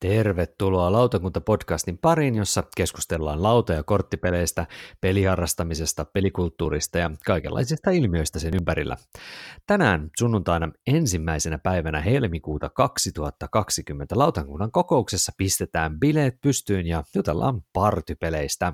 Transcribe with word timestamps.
Tervetuloa 0.00 0.92
Lautakunta-podcastin 0.92 1.98
pariin, 2.00 2.34
jossa 2.34 2.64
keskustellaan 2.76 3.42
lauta- 3.42 3.72
ja 3.72 3.82
korttipeleistä, 3.82 4.66
peliharrastamisesta, 5.00 6.04
pelikulttuurista 6.04 6.98
ja 6.98 7.10
kaikenlaisista 7.26 7.90
ilmiöistä 7.90 8.38
sen 8.38 8.54
ympärillä. 8.54 8.96
Tänään 9.66 10.10
sunnuntaina 10.18 10.72
ensimmäisenä 10.86 11.58
päivänä 11.58 12.00
helmikuuta 12.00 12.70
2020 12.70 14.18
lautakunnan 14.18 14.72
kokouksessa 14.72 15.32
pistetään 15.36 16.00
bileet 16.00 16.40
pystyyn 16.40 16.86
ja 16.86 17.04
jutellaan 17.14 17.62
partypeleistä. 17.72 18.72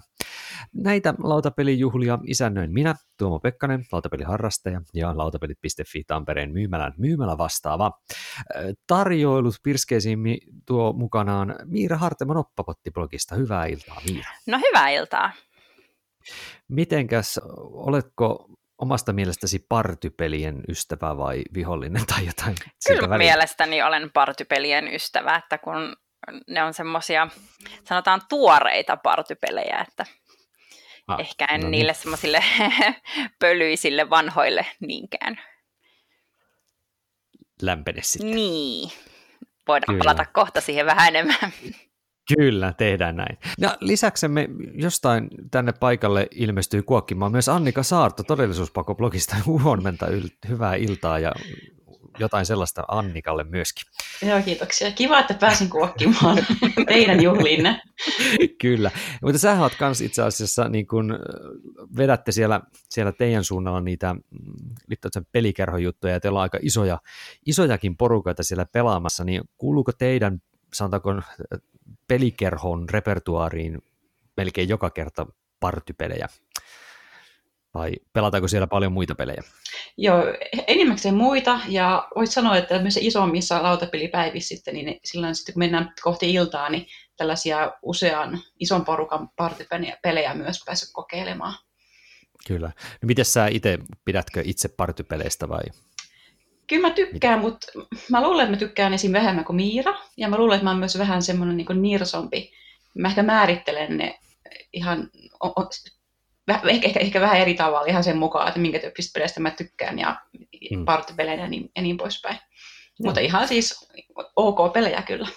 Näitä 0.75 1.15
lautapelijuhlia 1.19 2.19
isännöin 2.27 2.73
minä, 2.73 2.95
Tuomo 3.19 3.39
Pekkanen, 3.39 3.85
lautapeliharrastaja 3.93 4.81
ja 4.95 5.19
lautapelit.fi 5.19 6.05
Tampereen 6.07 6.53
myymälän 6.53 6.93
myymälä 6.97 7.39
vastaava. 7.39 7.93
Tarjoilut 8.87 9.55
pirskeisiin 9.63 10.19
tuo 10.67 10.93
mukanaan 10.93 11.55
Miira 11.65 11.97
Hartema 11.97 12.35
Noppapotti-blogista. 12.35 13.37
Hyvää 13.37 13.67
iltaa, 13.67 14.01
Miira. 14.11 14.31
No 14.47 14.59
hyvää 14.59 14.89
iltaa. 14.89 15.33
Mitenkäs, 16.69 17.41
oletko 17.73 18.49
omasta 18.79 19.13
mielestäsi 19.13 19.67
partypelien 19.69 20.63
ystävä 20.69 21.17
vai 21.17 21.43
vihollinen 21.55 22.07
tai 22.07 22.27
jotain? 22.27 22.55
Kyllä 22.89 23.01
välillä? 23.01 23.19
mielestäni 23.19 23.83
olen 23.83 24.11
partypelien 24.15 24.95
ystävä, 24.95 25.37
että 25.37 25.59
kun 25.59 25.97
ne 26.49 26.63
on 26.63 26.75
semmoisia, 26.75 27.29
sanotaan 27.85 28.23
tuoreita 28.29 28.97
partypelejä, 28.97 29.85
että 29.89 30.07
ah, 31.09 31.21
ehkä 31.21 31.45
en 31.45 31.61
no 31.61 31.65
niin. 31.65 31.71
niille 31.71 31.95
semmoisille 31.95 32.45
pölyisille 33.41 34.11
vanhoille 34.11 34.67
niinkään. 34.81 35.41
Lämpene 37.63 38.03
sitten. 38.03 38.31
Niin, 38.31 38.91
voidaan 39.69 39.95
Kyllä. 39.95 39.99
palata 39.99 40.27
kohta 40.33 40.61
siihen 40.61 40.87
vähän 40.87 41.09
enemmän. 41.09 41.53
Kyllä, 42.37 42.73
tehdään 42.73 43.17
näin. 43.17 43.39
Ja 43.59 43.77
lisäksemme 43.81 44.49
jostain 44.75 45.29
tänne 45.51 45.73
paikalle 45.73 46.29
ilmestyy 46.31 46.83
kuokkimaan 46.83 47.33
myös 47.33 47.49
Annika 47.49 47.83
Saarto 47.83 48.23
todellisuuspakoblogista. 48.23 49.37
Huomenta, 49.63 50.07
hyvää 50.49 50.75
iltaa 50.75 51.19
ja 51.19 51.33
jotain 52.19 52.47
sellaista 52.47 52.85
Annikalle 52.89 53.45
myöskin. 53.45 53.85
Joo, 54.29 54.43
kiitoksia. 54.43 54.91
Kiva, 54.91 55.19
että 55.19 55.35
pääsin 55.35 55.71
kuokkimaan 55.71 56.39
teidän 56.89 57.23
juhliinne. 57.23 57.83
Kyllä, 58.61 58.91
mutta 59.23 59.39
sä 59.39 59.61
oot 59.61 59.75
kans 59.75 60.01
itse 60.01 60.23
asiassa, 60.23 60.69
niin 60.69 60.87
kun 60.87 61.19
vedätte 61.97 62.33
siellä, 62.33 62.61
siellä 62.91 63.13
teidän 63.13 63.45
suunnalla 63.45 63.81
niitä 63.81 64.15
mm, 64.15 64.21
pelikerhojuttuja, 65.33 66.13
ja 66.13 66.21
teillä 66.21 66.39
on 66.39 66.43
aika 66.43 66.59
isoja, 66.63 66.99
isojakin 67.47 67.97
porukoita 67.97 68.43
siellä 68.43 68.67
pelaamassa, 68.73 69.25
niin 69.25 69.43
kuuluuko 69.59 69.93
teidän, 69.93 70.43
sanotaanko, 70.75 71.23
pelikerhon 72.09 72.89
repertuaariin 72.89 73.83
melkein 74.37 74.69
joka 74.69 74.91
kerta 74.91 75.27
partypelejä? 75.61 76.29
Vai 77.77 77.93
pelataanko 78.13 78.49
siellä 78.49 78.67
paljon 78.67 78.93
muita 78.93 79.15
pelejä? 79.15 79.43
Joo, 79.97 80.23
enimmäkseen 80.67 81.15
muita, 81.15 81.61
ja 81.69 82.09
voisi 82.17 82.33
sanoa, 82.33 82.57
että 82.57 82.79
myös 82.79 82.99
isommissa 83.01 83.63
lautapelipäivissä 83.63 84.57
sitten, 84.57 84.75
niin 84.75 85.01
silloin 85.05 85.35
sitten 85.35 85.53
kun 85.53 85.59
mennään 85.59 85.93
kohti 86.03 86.33
iltaa, 86.33 86.71
niin 86.71 86.87
tällaisia 87.17 87.73
usean 87.83 88.41
ison 88.61 88.85
porukan 88.85 89.29
partypelejä 89.37 90.35
myös 90.35 90.63
päässyt 90.67 90.89
kokeilemaan. 90.93 91.55
Kyllä. 92.47 92.67
No 93.03 93.07
miten 93.07 93.25
sä 93.25 93.47
itse, 93.47 93.79
pidätkö 94.05 94.43
itse 94.45 94.69
partypeleistä 94.69 95.49
vai? 95.49 95.65
Kyllä 96.67 96.89
mä 96.89 96.95
tykkään, 96.95 97.41
mutta 97.41 97.67
mä 98.11 98.23
luulen, 98.23 98.45
että 98.45 98.57
mä 98.57 98.59
tykkään 98.59 98.95
esim. 98.95 99.13
vähemmän 99.13 99.45
kuin 99.45 99.57
Miira, 99.57 99.95
ja 100.17 100.29
mä 100.29 100.37
luulen, 100.37 100.57
että 100.57 100.65
mä 100.65 100.71
oon 100.71 100.79
myös 100.79 100.99
vähän 100.99 101.23
semmoinen 101.23 101.57
niin 101.57 101.83
nirsompi. 101.83 102.53
Mä 102.95 103.09
ehkä 103.09 103.23
määrittelen 103.23 103.97
ne 103.97 104.19
ihan 104.73 105.11
ehkä, 106.49 106.87
ehkä, 106.87 107.01
ehkä 107.01 107.21
vähän 107.21 107.41
eri 107.41 107.55
tavalla 107.55 107.87
ihan 107.87 108.05
sen 108.05 108.17
mukaan, 108.17 108.49
että 108.49 108.61
minkä 108.61 108.79
tyyppisistä 108.79 109.15
peleistä 109.15 109.41
mä 109.41 109.51
tykkään 109.51 109.99
ja 109.99 110.17
mm. 110.71 110.85
partypelejä 110.85 111.43
ja 111.43 111.49
niin, 111.49 111.71
ja 111.77 111.83
niin 111.83 111.97
poispäin. 111.97 112.37
No. 112.37 113.05
Mutta 113.05 113.21
ihan 113.21 113.49
siis 113.49 113.89
ok 114.37 114.73
pelejä 114.73 115.03
kyllä. 115.03 115.29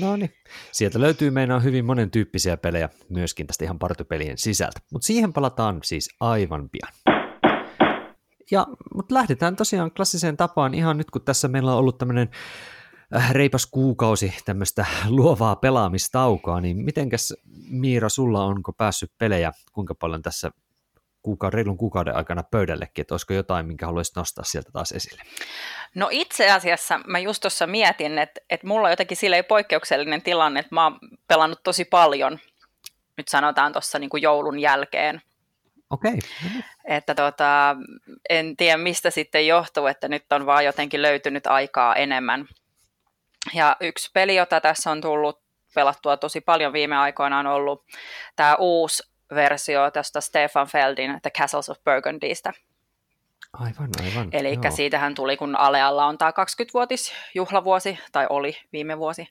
No 0.00 0.16
niin, 0.16 0.34
sieltä 0.72 1.00
löytyy 1.00 1.30
meidän 1.30 1.62
hyvin 1.62 1.84
monen 1.84 2.10
tyyppisiä 2.10 2.56
pelejä 2.56 2.88
myöskin 3.08 3.46
tästä 3.46 3.64
ihan 3.64 3.78
partypelien 3.78 4.38
sisältä, 4.38 4.80
mutta 4.92 5.06
siihen 5.06 5.32
palataan 5.32 5.80
siis 5.82 6.08
aivan 6.20 6.70
pian. 6.70 7.16
Ja, 8.50 8.66
mutta 8.94 9.14
lähdetään 9.14 9.56
tosiaan 9.56 9.90
klassiseen 9.90 10.36
tapaan 10.36 10.74
ihan 10.74 10.98
nyt, 10.98 11.10
kun 11.10 11.22
tässä 11.22 11.48
meillä 11.48 11.72
on 11.72 11.78
ollut 11.78 11.98
tämmöinen 11.98 12.30
reipas 13.30 13.66
kuukausi 13.66 14.34
tämmöistä 14.44 14.86
luovaa 15.08 15.56
pelaamistaukoa, 15.56 16.60
niin 16.60 16.76
mitenkäs 16.76 17.34
Miira, 17.68 18.08
sulla 18.08 18.44
onko 18.44 18.72
päässyt 18.72 19.12
pelejä, 19.18 19.52
kuinka 19.72 19.94
paljon 19.94 20.22
tässä 20.22 20.50
kuukauden, 21.22 21.56
reilun 21.56 21.76
kuukauden 21.76 22.16
aikana 22.16 22.42
pöydällekin, 22.42 23.02
että 23.02 23.14
olisiko 23.14 23.34
jotain, 23.34 23.66
minkä 23.66 23.86
haluaisit 23.86 24.16
nostaa 24.16 24.44
sieltä 24.44 24.70
taas 24.72 24.92
esille? 24.92 25.22
No 25.94 26.08
itse 26.10 26.50
asiassa 26.50 27.00
mä 27.06 27.18
just 27.18 27.40
tuossa 27.40 27.66
mietin, 27.66 28.18
että, 28.18 28.40
että 28.50 28.66
mulla 28.66 28.86
on 28.86 28.92
jotenkin 28.92 29.16
sille 29.16 29.42
poikkeuksellinen 29.42 30.22
tilanne, 30.22 30.60
että 30.60 30.74
mä 30.74 30.84
oon 30.84 30.98
pelannut 31.28 31.62
tosi 31.62 31.84
paljon, 31.84 32.38
nyt 33.16 33.28
sanotaan 33.28 33.72
tuossa 33.72 33.98
niin 33.98 34.10
joulun 34.20 34.58
jälkeen. 34.58 35.22
Okei. 35.90 36.12
Okay. 36.12 36.62
Että 36.84 37.14
tota, 37.14 37.76
en 38.28 38.56
tiedä 38.56 38.76
mistä 38.76 39.10
sitten 39.10 39.46
johtuu, 39.46 39.86
että 39.86 40.08
nyt 40.08 40.32
on 40.32 40.46
vaan 40.46 40.64
jotenkin 40.64 41.02
löytynyt 41.02 41.46
aikaa 41.46 41.94
enemmän 41.94 42.48
ja 43.54 43.76
yksi 43.80 44.10
peli, 44.14 44.36
jota 44.36 44.60
tässä 44.60 44.90
on 44.90 45.00
tullut 45.00 45.40
pelattua 45.74 46.16
tosi 46.16 46.40
paljon 46.40 46.72
viime 46.72 46.96
aikoina, 46.96 47.38
on 47.38 47.46
ollut 47.46 47.84
tämä 48.36 48.56
uusi 48.58 49.02
versio 49.34 49.90
tästä 49.90 50.20
Stefan 50.20 50.66
Feldin 50.66 51.18
The 51.22 51.30
Castles 51.30 51.70
of 51.70 51.78
Burgundystä. 51.84 52.52
Aivan, 53.52 53.90
aivan. 54.04 54.28
Eli 54.32 54.58
siitähän 54.70 55.14
tuli, 55.14 55.36
kun 55.36 55.56
Alealla 55.56 56.06
on 56.06 56.18
tämä 56.18 56.30
20-vuotis 56.30 57.12
juhlavuosi, 57.34 57.98
tai 58.12 58.26
oli 58.30 58.56
viime 58.72 58.98
vuosi, 58.98 59.28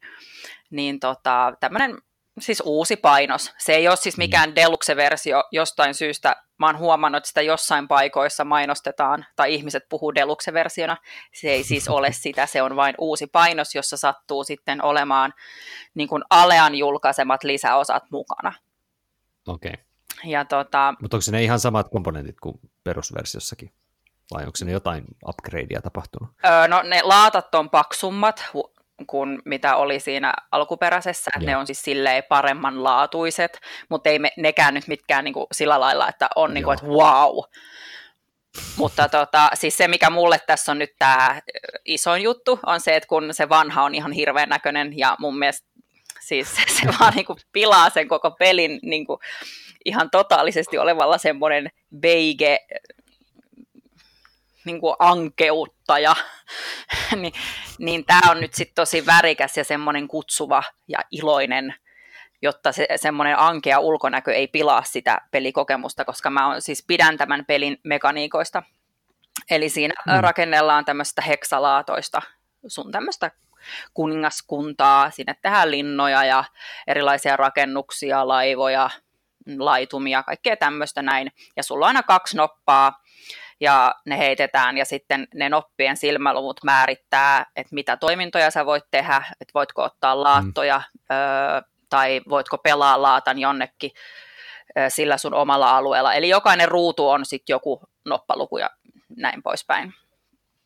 niin 0.69 0.99
tota, 0.99 1.53
tämmöinen 1.59 1.97
siis 2.39 2.63
uusi 2.65 2.95
painos. 2.95 3.53
Se 3.57 3.73
ei 3.73 3.87
ole 3.87 3.95
siis 3.95 4.17
mm. 4.17 4.21
mikään 4.21 4.55
deluxe-versio 4.55 5.43
jostain 5.51 5.93
syystä. 5.93 6.35
Mä 6.59 6.65
oon 6.65 6.77
huomannut, 6.77 7.17
että 7.17 7.27
sitä 7.27 7.41
jossain 7.41 7.87
paikoissa 7.87 8.45
mainostetaan 8.45 9.25
tai 9.35 9.53
ihmiset 9.53 9.83
puhuu 9.89 10.15
deluxe-versiona. 10.15 10.97
Se 11.33 11.49
ei 11.49 11.63
siis 11.63 11.87
ole 11.87 12.11
sitä, 12.23 12.45
se 12.45 12.61
on 12.61 12.75
vain 12.75 12.95
uusi 12.97 13.27
painos, 13.27 13.75
jossa 13.75 13.97
sattuu 13.97 14.43
sitten 14.43 14.83
olemaan 14.83 15.33
niin 15.93 16.09
kuin 16.09 16.23
Alean 16.29 16.75
julkaisemat 16.75 17.43
lisäosat 17.43 18.03
mukana. 18.11 18.53
Okei. 19.47 19.71
Okay. 19.71 19.85
Ja 20.23 20.45
tota, 20.45 20.93
Mutta 21.01 21.17
onko 21.17 21.31
ne 21.31 21.43
ihan 21.43 21.59
samat 21.59 21.89
komponentit 21.89 22.39
kuin 22.39 22.59
perusversiossakin? 22.83 23.71
Vai 24.33 24.45
onko 24.45 24.57
ne 24.65 24.71
jotain 24.71 25.05
upgradea 25.27 25.81
tapahtunut? 25.81 26.29
Öö, 26.45 26.67
no 26.67 26.81
ne 26.81 27.01
laatat 27.03 27.55
on 27.55 27.69
paksummat, 27.69 28.45
kuin 29.07 29.41
mitä 29.45 29.75
oli 29.75 29.99
siinä 29.99 30.33
alkuperäisessä, 30.51 31.31
että 31.35 31.51
ne 31.51 31.57
on 31.57 31.67
siis 31.67 31.81
silleen 31.81 32.23
paremman 32.29 32.83
laatuiset, 32.83 33.59
mutta 33.89 34.09
ei 34.09 34.19
me, 34.19 34.31
nekään 34.37 34.73
nyt 34.73 34.87
mitkään 34.87 35.23
niin 35.23 35.33
kuin 35.33 35.47
sillä 35.51 35.79
lailla, 35.79 36.09
että 36.09 36.27
on 36.35 36.53
niin 36.53 36.63
kuin, 36.63 36.73
että 36.73 36.85
wow. 36.85 37.43
Mutta 38.77 39.09
tota, 39.09 39.49
siis 39.53 39.77
se, 39.77 39.87
mikä 39.87 40.09
mulle 40.09 40.39
tässä 40.47 40.71
on 40.71 40.79
nyt 40.79 40.93
tämä 40.99 41.41
isoin 41.85 42.23
juttu, 42.23 42.59
on 42.65 42.81
se, 42.81 42.95
että 42.95 43.07
kun 43.07 43.33
se 43.33 43.49
vanha 43.49 43.83
on 43.83 43.95
ihan 43.95 44.11
hirveän 44.11 44.49
näköinen 44.49 44.97
ja 44.97 45.15
mun 45.19 45.39
mielestä 45.39 45.67
siis 46.21 46.55
se, 46.55 46.61
se 46.81 46.87
vaan 46.99 47.13
niin 47.13 47.25
kuin 47.25 47.39
pilaa 47.51 47.89
sen 47.89 48.07
koko 48.07 48.31
pelin 48.31 48.79
niin 48.81 49.05
kuin 49.05 49.19
ihan 49.85 50.09
totaalisesti 50.09 50.77
olevalla 50.77 51.17
semmoinen 51.17 51.71
beige 51.99 52.59
niin 54.65 54.81
kuin 54.81 54.95
ankeutta, 54.99 55.99
ja, 55.99 56.15
niin, 57.21 57.33
niin 57.79 58.05
tämä 58.05 58.31
on 58.31 58.41
nyt 58.41 58.53
sitten 58.53 58.75
tosi 58.75 59.05
värikäs 59.05 59.57
ja 59.57 59.63
semmoinen 59.63 60.07
kutsuva 60.07 60.63
ja 60.87 60.99
iloinen, 61.11 61.75
jotta 62.41 62.71
se 62.71 62.87
semmoinen 62.95 63.39
ankea 63.39 63.79
ulkonäkö 63.79 64.33
ei 64.33 64.47
pilaa 64.47 64.83
sitä 64.83 65.21
pelikokemusta, 65.31 66.05
koska 66.05 66.29
mä 66.29 66.47
on, 66.47 66.61
siis 66.61 66.83
pidän 66.87 67.17
tämän 67.17 67.45
pelin 67.45 67.77
mekaniikoista. 67.83 68.63
Eli 69.49 69.69
siinä 69.69 69.93
mm. 70.05 70.19
rakennellaan 70.19 70.85
tämmöistä 70.85 71.21
heksalaatoista 71.21 72.21
sun 72.67 72.91
tämmöistä 72.91 73.31
kuningaskuntaa, 73.93 75.11
sinne 75.11 75.35
tehdään 75.41 75.71
linnoja 75.71 76.25
ja 76.25 76.43
erilaisia 76.87 77.37
rakennuksia, 77.37 78.27
laivoja, 78.27 78.89
laitumia, 79.57 80.23
kaikkea 80.23 80.57
tämmöistä 80.57 81.01
näin. 81.01 81.31
Ja 81.55 81.63
sulla 81.63 81.85
on 81.85 81.87
aina 81.87 82.03
kaksi 82.03 82.37
noppaa, 82.37 83.01
ja 83.59 83.95
ne 84.05 84.17
heitetään 84.17 84.77
ja 84.77 84.85
sitten 84.85 85.27
ne 85.33 85.49
noppien 85.49 85.97
silmäluvut 85.97 86.63
määrittää, 86.63 87.45
että 87.55 87.75
mitä 87.75 87.97
toimintoja 87.97 88.51
sä 88.51 88.65
voit 88.65 88.83
tehdä, 88.91 89.23
että 89.41 89.51
voitko 89.53 89.83
ottaa 89.83 90.23
laattoja 90.23 90.77
mm. 90.77 91.15
ö, 91.15 91.61
tai 91.89 92.21
voitko 92.29 92.57
pelaa 92.57 93.01
laatan 93.01 93.39
jonnekin 93.39 93.91
ö, 94.77 94.89
sillä 94.89 95.17
sun 95.17 95.33
omalla 95.33 95.77
alueella. 95.77 96.13
Eli 96.13 96.29
jokainen 96.29 96.67
ruutu 96.67 97.09
on 97.09 97.25
sitten 97.25 97.53
joku 97.53 97.81
noppaluku 98.05 98.57
ja 98.57 98.69
näin 99.17 99.43
poispäin. 99.43 99.93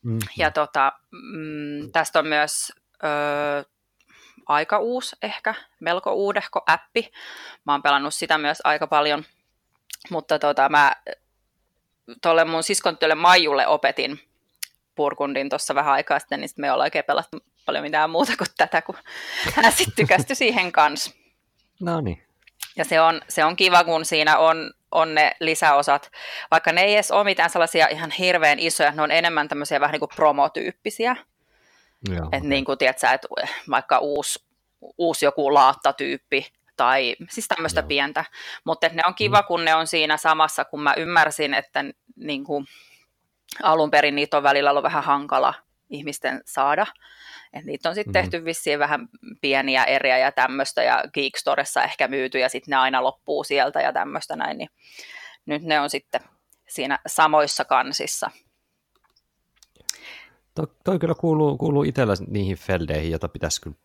Mm. 0.02 0.18
Ja 0.36 0.50
tota, 0.50 0.92
mm, 1.10 1.92
tästä 1.92 2.18
on 2.18 2.26
myös 2.26 2.72
ö, 3.04 3.64
aika 4.46 4.78
uusi 4.78 5.16
ehkä, 5.22 5.54
melko 5.80 6.12
uudehko 6.12 6.62
appi. 6.66 7.12
Mä 7.66 7.72
oon 7.72 7.82
pelannut 7.82 8.14
sitä 8.14 8.38
myös 8.38 8.58
aika 8.64 8.86
paljon, 8.86 9.24
mutta 10.10 10.38
tota, 10.38 10.68
mä 10.68 10.92
tuolle 12.22 12.44
mun 12.44 12.62
siskon 12.62 12.98
Maijulle 13.16 13.66
opetin 13.66 14.20
Burgundin 14.96 15.48
tuossa 15.48 15.74
vähän 15.74 15.94
aikaa 15.94 16.18
sitten, 16.18 16.40
niin 16.40 16.48
sitten 16.48 16.62
me 16.62 16.66
ei 16.66 16.70
olla 16.70 16.84
oikein 16.84 17.04
pelattu 17.04 17.38
paljon 17.66 17.84
mitään 17.84 18.10
muuta 18.10 18.32
kuin 18.38 18.48
tätä, 18.56 18.82
kun 18.82 18.96
hän 19.54 19.72
sitten 19.72 19.96
tykästyi 19.96 20.36
siihen 20.36 20.72
kanssa. 20.72 21.10
No 21.80 22.00
niin. 22.00 22.22
Ja 22.76 22.84
se 22.84 23.00
on, 23.00 23.20
se 23.28 23.44
on 23.44 23.56
kiva, 23.56 23.84
kun 23.84 24.04
siinä 24.04 24.38
on, 24.38 24.72
on 24.90 25.14
ne 25.14 25.32
lisäosat, 25.40 26.10
vaikka 26.50 26.72
ne 26.72 26.80
ei 26.80 26.94
edes 26.94 27.10
ole 27.10 27.24
mitään 27.24 27.50
sellaisia 27.50 27.88
ihan 27.88 28.10
hirveän 28.10 28.58
isoja, 28.58 28.90
ne 28.90 29.02
on 29.02 29.10
enemmän 29.10 29.48
tämmöisiä 29.48 29.80
vähän 29.80 29.92
niin 29.92 30.00
kuin 30.00 30.10
promotyyppisiä. 30.16 31.16
Että 32.32 32.48
niin 32.48 32.64
kuin, 32.64 32.78
tiedätkö, 32.78 33.08
että 33.08 33.28
vaikka 33.70 33.98
uusi, 33.98 34.44
uusi 34.98 35.24
joku 35.24 35.54
laattatyyppi 35.54 36.52
tai 36.80 37.16
siis 37.30 37.48
tämmöistä 37.48 37.82
pientä, 37.82 38.24
mutta 38.64 38.88
ne 38.88 39.02
on 39.06 39.14
kiva, 39.14 39.40
mm. 39.40 39.46
kun 39.46 39.64
ne 39.64 39.74
on 39.74 39.86
siinä 39.86 40.16
samassa, 40.16 40.64
kun 40.64 40.82
mä 40.82 40.94
ymmärsin, 40.96 41.54
että 41.54 41.84
niin 42.16 42.44
kuin, 42.44 42.66
alun 43.62 43.90
perin 43.90 44.14
niitä 44.14 44.36
on 44.36 44.42
välillä 44.42 44.70
ollut 44.70 44.82
vähän 44.82 45.04
hankala 45.04 45.54
ihmisten 45.90 46.42
saada. 46.46 46.86
Et 47.52 47.64
niitä 47.64 47.88
on 47.88 47.94
sitten 47.94 48.12
mm-hmm. 48.12 48.30
tehty 48.30 48.44
vissiin 48.44 48.78
vähän 48.78 49.08
pieniä 49.40 49.84
eriä 49.84 50.18
ja 50.18 50.32
tämmöistä, 50.32 50.82
ja 50.82 51.04
Geekstoressa 51.14 51.82
ehkä 51.82 52.08
myyty, 52.08 52.38
ja 52.38 52.48
sitten 52.48 52.72
ne 52.72 52.76
aina 52.76 53.02
loppuu 53.02 53.44
sieltä 53.44 53.80
ja 53.80 53.92
tämmöistä 53.92 54.36
näin, 54.36 54.58
niin 54.58 54.70
nyt 55.46 55.62
ne 55.62 55.80
on 55.80 55.90
sitten 55.90 56.20
siinä 56.68 56.98
samoissa 57.06 57.64
kansissa. 57.64 58.30
Toi, 60.54 60.66
toi 60.84 60.98
kyllä 60.98 61.14
kuuluu, 61.14 61.58
kuuluu 61.58 61.82
itsellä 61.82 62.14
niihin 62.26 62.56
feldeihin, 62.56 63.10
joita 63.10 63.28
pitäisi 63.28 63.60
kyllä 63.60 63.76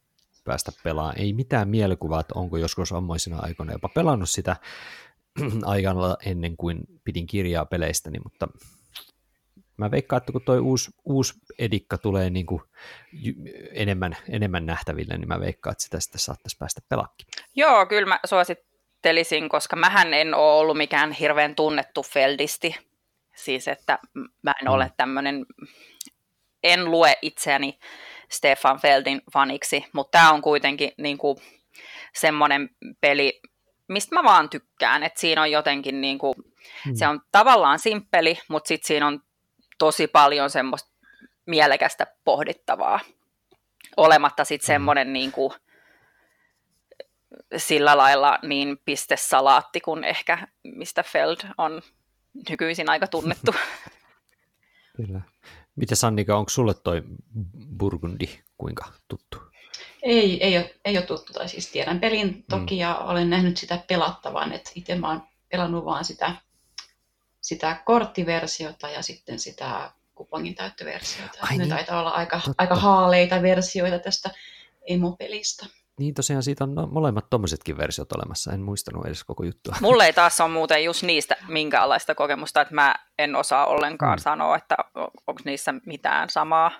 päästä 0.45 0.71
pelaamaan. 0.83 1.19
Ei 1.19 1.33
mitään 1.33 1.69
mielikuvaa, 1.69 2.19
että 2.19 2.39
onko 2.39 2.57
joskus 2.57 2.91
ammoisina 2.91 3.39
aikoina 3.39 3.71
jopa 3.73 3.89
pelannut 3.89 4.29
sitä 4.29 4.55
aikana 5.65 6.17
ennen 6.25 6.57
kuin 6.57 6.79
pidin 7.03 7.27
kirjaa 7.27 7.65
peleistä, 7.65 8.09
mutta 8.23 8.47
mä 9.77 9.91
veikkaan, 9.91 10.17
että 10.17 10.31
kun 10.31 10.41
toi 10.41 10.59
uusi, 10.59 10.91
uusi 11.05 11.33
edikka 11.59 11.97
tulee 11.97 12.29
niin 12.29 12.45
kuin 12.45 12.61
enemmän, 13.71 14.17
enemmän 14.29 14.65
nähtäville, 14.65 15.17
niin 15.17 15.27
mä 15.27 15.39
veikkaan, 15.39 15.71
että 15.71 15.83
sitä 15.83 15.99
sitten 15.99 16.19
saattaisi 16.19 16.57
päästä 16.57 16.81
pelakki. 16.89 17.25
Joo, 17.55 17.85
kyllä 17.85 18.07
mä 18.07 18.19
suosittelisin, 18.25 19.49
koska 19.49 19.75
mähän 19.75 20.13
en 20.13 20.33
ole 20.33 20.59
ollut 20.59 20.77
mikään 20.77 21.11
hirveän 21.11 21.55
tunnettu 21.55 22.03
feldisti. 22.03 22.75
Siis, 23.35 23.67
että 23.67 23.99
mä 24.43 24.53
en 24.61 24.67
mm. 24.67 24.73
ole 24.73 24.91
tämmöinen, 24.97 25.45
en 26.63 26.91
lue 26.91 27.17
itseäni 27.21 27.79
Stefan 28.29 28.79
Feldin 28.79 29.21
faniksi, 29.33 29.85
mutta 29.93 30.17
tämä 30.17 30.31
on 30.31 30.41
kuitenkin 30.41 30.91
niin 30.97 31.17
kuin 31.17 31.37
semmoinen 32.13 32.69
peli, 33.01 33.41
mistä 33.87 34.15
mä 34.15 34.23
vaan 34.23 34.49
tykkään, 34.49 35.03
että 35.03 35.19
siinä 35.19 35.41
on 35.41 35.51
jotenkin 35.51 36.01
niin 36.01 36.17
kuin, 36.17 36.35
mm. 36.85 36.95
se 36.95 37.07
on 37.07 37.21
tavallaan 37.31 37.79
simppeli, 37.79 38.39
mutta 38.47 38.67
sitten 38.67 38.87
siinä 38.87 39.07
on 39.07 39.19
tosi 39.77 40.07
paljon 40.07 40.49
semmoista 40.49 40.89
mielekästä 41.45 42.07
pohdittavaa, 42.23 42.99
olematta 43.97 44.45
sitten 44.45 44.65
mm. 44.65 44.67
semmoinen 44.67 45.13
niin 45.13 45.31
kuin, 45.31 45.53
sillä 47.57 47.97
lailla 47.97 48.39
niin 48.41 48.77
pistesalaatti 48.85 49.81
kuin 49.81 50.03
ehkä 50.03 50.47
mistä 50.63 51.03
Feld 51.03 51.37
on 51.57 51.81
nykyisin 52.49 52.89
aika 52.89 53.07
tunnettu. 53.07 53.55
Kyllä. 54.97 55.21
Miten 55.75 55.97
Sannika, 55.97 56.37
onko 56.37 56.49
sulle 56.49 56.73
toi 56.73 57.03
Burgundi 57.77 58.39
kuinka 58.57 58.85
tuttu? 59.07 59.37
Ei, 60.03 60.43
ei 60.43 60.57
ole, 60.57 60.75
ei 60.85 60.97
ole 60.97 61.05
tuttu, 61.05 61.33
tai 61.33 61.49
siis 61.49 61.71
tiedän 61.71 61.99
pelin 61.99 62.45
toki 62.49 62.75
mm. 62.75 62.79
ja 62.79 62.95
olen 62.95 63.29
nähnyt 63.29 63.57
sitä 63.57 63.83
pelattavan, 63.87 64.51
että 64.51 64.71
itse 64.75 64.95
mä 64.95 65.09
oon 65.09 65.23
pelannut 65.51 65.85
vaan 65.85 66.05
sitä 66.05 66.35
sitä 67.45 67.81
korttiversiota 67.85 68.89
ja 68.89 69.01
sitten 69.01 69.39
sitä 69.39 69.91
kupongin 70.15 70.55
täyttöversiota. 70.55 71.37
Ai 71.41 71.57
ne 71.57 71.63
niin, 71.63 71.69
taitaa 71.69 71.99
olla 71.99 72.09
aika, 72.09 72.41
aika 72.57 72.75
haaleita 72.75 73.41
versioita 73.41 73.99
tästä 73.99 74.29
emopelistä. 74.87 75.65
Niin 75.99 76.13
tosiaan 76.13 76.43
siitä 76.43 76.63
on 76.63 76.75
no, 76.75 76.87
molemmat 76.87 77.29
tuommoisetkin 77.29 77.77
versiot 77.77 78.11
olemassa, 78.11 78.51
en 78.51 78.61
muistanut 78.61 79.05
edes 79.05 79.23
koko 79.23 79.43
juttua. 79.43 79.75
Mulle 79.81 80.05
ei 80.05 80.13
taas 80.23 80.41
ole 80.41 80.51
muuten 80.51 80.83
just 80.83 81.03
niistä 81.03 81.35
minkäänlaista 81.47 82.15
kokemusta, 82.15 82.61
että 82.61 82.75
mä 82.75 82.95
en 83.19 83.35
osaa 83.35 83.65
ollenkaan 83.65 84.17
mm. 84.19 84.21
sanoa, 84.21 84.55
että 84.55 84.75
onko 85.27 85.41
niissä 85.45 85.73
mitään 85.85 86.29
samaa. 86.29 86.71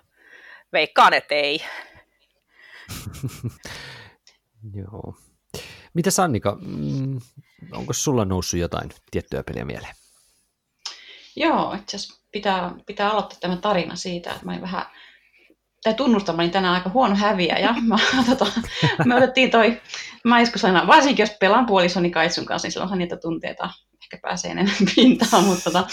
Veikkaan, 0.74 1.14
että 1.14 1.36
ei. 1.36 1.60
Joo. 4.82 5.16
Mitä 5.94 6.12
Sannika, 6.12 6.58
mm, 6.62 7.20
onko 7.72 7.94
sulla 7.94 8.26
noussut 8.26 8.60
jotain 8.60 8.90
tiettyä 9.12 9.44
peliä 9.44 9.66
mieleen? 9.66 9.96
Joo, 11.36 11.74
itse 11.74 11.98
asiassa 11.98 12.22
pitää, 12.32 12.76
pitää 12.86 13.12
aloittaa 13.12 13.40
tämä 13.40 13.58
tarina 13.58 13.96
siitä, 13.96 14.32
että 14.32 14.46
mä 14.46 14.52
olin 14.52 14.62
vähän, 14.62 14.86
tai 15.86 15.94
tunnustamani 15.94 16.50
tänään 16.50 16.74
aika 16.74 16.90
huono 16.90 17.16
häviä, 17.16 17.58
ja 17.60 17.76
mä, 17.82 17.98
tota, 18.30 18.46
me 19.06 19.16
otettiin 19.16 19.52
toi, 19.52 19.82
mä 20.24 20.40
joskus 20.40 20.66
aina, 20.66 20.88
varsinkin 20.88 21.24
jos 21.24 21.38
pelaan 21.40 21.66
puolisoni 21.66 22.12
Kaitsun 22.12 22.46
kanssa, 22.46 22.66
niin 22.66 22.72
silloinhan 22.72 23.00
niitä 23.00 23.18
tunteita 23.18 23.70
ehkä 24.04 24.18
pääsee 24.22 24.52
enemmän 24.52 24.76
pintaan, 24.96 25.44
mutta 25.44 25.64
tota, 25.64 25.88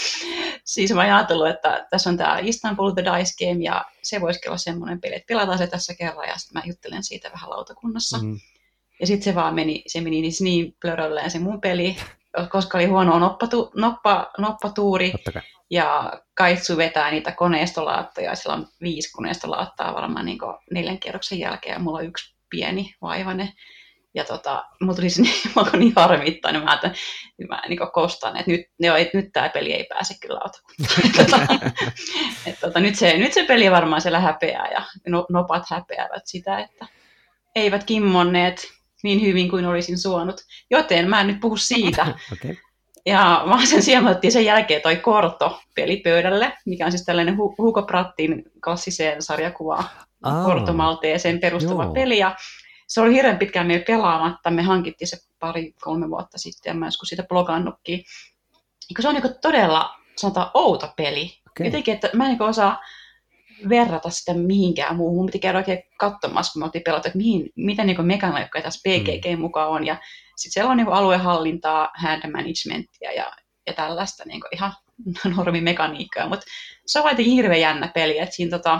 siis 0.63 0.93
mä 0.93 1.01
ajatellut, 1.01 1.47
että 1.47 1.87
tässä 1.89 2.09
on 2.09 2.17
tämä 2.17 2.39
Istanbul 2.41 2.91
The 2.91 3.03
Dice 3.03 3.45
Game, 3.45 3.63
ja 3.63 3.85
se 4.01 4.21
voisi 4.21 4.39
olla 4.47 4.57
semmoinen 4.57 5.01
peli, 5.01 5.15
että 5.15 5.27
pelataan 5.27 5.57
se 5.57 5.67
tässä 5.67 5.93
kerran, 5.95 6.27
ja 6.27 6.37
sitten 6.37 6.61
mä 6.61 6.67
juttelen 6.67 7.03
siitä 7.03 7.31
vähän 7.33 7.49
lautakunnassa. 7.49 8.17
Mm. 8.17 8.39
Ja 8.99 9.07
sitten 9.07 9.23
se 9.23 9.35
vaan 9.35 9.55
meni, 9.55 9.83
se 9.87 10.01
meni 10.01 10.21
niin, 10.21 10.33
niin 10.39 10.75
plörölleen 10.81 11.31
se 11.31 11.39
mun 11.39 11.61
peli, 11.61 11.97
koska 12.49 12.77
oli 12.77 12.85
huono 12.85 13.19
noppatu, 13.19 13.71
noppa, 13.75 14.31
noppatuuri. 14.37 15.13
Ja 15.69 16.13
Kaitsu 16.33 16.77
vetää 16.77 17.11
niitä 17.11 17.31
koneistolaattoja. 17.31 18.35
Sillä 18.35 18.55
on 18.55 18.67
viisi 18.81 19.11
koneistolaattaa 19.11 19.93
varmaan 19.93 20.25
niin 20.25 20.39
neljän 20.71 20.99
kierroksen 20.99 21.39
jälkeen. 21.39 21.73
Ja 21.73 21.79
mulla 21.79 21.97
on 21.97 22.05
yksi 22.05 22.35
pieni 22.49 22.95
vaivane. 23.01 23.53
Ja 24.15 24.25
tota, 24.25 24.65
mulla 24.81 24.95
tuli 24.95 25.07
niin, 25.17 25.51
mä 25.55 25.79
niin 25.79 25.93
harmittaa, 25.95 26.51
niin 26.51 26.63
mä, 26.63 26.73
että, 26.73 26.91
niin 27.37 27.47
mä 27.47 27.61
niin 27.69 27.79
kostan, 27.93 28.37
että 28.37 28.51
nyt, 28.51 28.61
joo, 28.79 28.95
et, 28.95 29.13
nyt 29.13 29.29
tämä 29.33 29.49
peli 29.49 29.73
ei 29.73 29.83
pääse 29.83 30.15
kyllä 30.21 30.39
lautakuntaan. 30.39 31.11
tota, 31.17 31.37
tota, 32.61 32.79
nyt, 32.79 32.95
se, 32.95 33.17
nyt 33.17 33.33
se 33.33 33.43
peli 33.43 33.71
varmaan 33.71 34.01
siellä 34.01 34.19
häpeää 34.19 34.71
ja 34.71 34.81
no, 35.07 35.25
nopat 35.29 35.63
häpeävät 35.69 36.23
sitä, 36.25 36.59
että 36.59 36.85
eivät 37.55 37.83
kimmonneet 37.83 38.67
niin 39.03 39.21
hyvin 39.21 39.49
kuin 39.49 39.65
olisin 39.65 39.97
suonut. 39.97 40.41
Joten 40.71 41.09
mä 41.09 41.21
en 41.21 41.27
nyt 41.27 41.39
puhu 41.39 41.57
siitä. 41.57 42.07
okay. 42.33 42.55
Ja 43.05 43.43
vaan 43.45 43.67
sen 43.67 43.83
sijaan 43.83 44.07
otettiin 44.07 44.31
sen 44.31 44.45
jälkeen 44.45 44.81
toi 44.81 44.95
Korto 44.95 45.61
pelipöydälle, 45.75 46.53
mikä 46.65 46.85
on 46.85 46.91
siis 46.91 47.05
tällainen 47.05 47.37
Hugo 47.37 47.83
Prattin 47.83 48.43
klassiseen 48.63 49.21
sarjakuvaan 49.21 49.85
oh. 50.25 50.45
Kortomalteeseen 50.45 51.39
perustuva 51.39 51.83
Joo. 51.83 51.93
peli. 51.93 52.17
Ja 52.17 52.35
se 52.87 53.01
oli 53.01 53.13
hirveän 53.13 53.37
pitkään 53.37 53.67
meillä 53.67 53.85
pelaamatta. 53.87 54.51
Me 54.51 54.61
hankittiin 54.61 55.07
se 55.07 55.17
pari-kolme 55.39 56.09
vuotta 56.09 56.37
sitten 56.37 56.71
ja 56.71 56.73
mä 56.73 56.87
joskus 56.87 57.09
siitä 57.09 57.23
blogannutkin. 57.23 58.03
Se 59.01 59.07
on 59.07 59.15
niin 59.15 59.35
todella, 59.41 59.95
sanotaan, 60.17 60.51
outo 60.53 60.93
peli. 60.97 61.41
Okay. 61.49 61.67
Jotenkin, 61.67 61.93
että 61.93 62.09
mä 62.13 62.25
en 62.25 62.29
niin 62.29 62.41
osaa 62.41 62.79
verrata 63.69 64.09
sitä 64.09 64.33
mihinkään 64.33 64.95
muuhun. 64.95 65.15
Mun 65.15 65.25
piti 65.25 65.39
käydä 65.39 65.57
oikein 65.57 65.83
katsomassa, 65.99 66.53
kun 66.53 66.61
me 66.61 66.65
oltiin 66.65 66.83
pelattu, 66.83 67.07
että 67.07 67.17
mihin, 67.17 67.49
mitä 67.55 67.83
niin 67.83 68.05
mekaniikkoja 68.05 68.61
tässä 68.61 68.89
PGG 68.89 69.31
mm. 69.31 69.39
mukaan 69.39 69.69
on. 69.69 69.85
Ja 69.85 69.97
sitten 70.35 70.51
siellä 70.51 70.71
on 70.71 70.77
niin 70.77 70.87
aluehallintaa, 70.87 71.89
hand 71.95 72.31
managementia 72.31 73.11
ja, 73.11 73.31
ja 73.67 73.73
tällaista 73.73 74.23
niin 74.25 74.41
ihan 74.51 74.73
normimekaniikkaa. 75.37 76.29
Mutta 76.29 76.45
se 76.85 76.99
on 76.99 77.09
jotenkin 77.09 77.33
hirveän 77.33 77.61
jännä 77.61 77.87
peli, 77.87 78.19
että 78.19 78.35
siinä, 78.35 78.57
tota, 78.57 78.79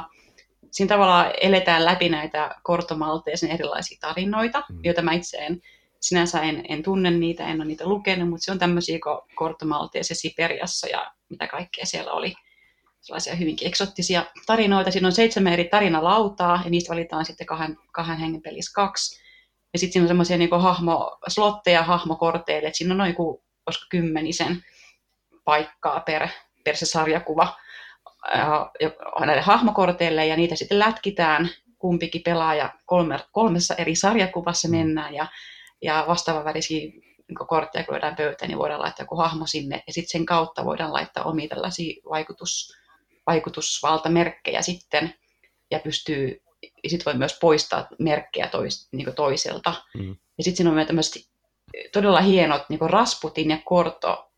siinä 0.71 0.89
tavallaan 0.89 1.31
eletään 1.41 1.85
läpi 1.85 2.09
näitä 2.09 2.55
kortomalteisen 2.63 3.51
erilaisia 3.51 3.97
tarinoita, 4.01 4.63
mm. 4.69 4.79
joita 4.83 5.01
mä 5.01 5.13
itse 5.13 5.37
en, 5.37 5.61
sinänsä 6.01 6.41
en, 6.41 6.63
en 6.69 6.83
tunne 6.83 7.11
niitä, 7.11 7.47
en 7.47 7.57
ole 7.57 7.65
niitä 7.65 7.85
lukenut, 7.85 8.29
mutta 8.29 8.45
se 8.45 8.51
on 8.51 8.59
tämmöisiä 8.59 8.99
kuin 9.03 9.17
kortomalteisen 9.35 10.17
Siperiassa 10.17 10.87
ja 10.87 11.11
mitä 11.29 11.47
kaikkea 11.47 11.85
siellä 11.85 12.11
oli 12.11 12.33
sellaisia 13.03 13.35
hyvinkin 13.35 13.67
eksottisia 13.67 14.25
tarinoita. 14.45 14.91
Siinä 14.91 15.07
on 15.07 15.11
seitsemän 15.11 15.53
eri 15.53 15.65
tarinalautaa 15.65 16.61
ja 16.63 16.69
niistä 16.69 16.89
valitaan 16.89 17.25
sitten 17.25 17.47
kahden, 17.47 17.77
kahden 17.91 18.17
hengen 18.17 18.41
pelissä 18.41 18.73
kaksi. 18.75 19.23
Ja 19.73 19.79
sitten 19.79 19.93
siinä 19.93 20.03
on 20.03 20.07
semmoisia 20.07 20.37
niin 20.37 20.61
hahmo, 20.61 21.17
slotteja 21.27 21.83
hahmokorteille, 21.83 22.67
että 22.67 22.77
siinä 22.77 22.93
on 22.93 22.97
noin 22.97 23.15
kuin, 23.15 23.41
olisiko 23.65 23.85
kymmenisen 23.89 24.63
paikkaa 25.45 25.99
per, 25.99 26.27
per 26.63 26.75
se 26.75 26.85
sarjakuva 26.85 27.57
ja, 28.33 28.71
näille 29.25 29.41
hahmokorteille 29.41 30.25
ja 30.25 30.35
niitä 30.35 30.55
sitten 30.55 30.79
lätkitään 30.79 31.49
kumpikin 31.79 32.21
pelaaja 32.23 32.69
kolme, 32.85 33.19
kolmessa 33.31 33.75
eri 33.75 33.95
sarjakuvassa 33.95 34.69
mennään 34.69 35.13
ja, 35.13 35.27
ja 35.81 36.05
vastaavan 36.07 36.45
värisiä 36.45 36.79
niin 36.79 37.47
kortteja, 37.47 37.83
kun 37.83 37.99
pöytään, 38.17 38.49
niin 38.49 38.59
voidaan 38.59 38.81
laittaa 38.81 39.03
joku 39.03 39.15
hahmo 39.15 39.47
sinne 39.47 39.83
ja 39.87 39.93
sitten 39.93 40.11
sen 40.11 40.25
kautta 40.25 40.65
voidaan 40.65 40.93
laittaa 40.93 41.23
omia 41.23 41.47
tällaisia 41.47 42.01
vaikutus, 42.09 42.82
vaikutusvaltamerkkejä 43.27 44.61
sitten 44.61 45.13
ja 45.71 45.79
pystyy 45.79 46.43
sitten 46.87 47.05
voi 47.05 47.17
myös 47.17 47.37
poistaa 47.41 47.87
merkkejä 47.99 48.47
tois, 48.47 48.87
niin 48.91 49.15
toiselta. 49.15 49.73
Mm. 49.97 50.15
Ja 50.37 50.43
sitten 50.43 50.57
siinä 50.57 50.69
on 50.69 50.75
myös 50.75 50.87
tämmöiset 50.87 51.29
todella 51.93 52.21
hienot 52.21 52.69
niin 52.69 52.79
Rasputin 52.89 53.49
ja 53.49 53.57
Korto 53.65 54.31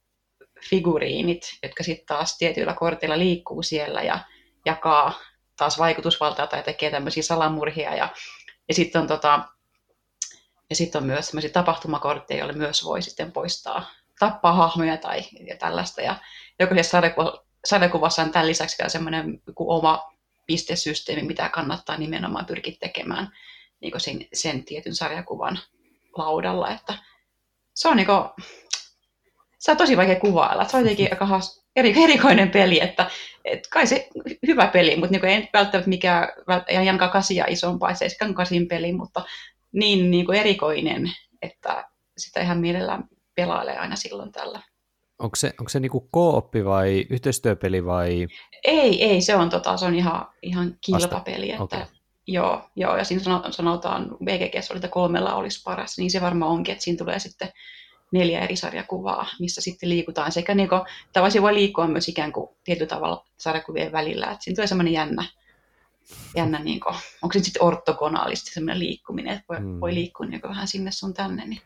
figuriinit, 0.69 1.57
jotka 1.63 1.83
sitten 1.83 2.05
taas 2.05 2.37
tietyillä 2.37 2.73
kortilla 2.73 3.17
liikkuu 3.17 3.63
siellä 3.63 4.01
ja 4.01 4.19
jakaa 4.65 5.19
taas 5.57 5.79
vaikutusvaltaa 5.79 6.47
tai 6.47 6.63
tekee 6.63 6.91
tämmöisiä 6.91 7.23
salamurhia. 7.23 7.95
Ja, 7.95 8.09
ja 8.67 8.73
sitten 8.73 9.01
on, 9.01 9.07
tota, 9.07 9.45
ja 10.69 10.75
sit 10.75 10.95
on 10.95 11.03
myös 11.03 11.27
tämmöisiä 11.27 11.51
tapahtumakortteja, 11.51 12.39
joille 12.39 12.53
myös 12.53 12.85
voi 12.85 13.01
sitten 13.01 13.31
poistaa, 13.31 13.91
tappaa 14.19 14.53
hahmoja 14.53 14.97
tai 14.97 15.21
ja 15.47 15.57
tällaista. 15.57 16.01
Ja 16.01 16.15
jokaisessa 16.59 17.01
sarjakuvassa 17.65 18.21
on 18.21 18.31
tämän 18.31 18.47
lisäksi 18.47 18.77
vielä 18.77 18.89
semmoinen 18.89 19.41
oma 19.57 20.13
pistesysteemi, 20.45 21.23
mitä 21.23 21.49
kannattaa 21.49 21.97
nimenomaan 21.97 22.45
pyrkiä 22.45 22.75
tekemään 22.79 23.31
niin 23.81 24.01
sen, 24.01 24.27
sen 24.33 24.65
tietyn 24.65 24.95
sarjakuvan 24.95 25.59
laudalla. 26.17 26.71
Että 26.71 26.93
se 27.73 27.87
on, 27.87 27.97
niin 27.97 28.07
kuin, 28.07 28.23
se 29.59 29.71
on 29.71 29.77
tosi 29.77 29.97
vaikea 29.97 30.19
kuvailla. 30.19 30.65
Se 30.65 30.77
on 30.77 30.83
jotenkin 30.83 31.07
aika 31.11 31.25
haas, 31.25 31.65
eri, 31.75 32.03
erikoinen 32.03 32.49
peli, 32.49 32.81
että, 32.81 33.09
että 33.45 33.69
kai 33.71 33.87
se 33.87 34.09
hyvä 34.47 34.67
peli, 34.67 34.95
mutta 34.95 35.11
niin 35.11 35.25
ei 35.25 35.49
välttämättä 35.53 35.89
mikään 35.89 36.27
ihan 36.69 36.85
Janka 36.85 37.07
Kasia 37.07 37.45
isompaa, 37.47 37.93
se 37.93 38.05
ei 38.05 38.33
kasin 38.33 38.67
peli, 38.67 38.93
mutta 38.93 39.25
niin, 39.71 40.11
niin 40.11 40.33
erikoinen, 40.33 41.11
että 41.41 41.89
sitä 42.17 42.41
ihan 42.41 42.57
mielellään 42.57 43.03
pelailee 43.35 43.77
aina 43.77 43.95
silloin 43.95 44.31
tällä. 44.31 44.61
Onko 45.19 45.35
se, 45.35 45.53
onko 45.59 45.69
se 45.69 45.79
niinku 45.79 46.07
kooppi 46.11 46.65
vai 46.65 47.05
yhteistyöpeli 47.09 47.85
vai? 47.85 48.27
Ei, 48.63 49.03
ei, 49.03 49.21
se 49.21 49.35
on, 49.35 49.49
tota, 49.49 49.77
se 49.77 49.85
on 49.85 49.95
ihan, 49.95 50.27
ihan 50.41 50.77
kilpapeli. 50.81 51.51
Että, 51.51 51.63
okay. 51.63 51.85
joo, 52.27 52.69
joo, 52.75 52.97
ja 52.97 53.03
siinä 53.03 53.23
sanotaan, 53.51 54.17
VGG 54.25 54.55
oli, 54.69 54.77
että 54.77 54.87
kolmella 54.87 55.35
olisi 55.35 55.61
paras, 55.63 55.97
niin 55.97 56.11
se 56.11 56.21
varmaan 56.21 56.51
onkin, 56.51 56.71
että 56.71 56.83
siinä 56.83 56.97
tulee 56.97 57.19
sitten 57.19 57.49
neljä 58.11 58.39
eri 58.39 58.55
sarjakuvaa, 58.55 59.27
missä 59.39 59.61
sitten 59.61 59.89
liikutaan 59.89 60.31
sekä 60.31 60.55
niin 60.55 60.69
kuin, 60.69 60.81
tavallaan 61.13 61.41
voi 61.41 61.53
liikkua 61.53 61.87
myös 61.87 62.07
ikään 62.07 62.31
kuin 62.33 62.49
tietyllä 62.63 62.89
tavalla 62.89 63.25
sarjakuvien 63.37 63.91
välillä, 63.91 64.25
että 64.25 64.43
siinä 64.43 64.55
tulee 64.55 64.67
semmoinen 64.67 64.93
jännä, 64.93 65.25
jännä 66.35 66.59
niin 66.59 66.79
kuin, 66.79 66.95
onko 67.21 67.33
se 67.33 67.39
sitten 67.39 67.63
ortogonaalisesti 67.63 68.51
semmoinen 68.53 68.79
liikkuminen, 68.79 69.33
että 69.33 69.45
voi, 69.49 69.57
hmm. 69.57 69.79
voi 69.79 69.93
liikkua 69.93 70.25
niin 70.25 70.41
vähän 70.43 70.67
sinne 70.67 70.91
sun 70.91 71.13
tänne. 71.13 71.45
Niin. 71.45 71.61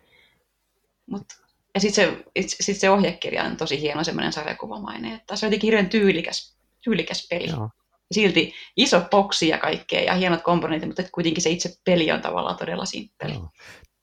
Mut, 1.06 1.26
ja 1.74 1.80
sitten 1.80 2.24
se, 2.40 2.56
sit 2.60 2.78
se 2.78 2.90
ohjekirja 2.90 3.44
on 3.44 3.58
tosi 3.58 3.82
hieno 3.82 4.04
semmoinen 4.04 4.34
sarjakuvamainen, 4.34 5.14
että 5.14 5.36
se 5.36 5.46
on 5.46 5.48
jotenkin 5.48 5.68
hirveän 5.68 5.90
tyylikäs, 5.90 6.58
tyylikäs 6.84 7.28
peli. 7.30 7.50
Joo. 7.50 7.70
Silti 8.12 8.54
iso 8.78 9.02
boksi 9.12 9.48
ja 9.48 9.58
kaikkea 9.58 10.02
ja 10.02 10.14
hienot 10.14 10.42
komponentit, 10.42 10.90
mutta 10.90 11.04
kuitenkin 11.12 11.44
se 11.44 11.50
itse 11.50 11.80
peli 11.86 12.12
on 12.12 12.22
tavallaan 12.22 12.58
todella 12.58 12.86
simppeli. 12.86 13.34
Joo. 13.34 13.50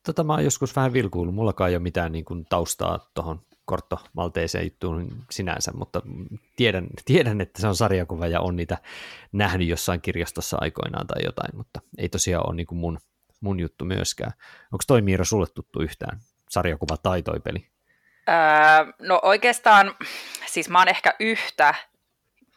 Tota 0.07 0.25
mä 0.25 0.33
oon 0.33 0.45
joskus 0.45 0.77
vähän 0.77 0.93
vilkuillut, 0.93 1.35
mullakaan 1.35 1.71
ei 1.71 1.77
ole 1.77 1.83
mitään 1.83 2.13
niin 2.13 2.25
kuin 2.25 2.47
taustaa 2.49 3.11
tuohon 3.15 3.41
korttomalteiseen 3.65 4.65
juttuun 4.65 5.25
sinänsä, 5.31 5.73
mutta 5.73 6.03
tiedän, 6.57 6.87
tiedän, 7.05 7.41
että 7.41 7.61
se 7.61 7.69
on 7.69 7.77
sarjakuva 7.77 8.27
ja 8.27 8.41
on 8.41 8.57
niitä 8.57 8.79
nähnyt 9.33 9.69
jossain 9.69 10.01
kirjastossa 10.01 10.57
aikoinaan 10.61 11.07
tai 11.07 11.25
jotain, 11.25 11.57
mutta 11.57 11.81
ei 11.99 12.09
tosiaan 12.09 12.49
ole 12.49 12.57
niin 12.57 12.67
kuin 12.67 12.79
mun, 12.79 12.99
mun 13.41 13.61
juttu 13.61 13.85
myöskään. 13.85 14.33
Onko 14.73 14.83
toi 14.87 15.03
Miira 15.03 15.25
sulle 15.25 15.47
tuttu 15.47 15.81
yhtään, 15.81 16.21
sarjakuva 16.51 16.97
tai 16.97 17.23
toi 17.23 17.41
peli? 17.41 17.67
Öö, 18.29 18.93
no 18.99 19.21
oikeastaan, 19.23 19.95
siis 20.47 20.69
mä 20.69 20.79
oon 20.79 20.89
ehkä 20.89 21.15
yhtä 21.21 21.75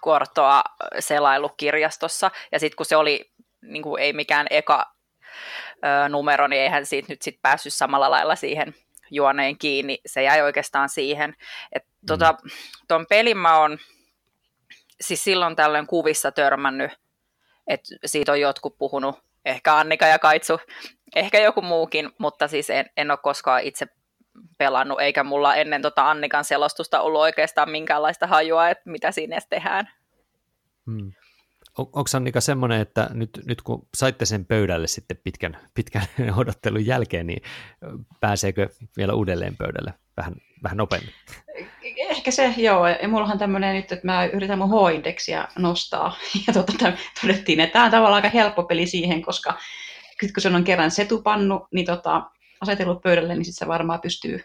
kortoa 0.02 0.64
selailu 1.00 1.50
kirjastossa, 1.50 2.32
ja 2.52 2.60
sitten 2.60 2.76
kun 2.76 2.86
se 2.86 2.96
oli 2.96 3.32
niin 3.62 3.84
kuin 3.84 4.02
ei 4.02 4.14
mikään 4.14 4.48
eka 4.50 4.96
ö, 6.06 6.10
numero, 6.10 6.48
niin 6.48 6.62
eihän 6.62 6.86
siitä 6.86 7.14
nyt 7.14 7.22
sit 7.22 7.40
päässyt 7.42 7.74
samalla 7.74 8.12
lailla 8.12 8.36
siihen 8.36 8.76
juoneen 9.12 9.58
kiinni. 9.58 9.98
Se 10.06 10.24
jäi 10.24 10.42
oikeastaan 10.42 10.90
siihen. 10.90 11.36
että 11.72 11.90
mm. 12.02 12.08
tota, 12.08 12.36
ton 12.88 13.06
pelin 13.10 13.38
mä 13.38 13.60
oon 13.60 13.78
siis 15.02 15.24
silloin 15.24 15.56
tällöin 15.56 15.88
kuvissa 15.88 16.32
törmännyt, 16.32 16.92
että 17.68 17.96
siitä 18.06 18.32
on 18.32 18.42
jotkut 18.42 18.78
puhunut, 18.78 19.24
ehkä 19.46 19.78
Annika 19.78 20.08
ja 20.08 20.20
Kaitsu, 20.20 20.60
ehkä 21.16 21.40
joku 21.40 21.62
muukin, 21.62 22.10
mutta 22.18 22.48
siis 22.48 22.70
en, 22.70 22.86
en 22.98 23.12
ole 23.12 23.20
koskaan 23.24 23.64
itse 23.64 23.88
pelannut, 24.58 25.02
eikä 25.02 25.24
mulla 25.24 25.56
ennen 25.56 25.82
tota 25.82 26.10
Annikan 26.10 26.46
selostusta 26.46 27.02
ollut 27.02 27.22
oikeastaan 27.22 27.70
minkäänlaista 27.70 28.28
hajua, 28.28 28.70
että 28.70 28.90
mitä 28.90 29.12
siinä 29.12 29.36
edes 29.36 29.48
tehdään. 29.50 29.90
Hmm 30.86 31.12
on, 31.80 31.86
onko 31.86 32.10
Annika 32.14 32.42
semmoinen, 32.42 32.82
että 32.82 33.10
nyt, 33.14 33.30
nyt 33.46 33.62
kun 33.62 33.88
saitte 33.96 34.26
sen 34.26 34.46
pöydälle 34.46 34.88
sitten 34.88 35.18
pitkän, 35.24 35.58
pitkän 35.74 36.04
odottelun 36.38 36.86
jälkeen, 36.86 37.28
niin 37.28 37.42
pääseekö 38.20 38.70
vielä 38.98 39.14
uudelleen 39.14 39.58
pöydälle 39.58 39.94
vähän, 40.18 40.36
vähän 40.64 40.78
nopeammin? 40.78 41.14
Ehkä 42.10 42.32
se, 42.32 42.54
joo. 42.58 42.88
Ja 42.88 43.08
mullahan 43.08 43.38
tämmöinen 43.38 43.76
nyt, 43.76 43.92
että 43.92 44.08
mä 44.08 44.26
yritän 44.26 44.58
mun 44.58 44.70
H-indeksiä 44.70 45.48
nostaa. 45.58 46.18
Ja 46.48 46.54
tuota, 46.54 46.94
todettiin, 47.22 47.60
että 47.60 47.74
tämä 47.74 47.86
on 47.86 47.92
tavallaan 47.92 48.24
aika 48.24 48.38
helppo 48.38 48.64
peli 48.64 48.88
siihen, 48.88 49.22
koska 49.22 49.58
kun 50.20 50.30
se 50.42 50.50
on 50.50 50.64
kerran 50.64 50.92
setupannu, 50.92 51.68
niin 51.72 51.86
tota, 51.86 52.22
asetellut 52.62 53.02
pöydälle, 53.02 53.36
niin 53.36 53.46
sitten 53.46 53.66
se 53.66 53.68
varmaan 53.68 54.02
pystyy 54.02 54.42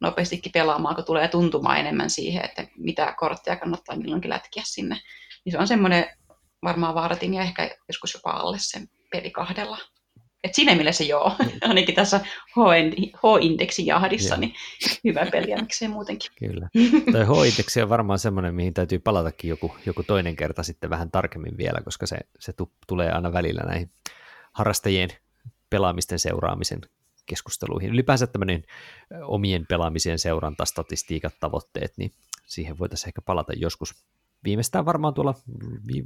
nopeastikin 0.00 0.52
pelaamaan, 0.52 0.94
kun 0.94 1.04
tulee 1.04 1.28
tuntumaan 1.28 1.78
enemmän 1.78 2.10
siihen, 2.10 2.44
että 2.44 2.66
mitä 2.76 3.14
kortteja 3.18 3.56
kannattaa 3.56 3.96
milloinkin 3.96 4.30
lätkiä 4.30 4.62
sinne. 4.66 5.00
Niin 5.44 5.52
se 5.52 5.58
on 5.58 5.66
semmoinen 5.66 6.06
varmaan 6.64 6.94
vartin 6.94 7.34
ja 7.34 7.42
ehkä 7.42 7.70
joskus 7.88 8.14
jopa 8.14 8.30
alle 8.30 8.56
sen 8.60 8.88
peli 9.10 9.30
kahdella. 9.30 9.78
Et 10.44 10.54
siinä 10.54 10.74
mielessä 10.74 11.04
joo, 11.04 11.32
mm. 11.38 11.50
ainakin 11.68 11.94
tässä 11.94 12.20
H-indeksin 13.16 13.86
jahdissa, 13.86 14.36
niin 14.36 14.54
hyvä 15.04 15.26
peli 15.32 15.50
ja 15.50 15.56
miksei 15.56 15.88
muutenkin. 15.88 16.30
Kyllä. 16.38 16.68
Toi 17.12 17.24
H-indeksi 17.24 17.82
on 17.82 17.88
varmaan 17.88 18.18
semmoinen, 18.18 18.54
mihin 18.54 18.74
täytyy 18.74 18.98
palatakin 18.98 19.48
joku, 19.48 19.76
joku 19.86 20.02
toinen 20.02 20.36
kerta 20.36 20.62
sitten 20.62 20.90
vähän 20.90 21.10
tarkemmin 21.10 21.56
vielä, 21.56 21.80
koska 21.84 22.06
se, 22.06 22.16
se 22.38 22.52
tu, 22.52 22.72
tulee 22.86 23.12
aina 23.12 23.32
välillä 23.32 23.62
näihin 23.62 23.90
harrastajien 24.52 25.08
pelaamisten 25.70 26.18
seuraamisen 26.18 26.80
keskusteluihin. 27.26 27.90
Ylipäänsä 27.90 28.26
tämmöinen 28.26 28.64
omien 29.24 29.66
pelaamisien 29.66 30.18
seuranta, 30.18 30.64
statistiikat, 30.64 31.34
tavoitteet, 31.40 31.92
niin 31.96 32.12
siihen 32.46 32.78
voitaisiin 32.78 33.08
ehkä 33.08 33.22
palata 33.22 33.52
joskus 33.56 33.94
viimeistään 34.44 34.84
varmaan 34.84 35.14
tuolla 35.14 35.34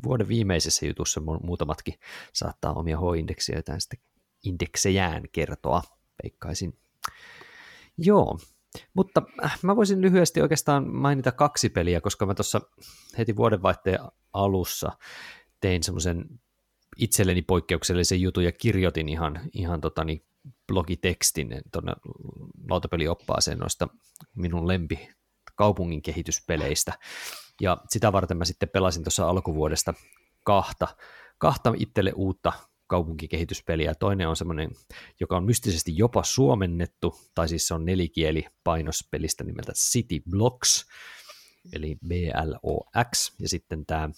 vuoden 0.05 0.29
viimeisessä 0.29 0.87
jutussa 0.87 1.21
muutamatkin 1.21 1.95
saattaa 2.33 2.73
omia 2.73 2.99
H-indeksiä 2.99 3.63
sitten 3.79 3.99
indeksejään 4.47 5.23
kertoa, 5.33 5.83
veikkaisin. 6.23 6.79
Joo, 7.99 8.39
mutta 8.95 9.23
äh, 9.45 9.59
mä 9.63 9.77
voisin 9.77 10.01
lyhyesti 10.01 10.41
oikeastaan 10.41 10.89
mainita 10.95 11.33
kaksi 11.33 11.69
peliä, 11.69 12.01
koska 12.01 12.27
mä 12.27 12.35
tuossa 12.35 12.61
heti 13.19 13.37
vuodenvaihteen 13.37 13.99
alussa 14.33 14.93
tein 15.61 15.83
semmoisen 15.83 16.25
itselleni 16.97 17.43
poikkeuksellisen 17.43 18.21
jutun 18.21 18.45
ja 18.45 18.53
kirjoitin 18.53 19.09
ihan, 19.09 19.41
ihan 19.53 19.81
totani 19.81 20.25
blogitekstin 20.67 21.63
tuonne 21.73 21.93
lautapelioppaaseen 22.71 23.59
noista 23.59 23.89
minun 24.35 24.69
lempi 24.69 25.09
kaupungin 25.55 26.03
kehityspeleistä. 26.03 26.93
Ja 27.61 27.79
sitä 27.89 28.13
varten 28.13 28.37
mä 28.37 28.45
sitten 28.45 28.69
pelasin 28.69 29.05
tuossa 29.05 29.29
alkuvuodesta 29.29 29.95
kahta, 30.45 30.89
kahta 31.39 31.73
itselle 31.77 32.13
uutta 32.13 32.53
kaupunkikehityspeliä. 32.87 33.95
Toinen 33.95 34.29
on 34.29 34.37
semmoinen, 34.37 34.71
joka 35.21 35.37
on 35.37 35.45
mystisesti 35.45 35.97
jopa 35.97 36.23
suomennettu, 36.23 37.15
tai 37.35 37.49
siis 37.49 37.69
se 37.69 37.75
on 37.75 37.85
nelikieli 37.85 38.47
painospelistä 38.65 39.45
nimeltä 39.45 39.73
City 39.73 40.23
Blocks, 40.31 40.87
eli 41.73 41.97
BLOX, 42.09 43.33
ja 43.41 43.49
sitten 43.49 43.87
tämä 43.87 44.11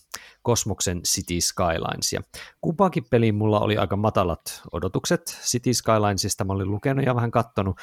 Kosmoksen 0.43 1.03
City 1.03 1.41
Skylines. 1.41 2.13
Ja 2.13 2.21
kumpaakin 2.61 3.05
peliin 3.11 3.35
mulla 3.35 3.61
oli 3.61 3.77
aika 3.77 3.97
matalat 3.97 4.63
odotukset 4.73 5.27
City 5.27 5.75
Skylinesista, 5.75 6.45
mä 6.45 6.53
olin 6.53 6.71
lukenut 6.71 7.07
ja 7.07 7.15
vähän 7.15 7.31
kattonut 7.31 7.77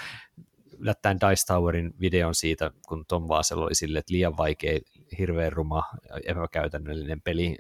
yllättäen 0.80 1.18
Dice 1.20 1.46
Towerin 1.46 1.94
videon 2.00 2.36
siitä, 2.36 2.72
kun 2.88 3.06
Tom 3.08 3.28
Vaasel 3.28 3.60
oli 3.60 3.76
sille, 3.76 4.00
että 4.00 4.14
liian 4.14 4.38
vaikea, 4.38 4.80
hirveän 5.18 5.54
ruma, 5.54 5.84
epäkäytännöllinen 6.24 7.22
peli, 7.22 7.58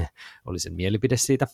äh, 0.00 0.10
oli 0.44 0.58
sen 0.58 0.74
mielipide 0.74 1.16
siitä. 1.16 1.46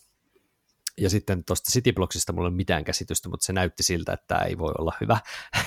Ja 1.00 1.10
sitten 1.10 1.44
tuosta 1.44 1.72
Cityblocksista 1.72 2.32
mulla 2.32 2.46
ei 2.46 2.50
ole 2.50 2.56
mitään 2.56 2.84
käsitystä, 2.84 3.28
mutta 3.28 3.46
se 3.46 3.52
näytti 3.52 3.82
siltä, 3.82 4.12
että 4.12 4.24
tämä 4.26 4.40
ei 4.40 4.58
voi 4.58 4.72
olla 4.78 4.92
hyvä. 5.00 5.18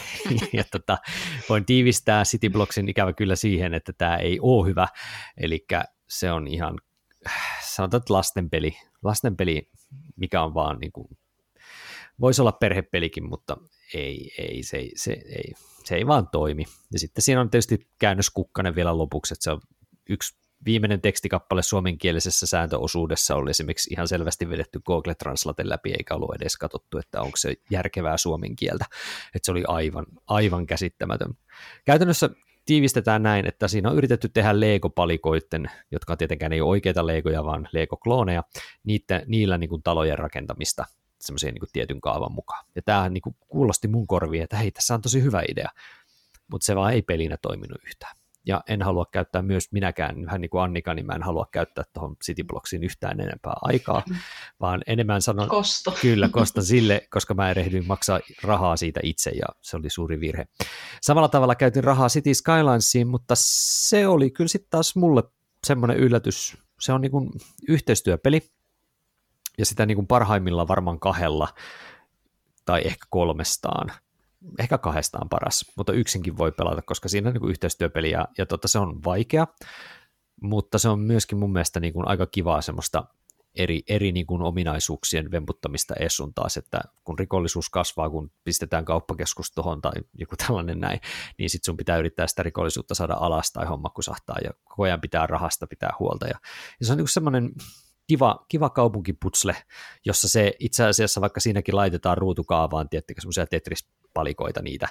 ja 0.58 0.64
tota, 0.72 0.98
voin 1.50 1.66
tiivistää 1.66 2.24
Cityblocksin 2.24 2.90
ikävä 2.90 3.14
kyllä 3.14 3.36
siihen, 3.36 3.74
että 3.74 3.94
tämä 3.94 4.18
ei 4.18 4.40
ole 4.42 4.68
hyvä. 4.68 4.88
Eli 5.38 5.66
se 6.08 6.32
on 6.32 6.48
ihan, 6.48 6.80
sanotaan, 7.74 8.02
että 8.02 8.14
lastenpeli, 8.14 8.78
lastenpeli 9.04 9.70
mikä 10.16 10.44
on 10.44 10.54
vaan 10.54 10.80
niin 10.80 10.92
kuin, 10.92 11.08
voisi 12.20 12.42
olla 12.42 12.52
perhepelikin, 12.52 13.30
mutta 13.30 13.58
ei, 13.94 14.32
ei, 14.38 14.64
se, 14.64 14.90
se, 14.96 15.12
ei, 15.12 15.54
se 15.84 15.96
ei 15.96 16.08
vaan 16.08 16.28
toimi. 16.32 16.66
Ja 16.94 17.00
sitten 17.00 17.22
siinä 17.22 17.42
on 17.42 17.50
tietysti 17.50 17.90
käännöskukkanen 18.00 18.76
vielä 18.76 18.98
lopuksi, 18.98 19.34
että 19.34 19.44
se 19.44 19.52
on 19.52 19.62
yksi 20.10 20.43
viimeinen 20.66 21.02
tekstikappale 21.02 21.62
suomenkielisessä 21.62 22.48
sääntöosuudessa 22.48 23.36
oli 23.36 23.50
esimerkiksi 23.50 23.94
ihan 23.94 24.08
selvästi 24.08 24.50
vedetty 24.50 24.80
Google 24.86 25.16
Translate 25.16 25.70
läpi, 25.70 25.92
eikä 25.92 26.16
ollut 26.16 26.36
edes 26.36 26.58
katsottu, 26.58 26.98
että 26.98 27.22
onko 27.22 27.38
se 27.38 27.54
järkevää 27.72 28.18
suomen 28.18 28.56
kieltä. 28.56 28.86
Että 29.36 29.46
se 29.46 29.52
oli 29.52 29.64
aivan, 29.68 30.06
aivan 30.28 30.66
käsittämätön. 30.66 31.34
Käytännössä 31.86 32.30
tiivistetään 32.66 33.24
näin, 33.24 33.48
että 33.48 33.68
siinä 33.68 33.90
on 33.90 33.98
yritetty 33.98 34.30
tehdä 34.30 34.60
Lego-palikoiden, 34.60 35.72
jotka 35.92 36.18
tietenkään 36.18 36.54
ei 36.54 36.62
ole 36.62 36.70
oikeita 36.70 37.08
Legoja, 37.08 37.46
vaan 37.46 37.70
Lego-klooneja, 37.72 38.44
niitä, 38.84 39.22
niillä 39.26 39.58
niin 39.58 39.70
kuin 39.70 39.84
talojen 39.84 40.20
rakentamista 40.20 40.86
semmoisen 41.20 41.54
niin 41.54 41.70
tietyn 41.74 42.02
kaavan 42.02 42.32
mukaan. 42.32 42.66
Ja 42.76 42.82
tämä 42.82 43.10
niin 43.10 43.22
kuulosti 43.48 43.88
mun 43.88 44.08
korviin, 44.08 44.44
että 44.44 44.58
hei, 44.58 44.72
tässä 44.72 44.94
on 44.94 45.02
tosi 45.02 45.22
hyvä 45.22 45.42
idea, 45.50 45.70
mutta 46.52 46.66
se 46.66 46.76
vaan 46.76 46.94
ei 46.94 47.02
pelinä 47.02 47.38
toiminut 47.42 47.78
yhtään. 47.86 48.16
Ja 48.46 48.64
en 48.68 48.82
halua 48.82 49.06
käyttää 49.12 49.42
myös 49.42 49.72
minäkään, 49.72 50.26
vähän 50.26 50.42
niin 50.42 50.50
kuin 50.50 50.64
Annika, 50.64 50.94
niin 50.94 51.06
mä 51.06 51.14
en 51.14 51.24
halua 51.24 51.48
käyttää 51.52 51.84
tuohon 51.94 52.16
Citybloxiin 52.24 52.84
yhtään 52.84 53.20
enempää 53.20 53.54
aikaa, 53.62 54.04
vaan 54.62 54.82
enemmän 54.88 55.22
sanon, 55.22 55.48
Kosto. 55.50 55.92
kyllä, 56.02 56.30
kostan 56.30 56.64
sille, 56.74 57.08
koska 57.10 57.34
mä 57.34 57.50
erehdyin 57.50 57.88
maksaa 57.88 58.20
rahaa 58.44 58.78
siitä 58.78 59.00
itse 59.04 59.30
ja 59.30 59.46
se 59.62 59.78
oli 59.78 59.90
suuri 59.90 60.20
virhe. 60.20 60.48
Samalla 61.02 61.30
tavalla 61.30 61.56
käytin 61.56 61.84
rahaa 61.84 62.10
City 62.10 62.34
Skylinesiin, 62.34 63.08
mutta 63.08 63.34
se 63.38 64.08
oli 64.08 64.32
kyllä 64.32 64.48
sitten 64.48 64.70
taas 64.70 64.96
mulle 64.96 65.24
semmoinen 65.68 65.98
yllätys. 65.98 66.58
Se 66.80 66.94
on 66.94 67.02
niin 67.02 67.12
kuin 67.12 67.32
yhteistyöpeli, 67.68 68.42
ja 69.58 69.66
sitä 69.66 69.86
niin 69.86 69.96
kuin 69.96 70.08
parhaimmillaan 70.08 70.68
varmaan 70.68 71.00
kahdella 71.00 71.48
tai 72.66 72.82
ehkä 72.86 73.06
kolmestaan, 73.10 73.92
ehkä 74.60 74.78
kahdestaan 74.78 75.30
paras, 75.30 75.66
mutta 75.78 75.94
yksinkin 75.94 76.38
voi 76.38 76.52
pelata, 76.52 76.82
koska 76.82 77.10
siinä 77.10 77.30
on 77.30 77.34
niin 77.34 77.50
yhteistyöpeli 77.50 78.12
ja, 78.12 78.28
ja 78.38 78.46
tota, 78.46 78.68
se 78.68 78.80
on 78.80 79.04
vaikea, 79.04 79.48
mutta 80.42 80.78
se 80.80 80.90
on 80.90 81.00
myöskin 81.00 81.38
mun 81.38 81.54
mielestä 81.54 81.80
niin 81.80 81.94
kuin 81.94 82.08
aika 82.08 82.26
kivaa 82.26 82.62
semmoista 82.62 83.04
eri, 83.56 83.84
eri 83.88 84.12
niin 84.12 84.26
kuin 84.26 84.42
ominaisuuksien 84.42 85.32
vemputtamista 85.32 85.94
esun 85.96 86.34
taas, 86.34 86.58
että 86.58 86.82
kun 87.04 87.20
rikollisuus 87.20 87.70
kasvaa, 87.70 88.10
kun 88.10 88.32
pistetään 88.44 88.86
kauppakeskus 88.86 89.52
tuohon 89.52 89.82
tai 89.82 89.92
joku 90.14 90.36
tällainen 90.36 90.80
näin, 90.80 91.00
niin 91.38 91.50
sitten 91.50 91.66
sun 91.66 91.78
pitää 91.78 91.98
yrittää 91.98 92.28
sitä 92.28 92.44
rikollisuutta 92.44 92.96
saada 92.96 93.14
alas 93.14 93.52
tai 93.52 93.66
homma 93.66 93.90
kusahtaa 93.90 94.38
ja 94.44 94.52
koko 94.64 94.84
ajan 94.84 95.02
pitää 95.02 95.28
rahasta 95.28 95.68
pitää 95.68 95.94
huolta. 96.00 96.28
Ja, 96.28 96.40
ja 96.80 96.86
se 96.86 96.92
on 96.92 96.98
niin 96.98 97.08
semmoinen 97.08 97.52
kiva, 98.08 98.46
kiva 98.48 98.70
kaupunkiputsle, 98.70 99.56
jossa 100.06 100.30
se 100.30 100.54
itse 100.60 100.86
asiassa, 100.86 101.22
vaikka 101.22 101.40
siinäkin 101.40 101.76
laitetaan 101.76 102.18
ruutukaavaan, 102.18 102.90
tiettikö 102.90 103.22
semmoisia 103.22 103.48
Tetris-palikoita 104.14 104.62
niitä, 104.62 104.88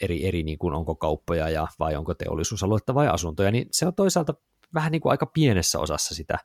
eri, 0.00 0.26
eri 0.28 0.42
niin 0.42 0.58
kuin 0.58 0.74
onko 0.74 0.94
kauppoja 0.94 1.48
ja, 1.48 1.68
vai 1.78 1.96
onko 1.96 2.14
teollisuusaluetta 2.14 2.94
vai 2.94 3.08
asuntoja, 3.08 3.50
niin 3.50 3.68
se 3.70 3.86
on 3.86 3.94
toisaalta 3.94 4.34
vähän 4.74 4.92
niin 4.92 5.00
kuin 5.00 5.10
aika 5.10 5.26
pienessä 5.26 5.78
osassa 5.78 6.14
sitä, 6.14 6.38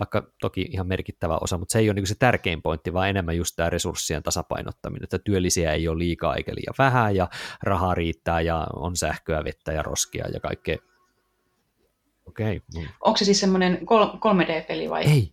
vaikka 0.00 0.32
toki 0.40 0.68
ihan 0.70 0.86
merkittävä 0.86 1.38
osa, 1.40 1.58
mutta 1.58 1.72
se 1.72 1.78
ei 1.78 1.88
ole 1.90 1.94
niin 1.94 2.06
se 2.06 2.14
tärkein 2.18 2.62
pointti, 2.62 2.92
vaan 2.92 3.08
enemmän 3.08 3.36
just 3.36 3.56
tämä 3.56 3.70
resurssien 3.70 4.22
tasapainottaminen, 4.22 5.04
että 5.04 5.18
työllisiä 5.18 5.72
ei 5.72 5.88
ole 5.88 5.98
liikaa 5.98 6.36
eikä 6.36 6.52
liian 6.54 6.74
vähän 6.78 7.16
ja 7.16 7.28
rahaa 7.62 7.94
riittää 7.94 8.40
ja 8.40 8.66
on 8.76 8.96
sähköä, 8.96 9.44
vettä 9.44 9.72
ja 9.72 9.82
roskia 9.82 10.28
ja 10.32 10.40
kaikkea 10.40 10.76
Okei. 12.26 12.62
Okay. 12.74 12.88
Onko 13.00 13.16
se 13.16 13.24
siis 13.24 13.40
semmoinen 13.40 13.78
3D-peli 14.24 14.90
vai? 14.90 15.04
Ei, 15.04 15.32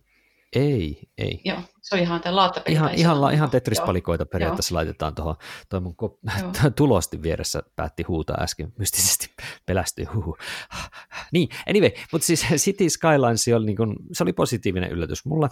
ei, 0.56 1.08
ei. 1.18 1.40
Joo, 1.44 1.58
se 1.82 1.94
on 1.94 2.00
ihan 2.00 2.20
tämä 2.20 2.36
laattapeli. 2.36 2.74
Ihan, 2.74 2.94
ihan, 2.94 3.34
ihan 3.34 3.50
Tetris-palikoita 3.50 4.26
periaatteessa 4.26 4.74
Joo. 4.74 4.76
laitetaan 4.76 5.14
tuohon. 5.14 5.36
Tuo 5.68 5.80
mun 5.80 5.96
ko- 6.02 6.18
tulosti 6.76 7.22
vieressä 7.22 7.62
päätti 7.76 8.02
huutaa 8.02 8.36
äsken 8.40 8.72
mystisesti, 8.78 9.30
pelästyi. 9.66 10.04
Huhu. 10.04 10.36
Niin, 11.32 11.48
anyway, 11.68 11.90
mutta 12.12 12.26
siis 12.26 12.46
City 12.56 12.90
Skylines 12.90 13.48
oli, 13.56 13.66
niin 13.66 13.76
kun, 13.76 13.96
se 14.12 14.22
oli 14.22 14.32
positiivinen 14.32 14.90
yllätys 14.90 15.24
mulle. 15.24 15.48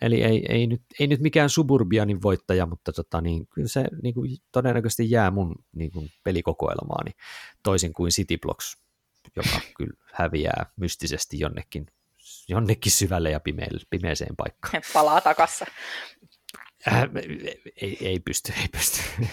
Eli 0.00 0.22
ei, 0.22 0.46
ei, 0.48 0.66
nyt, 0.66 0.82
ei 1.00 1.06
nyt 1.06 1.20
mikään 1.20 1.50
Suburbianin 1.50 2.22
voittaja, 2.22 2.66
mutta 2.66 2.92
tota, 2.92 3.20
niin, 3.20 3.46
kyllä 3.46 3.68
se 3.68 3.84
niin 4.02 4.14
kuin, 4.14 4.36
todennäköisesti 4.52 5.10
jää 5.10 5.30
mun 5.30 5.54
niin 5.72 5.90
kuin, 5.92 6.08
pelikokoelmaani 6.24 7.10
toisin 7.62 7.92
kuin 7.92 8.10
City 8.10 8.38
Blocks 8.38 8.82
joka 9.36 9.60
kyllä 9.76 9.96
häviää 10.12 10.66
mystisesti 10.76 11.38
jonnekin, 11.38 11.86
jonnekin 12.48 12.92
syvälle 12.92 13.30
ja 13.30 13.40
pimeelle, 13.40 13.80
pimeeseen 13.90 14.36
paikkaan. 14.36 14.82
Palaa 14.94 15.20
takassa. 15.20 15.66
Äh, 16.88 17.02
ei, 17.82 18.06
ei 18.06 18.20
pysty, 18.20 18.52
ei 18.60 18.68
pysty. 18.68 18.98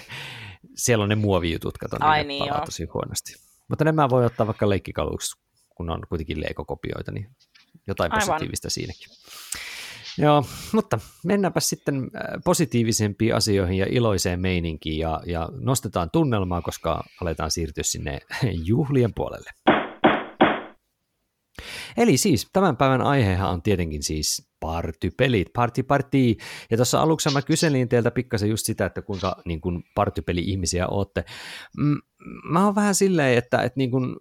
Siellä 0.76 1.04
on 1.04 1.10
ne 1.10 1.16
muovijutut, 1.16 1.78
kato, 1.78 1.98
Ai 2.00 2.18
niin, 2.18 2.28
niin, 2.28 2.40
palaa 2.40 2.58
joo. 2.58 2.66
tosi 2.66 2.86
huonosti. 2.94 3.34
Mutta 3.68 3.86
nämä 3.86 4.10
voi 4.10 4.26
ottaa 4.26 4.48
vaikka 4.48 4.70
leikkikaluksi, 4.70 5.38
kun 5.76 5.90
on 5.90 6.02
kuitenkin 6.10 6.42
leikokopioita, 6.42 7.12
niin 7.12 7.30
jotain 7.88 8.12
Aivan. 8.12 8.28
positiivista 8.28 8.70
siinäkin. 8.70 9.08
Joo, 10.18 10.46
mutta 10.74 11.00
mennäänpä 11.26 11.60
sitten 11.60 11.96
äh, 11.96 12.22
positiivisempiin 12.46 13.36
asioihin 13.36 13.78
ja 13.78 13.86
iloiseen 13.90 14.40
meininkiin 14.40 15.00
ja, 15.00 15.22
ja 15.26 15.50
nostetaan 15.52 16.10
tunnelmaa, 16.12 16.62
koska 16.62 17.04
aletaan 17.22 17.52
siirtyä 17.52 17.84
sinne 17.84 18.20
juhlien 18.70 19.14
puolelle. 19.14 19.50
Eli 22.00 22.18
siis 22.18 22.50
tämän 22.54 22.78
päivän 22.78 23.02
aihehan 23.02 23.50
on 23.50 23.62
tietenkin 23.62 24.04
siis 24.04 24.50
partypelit, 24.60 25.48
party 25.54 25.84
party. 25.84 26.36
Ja 26.72 26.78
tuossa 26.78 27.02
aluksi 27.02 27.30
mä 27.30 27.42
kyselin 27.42 27.90
teiltä 27.90 28.12
pikkasen 28.12 28.50
just 28.50 28.66
sitä, 28.66 28.86
että 28.86 29.02
kuinka 29.02 29.42
niin 29.46 29.62
kuin 29.62 29.84
partypeli-ihmisiä 29.96 30.88
ootte. 30.88 31.26
Mm, 31.78 31.98
Mä 32.44 32.66
oon 32.66 32.76
vähän 32.76 32.96
silleen, 32.96 33.38
että, 33.38 33.62
että 33.62 33.78
niin 33.78 33.92
kuin, 33.92 34.16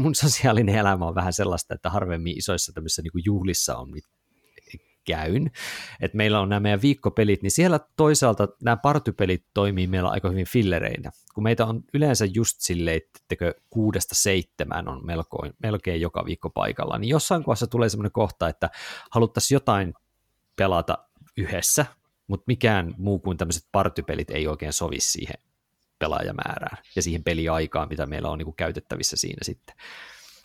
mun 0.00 0.14
sosiaalinen 0.14 0.74
elämä 0.74 1.06
on 1.06 1.14
vähän 1.14 1.32
sellaista, 1.32 1.74
että 1.74 1.90
harvemmin 1.90 2.38
isoissa 2.38 2.72
tämmöisissä 2.72 3.02
niin 3.02 3.24
juhlissa 3.24 3.76
on 3.76 3.90
käyn. 5.04 5.50
Et 6.00 6.14
meillä 6.14 6.40
on 6.40 6.48
nämä 6.48 6.60
meidän 6.60 6.82
viikkopelit, 6.82 7.42
niin 7.42 7.50
siellä 7.50 7.80
toisaalta 7.96 8.48
nämä 8.62 8.76
partypelit 8.76 9.44
toimii 9.54 9.86
meillä 9.86 10.08
aika 10.08 10.30
hyvin 10.30 10.46
fillereinä. 10.46 11.10
Kun 11.34 11.44
meitä 11.44 11.66
on 11.66 11.84
yleensä 11.94 12.24
just 12.24 12.60
silleen, 12.60 12.96
että 12.96 13.36
kuudesta 13.70 14.14
seitsemään 14.14 14.88
on 14.88 15.06
melkoin, 15.06 15.52
melkein 15.62 16.00
joka 16.00 16.24
viikko 16.24 16.50
paikalla, 16.50 16.98
niin 16.98 17.08
jossain 17.08 17.44
kohdassa 17.44 17.66
tulee 17.66 17.88
semmoinen 17.88 18.12
kohta, 18.12 18.48
että 18.48 18.70
haluttaisiin 19.10 19.56
jotain 19.56 19.94
pelata 20.56 20.98
yhdessä, 21.36 21.86
mutta 22.26 22.44
mikään 22.46 22.94
muu 22.98 23.18
kuin 23.18 23.36
tämmöiset 23.36 23.64
partypelit 23.72 24.30
ei 24.30 24.46
oikein 24.46 24.72
sovi 24.72 25.00
siihen 25.00 25.36
pelaajamäärään 25.98 26.78
ja 26.96 27.02
siihen 27.02 27.24
peliaikaan, 27.24 27.88
mitä 27.88 28.06
meillä 28.06 28.30
on 28.30 28.38
niin 28.38 28.46
kuin 28.46 28.56
käytettävissä 28.56 29.16
siinä 29.16 29.38
sitten. 29.42 29.76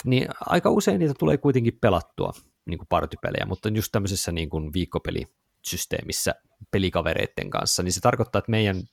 Niin 0.05 0.27
aika 0.45 0.69
usein 0.69 0.99
niitä 0.99 1.13
tulee 1.19 1.37
kuitenkin 1.37 1.77
pelattua 1.81 2.33
niin 2.67 2.77
kuin 2.77 2.87
partypelejä, 2.87 3.45
mutta 3.45 3.69
just 3.69 3.91
tämmöisessä 3.91 4.31
niin 4.31 4.49
kuin 4.49 4.73
viikkopelisysteemissä 4.73 6.35
pelikavereiden 6.71 7.49
kanssa, 7.49 7.83
niin 7.83 7.93
se 7.93 8.01
tarkoittaa, 8.01 8.39
että 8.39 8.51
meidän 8.51 8.83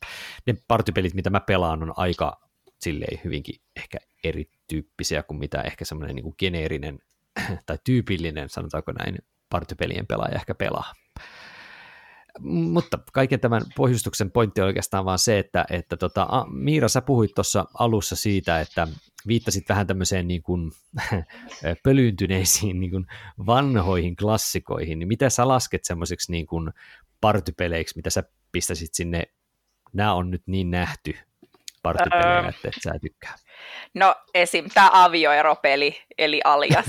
ne 0.46 0.54
partypelit, 0.68 1.14
mitä 1.14 1.30
mä 1.30 1.40
pelaan, 1.40 1.82
on 1.82 1.92
aika 1.96 2.40
silleen 2.80 3.20
hyvinkin 3.24 3.60
ehkä 3.76 3.98
erityyppisiä 4.24 5.22
kuin 5.22 5.38
mitä 5.38 5.62
ehkä 5.62 5.84
semmoinen 5.84 6.16
niin 6.16 6.34
geneerinen 6.38 6.98
tai 7.66 7.78
tyypillinen, 7.84 8.48
sanotaanko 8.48 8.92
näin, 8.92 9.18
partypelien 9.50 10.06
pelaaja 10.06 10.34
ehkä 10.34 10.54
pelaa. 10.54 10.92
Mutta 12.40 12.98
kaiken 13.12 13.40
tämän 13.40 13.62
pohjustuksen 13.76 14.30
pointti 14.30 14.60
on 14.60 14.66
oikeastaan 14.66 15.04
vaan 15.04 15.18
se, 15.18 15.38
että, 15.38 15.64
että 15.70 15.96
tota, 15.96 16.46
Miira, 16.50 16.88
sä 16.88 17.00
puhuit 17.00 17.34
tuossa 17.34 17.64
alussa 17.74 18.16
siitä, 18.16 18.60
että 18.60 18.88
viittasit 19.26 19.68
vähän 19.68 19.86
tämmöiseen 19.86 20.28
niin 20.28 20.42
kuin, 20.42 20.72
pölyyntyneisiin 21.84 22.80
niin 22.80 22.90
kuin 22.90 23.06
vanhoihin 23.46 24.16
klassikoihin, 24.16 24.98
niin 24.98 25.08
mitä 25.08 25.30
sä 25.30 25.48
lasket 25.48 25.84
semmoiseksi 25.84 26.32
niin 26.32 26.46
kuin 26.46 26.70
partypeleiksi, 27.20 27.96
mitä 27.96 28.10
sä 28.10 28.24
pistäisit 28.52 28.94
sinne, 28.94 29.22
nämä 29.92 30.14
on 30.14 30.30
nyt 30.30 30.42
niin 30.46 30.70
nähty 30.70 31.14
partypelejä, 31.82 32.40
öö. 32.40 32.48
että 32.48 32.68
et 32.68 32.74
sä 32.82 32.92
tykkää? 33.00 33.34
No 33.94 34.14
esim. 34.34 34.64
tämä 34.74 34.90
avioeropeli, 34.92 35.96
eli 36.18 36.40
alias. 36.44 36.86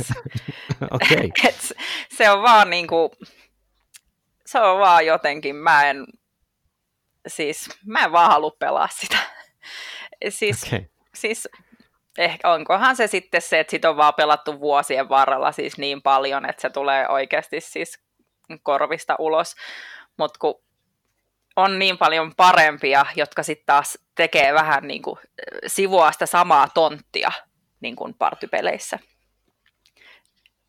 okay. 0.92 1.30
se 2.18 2.30
on 2.30 2.42
vaan 2.42 2.70
niin 2.70 2.88
kuin, 2.88 3.10
se 4.56 4.62
on 4.62 4.80
vaan 4.80 5.06
jotenkin, 5.06 5.56
mä 5.56 5.90
en, 5.90 6.06
siis 7.28 7.70
mä 7.86 8.00
en 8.00 8.12
vaan 8.12 8.32
halua 8.32 8.52
pelaa 8.60 8.88
sitä. 8.88 9.18
siis, 10.30 10.64
okay. 10.64 10.86
siis 11.16 11.48
ehkä 12.18 12.54
onkohan 12.54 12.96
se 12.96 13.08
sitten 13.08 13.42
se, 13.42 13.60
että 13.60 13.72
sit 13.72 13.86
on 13.86 13.98
vaan 13.98 14.14
pelattu 14.14 14.60
vuosien 14.60 15.10
varrella 15.10 15.52
siis 15.52 15.78
niin 15.78 16.02
paljon, 16.02 16.50
että 16.50 16.62
se 16.62 16.70
tulee 16.70 17.10
oikeasti 17.10 17.62
siis 17.62 18.00
korvista 18.64 19.16
ulos. 19.20 19.56
Mutta 20.18 20.40
kun 20.40 20.62
on 21.56 21.80
niin 21.80 21.98
paljon 21.98 22.36
parempia, 22.36 23.06
jotka 23.16 23.44
sitten 23.44 23.66
taas 23.66 23.98
tekee 24.16 24.54
vähän 24.54 24.88
niin 24.88 25.02
kuin 25.02 25.20
sivua 25.68 26.12
sitä 26.12 26.26
samaa 26.26 26.68
tonttia 26.74 27.32
niin 27.80 27.96
kuin 27.96 28.14
partypeleissä. 28.14 29.00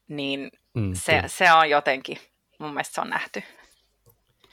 Niin 0.09 0.51
mm, 0.75 0.95
se, 0.95 1.23
se 1.27 1.53
on 1.53 1.71
jotenkin, 1.71 2.19
mun 2.59 2.71
mielestä 2.71 2.95
se 2.95 3.01
on 3.01 3.11
nähty. 3.11 3.43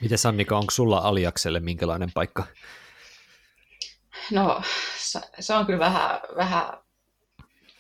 Miten 0.04 0.18
Sannika, 0.18 0.58
onko 0.58 0.72
sulla 0.72 0.98
Aliakselle 0.98 1.60
minkälainen 1.60 2.12
paikka? 2.14 2.44
No 4.32 4.62
se 5.40 5.54
on 5.54 5.66
kyllä 5.66 5.80
vähän, 5.80 6.20
vähän 6.36 6.78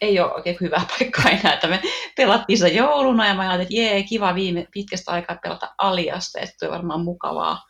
ei 0.01 0.19
ole 0.19 0.33
oikein 0.33 0.57
hyvä 0.61 0.81
paikka 0.99 1.29
enää, 1.29 1.53
että 1.53 1.67
me 1.67 1.81
pelattiin 2.15 2.57
sitä 2.57 2.69
jouluna 2.69 3.27
ja 3.27 3.33
mä 3.33 3.41
ajattelin, 3.41 3.61
että 3.61 3.75
jee, 3.75 4.03
kiva 4.03 4.35
viime 4.35 4.67
pitkästä 4.73 5.11
aikaa 5.11 5.37
pelata 5.43 5.75
aliasta 5.77 6.45
sitten 6.45 6.71
varmaan 6.71 7.03
mukavaa. 7.03 7.63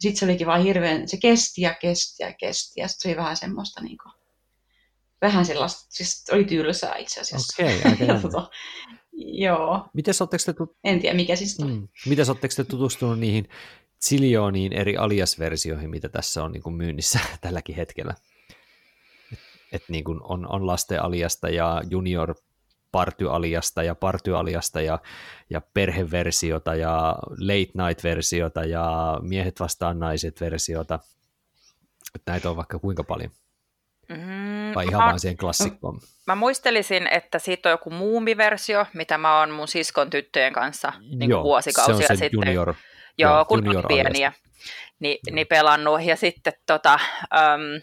Sitten 0.00 0.18
se 0.18 0.24
olikin 0.24 0.46
vaan 0.46 0.62
hirveän, 0.62 1.08
se 1.08 1.16
kesti 1.16 1.60
ja 1.60 1.74
kesti 1.74 2.22
ja 2.22 2.32
kesti 2.32 2.80
ja 2.80 2.88
sitten 2.88 3.02
se 3.02 3.08
oli 3.08 3.16
vähän 3.16 3.36
semmoista 3.36 3.82
niin 3.82 3.98
kuin, 4.02 4.12
vähän 5.22 5.46
sellaista, 5.46 5.86
siis 5.88 6.24
oli 6.32 6.44
tylsää 6.44 6.96
itse 6.96 7.20
asiassa. 7.20 7.62
Okei, 7.62 7.80
okay, 7.92 8.20
tota, 8.22 8.50
Joo. 9.16 9.88
Mites 9.94 10.18
te 10.46 10.52
tut... 10.52 10.76
En 10.84 11.00
tiedä, 11.00 11.16
mikä 11.16 11.36
siis 11.36 11.58
mm. 11.58 11.88
Mites 12.06 12.28
te 12.56 12.64
tutustunut 12.64 13.18
niihin 13.18 13.48
ziljooniin 14.08 14.72
eri 14.72 14.96
alias-versioihin, 14.96 15.90
mitä 15.90 16.08
tässä 16.08 16.44
on 16.44 16.52
niin 16.52 16.62
kuin 16.62 16.76
myynnissä 16.76 17.20
tälläkin 17.40 17.76
hetkellä? 17.76 18.14
Et, 19.72 19.82
niin 19.88 20.04
kuin 20.04 20.20
on, 20.22 20.52
on 20.52 20.66
lasten 20.66 21.02
aliasta 21.02 21.48
ja 21.48 21.82
junior 21.90 22.34
partyaliasta 22.92 23.82
ja 23.82 23.94
partyaliasta 23.94 24.80
ja, 24.80 24.98
ja 25.50 25.60
perheversiota 25.74 26.74
ja 26.74 27.16
late 27.38 27.72
night-versiota 27.74 28.64
ja 28.64 29.16
miehet 29.22 29.60
vastaan 29.60 29.98
naiset-versiota. 29.98 30.98
näitä 32.26 32.50
on 32.50 32.56
vaikka 32.56 32.78
kuinka 32.78 33.04
paljon. 33.04 33.30
Mm, 34.08 34.74
Vai 34.74 34.84
ihan 34.84 35.02
mä, 35.02 35.06
vaan 35.06 35.20
siihen 35.20 35.36
klassikkoon? 35.36 36.00
Mä 36.26 36.34
muistelisin, 36.34 37.06
että 37.06 37.38
siitä 37.38 37.68
on 37.68 37.70
joku 37.70 37.90
muumiversio, 37.90 38.86
mitä 38.94 39.18
mä 39.18 39.40
oon 39.40 39.50
mun 39.50 39.68
siskon 39.68 40.10
tyttöjen 40.10 40.52
kanssa 40.52 40.92
niin 41.18 41.30
Joo, 41.30 41.42
vuosikausia 41.42 42.06
se 42.06 42.12
on 42.12 42.18
se 42.18 42.24
sitten. 42.24 42.30
Junior, 42.32 42.74
Joo, 43.18 43.44
kun 43.44 43.64
junior 43.64 43.84
on 43.84 43.88
pieniä. 43.88 44.32
Niin, 45.00 45.18
niin 45.30 45.46
pelannut. 45.46 46.02
Ja 46.02 46.16
sitten 46.16 46.52
tota, 46.66 46.98
um, 47.22 47.82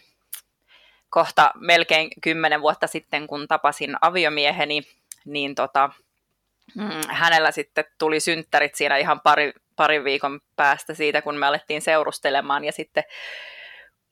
kohta 1.10 1.52
melkein 1.56 2.10
kymmenen 2.22 2.62
vuotta 2.62 2.88
sitten, 2.88 3.28
kun 3.28 3.48
tapasin 3.48 3.96
aviomieheni, 4.02 4.82
niin 5.26 5.56
tota, 5.56 5.90
mm, 6.76 7.02
hänellä 7.10 7.52
sitten 7.52 7.86
tuli 8.00 8.20
synttärit 8.20 8.76
siinä 8.76 8.98
ihan 8.98 9.22
pari, 9.22 9.54
pari 9.76 10.04
viikon 10.04 10.40
päästä 10.56 10.94
siitä, 10.94 11.22
kun 11.22 11.36
me 11.36 11.46
alettiin 11.46 11.82
seurustelemaan. 11.82 12.64
Ja 12.64 12.72
sitten 12.72 13.04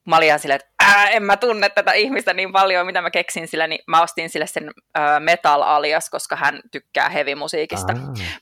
mä 0.07 0.17
olin 0.17 0.27
ihan 0.27 0.39
silleen, 0.39 0.59
että 0.59 0.71
Ää, 0.83 1.09
en 1.09 1.23
mä 1.23 1.37
tunne 1.37 1.69
tätä 1.69 1.91
ihmistä 1.91 2.33
niin 2.33 2.51
paljon, 2.51 2.85
mitä 2.85 3.01
mä 3.01 3.11
keksin 3.11 3.47
sillä, 3.47 3.67
niin 3.67 3.83
mä 3.87 4.01
ostin 4.01 4.29
sille 4.29 4.47
sen 4.47 4.71
äh, 4.97 5.19
metal 5.19 5.61
alias, 5.61 6.09
koska 6.09 6.35
hän 6.35 6.61
tykkää 6.71 7.09
heavy-musiikista. 7.09 7.93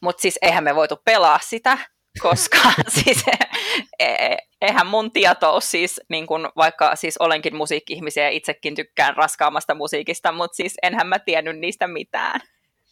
Mutta 0.01 0.21
siis 0.21 0.39
eihän 0.41 0.63
me 0.63 0.75
voitu 0.75 1.01
pelaa 1.05 1.39
sitä, 1.43 1.77
koska 2.21 2.57
siis 3.03 3.23
e, 3.99 4.05
e, 4.05 4.37
eihän 4.61 4.87
mun 4.87 5.11
tietous 5.11 5.71
siis, 5.71 6.01
niin 6.09 6.27
kun, 6.27 6.49
vaikka 6.55 6.95
siis 6.95 7.17
olenkin 7.17 7.55
musiikki-ihmisiä 7.55 8.23
ja 8.23 8.29
itsekin 8.29 8.75
tykkään 8.75 9.17
raskaammasta 9.17 9.75
musiikista, 9.75 10.31
mutta 10.31 10.55
siis 10.55 10.77
enhän 10.83 11.07
mä 11.07 11.19
tiennyt 11.19 11.59
niistä 11.59 11.87
mitään. 11.87 12.41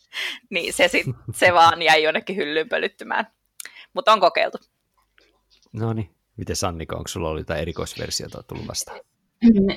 niin 0.53 0.73
se, 0.73 0.87
sit, 0.87 1.05
se 1.33 1.53
vaan 1.53 1.81
jäi 1.81 2.03
jonnekin 2.03 2.35
hyllyyn 2.35 2.69
pölyttymään. 2.69 3.27
Mutta 3.93 4.13
on 4.13 4.19
kokeiltu. 4.19 4.57
No 5.73 5.93
niin. 5.93 6.17
Miten 6.37 6.55
Sannika, 6.55 6.95
onko 6.95 7.07
sulla 7.07 7.29
ollut 7.29 7.41
jotain 7.41 7.61
erikoisversiota 7.61 8.43
tullut 8.43 8.67
vastaan? 8.67 8.99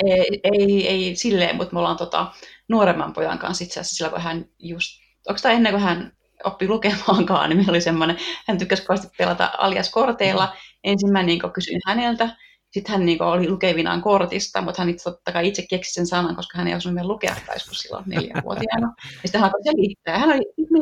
Ei, 0.05 0.41
ei, 0.45 0.89
ei 0.89 1.17
silleen, 1.17 1.57
mutta 1.57 1.73
me 1.75 1.79
ollaan 1.79 1.97
tota, 1.97 2.33
nuoremman 2.69 3.13
pojan 3.13 3.39
kanssa 3.39 3.65
itse 3.65 3.81
asiassa 3.81 3.97
silloin, 3.97 4.13
kun 4.13 4.23
hän 4.23 4.49
just, 4.59 5.01
onko 5.29 5.41
tämä 5.43 5.55
ennen 5.55 5.73
kuin 5.73 5.83
hän 5.83 6.13
oppi 6.44 6.68
lukemaankaan, 6.68 7.50
niin 7.50 7.57
meillä 7.57 7.70
oli 7.70 7.81
semmoinen, 7.81 8.16
hän 8.48 8.59
tykkäsi 8.59 8.85
kovasti 8.85 9.09
pelata 9.18 9.50
alias-korteilla. 9.59 10.46
Mm. 10.46 10.53
Ensin 10.85 11.12
mä 11.12 11.22
niin 11.22 11.40
kysyin 11.53 11.81
häneltä, 11.87 12.37
sitten 12.70 12.92
hän 12.92 13.07
niin 13.07 13.22
oli 13.22 13.48
lukevinaan 13.48 14.03
kortista, 14.03 14.61
mutta 14.61 14.83
hän 14.83 14.88
itse 14.88 15.05
totta 15.05 15.33
kai 15.33 15.48
itse 15.48 15.66
keksi 15.70 15.94
sen 15.94 16.07
sanan, 16.07 16.37
koska 16.37 16.59
hän 16.59 16.68
ei 16.68 16.74
osannut 16.74 16.96
vielä 16.96 17.09
lukea 17.09 17.37
joskus 17.55 17.79
silloin 17.79 18.05
neljänvuotiaana. 18.07 18.94
Ja 19.03 19.20
sitten 19.24 19.40
hän 19.40 19.50
alkoi 19.50 19.64
selittää. 19.64 20.18
Hän 20.18 20.31
oli 20.31 20.72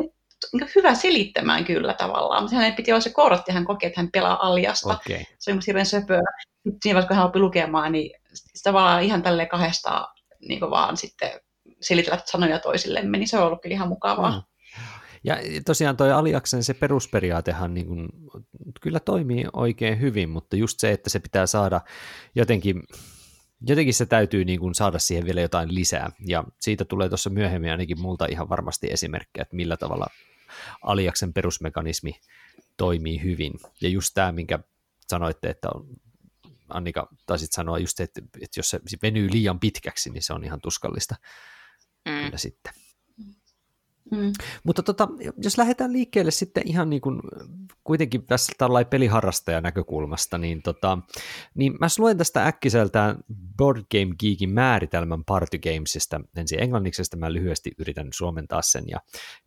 hyvä 0.75 0.93
selittämään 0.95 1.65
kyllä 1.65 1.93
tavallaan, 1.93 2.43
mutta 2.43 2.55
hänen 2.55 2.73
piti 2.73 2.91
olla 2.91 3.01
se 3.01 3.09
kortti, 3.09 3.51
hän 3.51 3.65
koki, 3.65 3.85
että 3.85 4.01
hän 4.01 4.11
pelaa 4.11 4.47
aliasta. 4.47 4.99
Okay. 5.05 5.23
Se 5.39 5.53
oli 5.53 5.59
hirveän 5.67 5.85
söpöä. 5.85 6.21
Sitten 6.63 6.79
siinä 6.83 6.95
vaiheessa, 6.95 7.07
kun 7.07 7.17
hän 7.17 7.25
oppi 7.25 7.39
lukemaan, 7.39 7.91
niin 7.91 8.11
tavallaan 8.63 9.03
ihan 9.03 9.21
tälle 9.21 9.45
kahdesta 9.45 10.07
niin 10.39 10.61
vaan 10.61 10.97
sitten 10.97 11.29
selitellä 11.81 12.19
sanoja 12.25 12.59
toisillemme, 12.59 13.17
niin 13.17 13.27
se 13.27 13.37
on 13.37 13.47
ollut 13.47 13.61
kyllä 13.61 13.73
ihan 13.73 13.87
mukavaa. 13.87 14.31
Mm. 14.31 14.41
Ja 15.23 15.37
tosiaan 15.65 15.97
toi 15.97 16.11
Aliaksen 16.11 16.63
se 16.63 16.73
perusperiaatehan 16.73 17.73
niin 17.73 17.87
kuin, 17.87 18.09
kyllä 18.81 18.99
toimii 18.99 19.45
oikein 19.53 19.99
hyvin, 19.99 20.29
mutta 20.29 20.55
just 20.55 20.79
se, 20.79 20.91
että 20.91 21.09
se 21.09 21.19
pitää 21.19 21.45
saada 21.45 21.81
jotenkin, 22.35 22.83
jotenkin 23.67 23.93
se 23.93 24.05
täytyy 24.05 24.45
niin 24.45 24.59
kuin 24.59 24.75
saada 24.75 24.99
siihen 24.99 25.25
vielä 25.25 25.41
jotain 25.41 25.75
lisää, 25.75 26.11
ja 26.27 26.43
siitä 26.59 26.85
tulee 26.85 27.09
tuossa 27.09 27.29
myöhemmin 27.29 27.71
ainakin 27.71 28.01
multa 28.01 28.25
ihan 28.25 28.49
varmasti 28.49 28.87
esimerkkejä, 28.91 29.41
että 29.41 29.55
millä 29.55 29.77
tavalla 29.77 30.07
Aliaksen 30.81 31.33
perusmekanismi 31.33 32.19
toimii 32.77 33.23
hyvin. 33.23 33.53
Ja 33.81 33.89
just 33.89 34.11
tämä, 34.13 34.31
minkä 34.31 34.59
sanoitte, 35.07 35.49
että 35.49 35.69
on, 35.75 35.87
Annika 36.69 37.07
taisit 37.25 37.51
sanoa 37.51 37.79
just, 37.79 37.99
että, 37.99 38.21
että 38.41 38.59
jos 38.59 38.69
se 38.69 38.79
venyy 39.01 39.29
liian 39.31 39.59
pitkäksi, 39.59 40.09
niin 40.09 40.23
se 40.23 40.33
on 40.33 40.43
ihan 40.43 40.61
tuskallista 40.61 41.15
mm. 42.05 42.25
kyllä 42.25 42.37
sitten. 42.37 42.73
Mm. 44.11 44.31
Mutta 44.63 44.83
tota, 44.83 45.07
jos 45.43 45.57
lähdetään 45.57 45.93
liikkeelle 45.93 46.31
sitten 46.31 46.63
ihan 46.65 46.89
niin 46.89 47.01
kuin 47.01 47.21
kuitenkin 47.83 48.25
tässä 48.25 48.53
tällainen 48.57 48.89
peliharrastajan 48.89 49.63
näkökulmasta, 49.63 50.37
niin, 50.37 50.61
tota, 50.61 50.97
niin 51.55 51.73
mä 51.79 51.87
luen 51.99 52.17
tästä 52.17 52.45
äkkiseltään 52.45 53.17
Board 53.57 53.83
Game 53.91 54.15
Geekin 54.19 54.49
määritelmän 54.49 55.23
Party 55.25 55.57
Gamesista. 55.57 56.21
Ensin 56.35 56.63
englanniksesta 56.63 57.17
mä 57.17 57.33
lyhyesti 57.33 57.71
yritän 57.77 58.07
suomentaa 58.13 58.61
sen 58.61 58.83
ja 58.87 58.99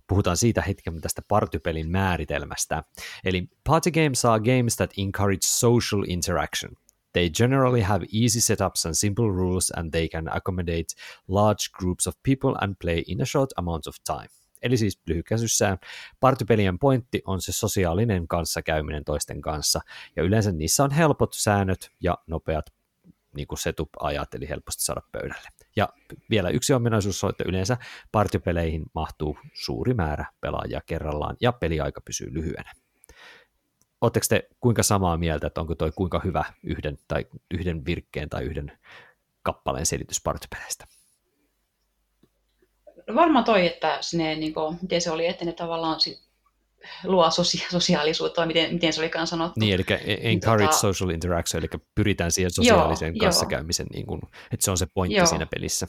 puhutaan 0.06 0.36
siitä 0.36 0.62
hetken 0.62 1.00
tästä 1.00 1.22
partypelin 1.28 1.90
määritelmästä. 1.90 2.84
Eli 3.24 3.48
party 3.64 3.90
games 3.90 4.24
are 4.24 4.40
games 4.56 4.76
that 4.76 4.90
encourage 4.98 5.46
social 5.46 6.04
interaction. 6.08 6.72
They 7.12 7.30
generally 7.30 7.80
have 7.80 8.06
easy 8.12 8.40
setups 8.40 8.86
and 8.86 8.94
simple 8.94 9.28
rules 9.28 9.70
and 9.76 9.90
they 9.90 10.08
can 10.08 10.28
accommodate 10.36 10.94
large 11.28 11.70
groups 11.78 12.06
of 12.06 12.14
people 12.22 12.54
and 12.60 12.74
play 12.80 13.04
in 13.06 13.20
a 13.22 13.26
short 13.26 13.50
amount 13.56 13.86
of 13.86 13.94
time. 14.04 14.28
Eli 14.62 14.76
siis 14.76 15.00
lyhykäisyssään 15.06 15.78
partypelien 16.20 16.78
pointti 16.78 17.22
on 17.24 17.42
se 17.42 17.52
sosiaalinen 17.52 18.28
kanssakäyminen 18.28 19.04
toisten 19.04 19.40
kanssa, 19.40 19.80
ja 20.16 20.22
yleensä 20.22 20.52
niissä 20.52 20.84
on 20.84 20.90
helpot 20.90 21.32
säännöt 21.32 21.90
ja 22.00 22.18
nopeat 22.26 22.64
niin 23.36 23.46
kuin 23.46 23.58
setup-ajat, 23.58 24.34
eli 24.34 24.48
helposti 24.48 24.82
saada 24.82 25.00
pöydälle. 25.12 25.48
Ja 25.76 25.88
vielä 26.30 26.48
yksi 26.48 26.72
ominaisuus 26.72 27.24
on, 27.24 27.30
että 27.30 27.44
yleensä 27.46 27.76
partypeleihin 28.12 28.82
mahtuu 28.94 29.38
suuri 29.52 29.94
määrä 29.94 30.26
pelaajia 30.40 30.80
kerrallaan, 30.86 31.36
ja 31.40 31.52
peliaika 31.52 32.00
pysyy 32.00 32.34
lyhyenä. 32.34 32.72
Oletteko 34.00 34.26
te 34.28 34.48
kuinka 34.60 34.82
samaa 34.82 35.16
mieltä, 35.16 35.46
että 35.46 35.60
onko 35.60 35.74
toi 35.74 35.92
kuinka 35.94 36.20
hyvä 36.24 36.44
yhden, 36.62 36.98
tai 37.08 37.26
yhden 37.50 37.84
virkkeen 37.84 38.28
tai 38.28 38.44
yhden 38.44 38.78
kappaleen 39.42 39.86
selitys 39.86 40.20
partypeleistä? 40.22 40.86
No 43.12 43.16
varmaan 43.16 43.44
toi, 43.44 43.66
että 43.66 43.98
sinne, 44.00 44.34
niin 44.34 44.54
kuin, 44.54 44.78
miten 44.82 45.00
se 45.00 45.10
oli, 45.10 45.26
että 45.26 45.44
ne 45.44 45.52
tavallaan 45.52 46.00
luo 47.04 47.30
sosia- 47.30 47.70
sosiaalisuutta, 47.70 48.46
miten, 48.46 48.72
miten 48.72 48.92
se 48.92 49.00
olikaan 49.00 49.26
sanottu. 49.26 49.60
Niin, 49.60 49.74
eli 49.74 49.84
encourage 50.06 50.64
tota, 50.64 50.78
social 50.78 51.10
interaction, 51.10 51.62
eli 51.62 51.80
pyritään 51.94 52.32
siihen 52.32 52.50
sosiaaliseen 52.50 53.16
joo, 53.16 53.20
kanssakäymisen, 53.20 53.86
niin 53.92 54.06
kuin, 54.06 54.20
että 54.52 54.64
se 54.64 54.70
on 54.70 54.78
se 54.78 54.86
pointti 54.94 55.16
joo. 55.16 55.26
siinä 55.26 55.46
pelissä. 55.46 55.86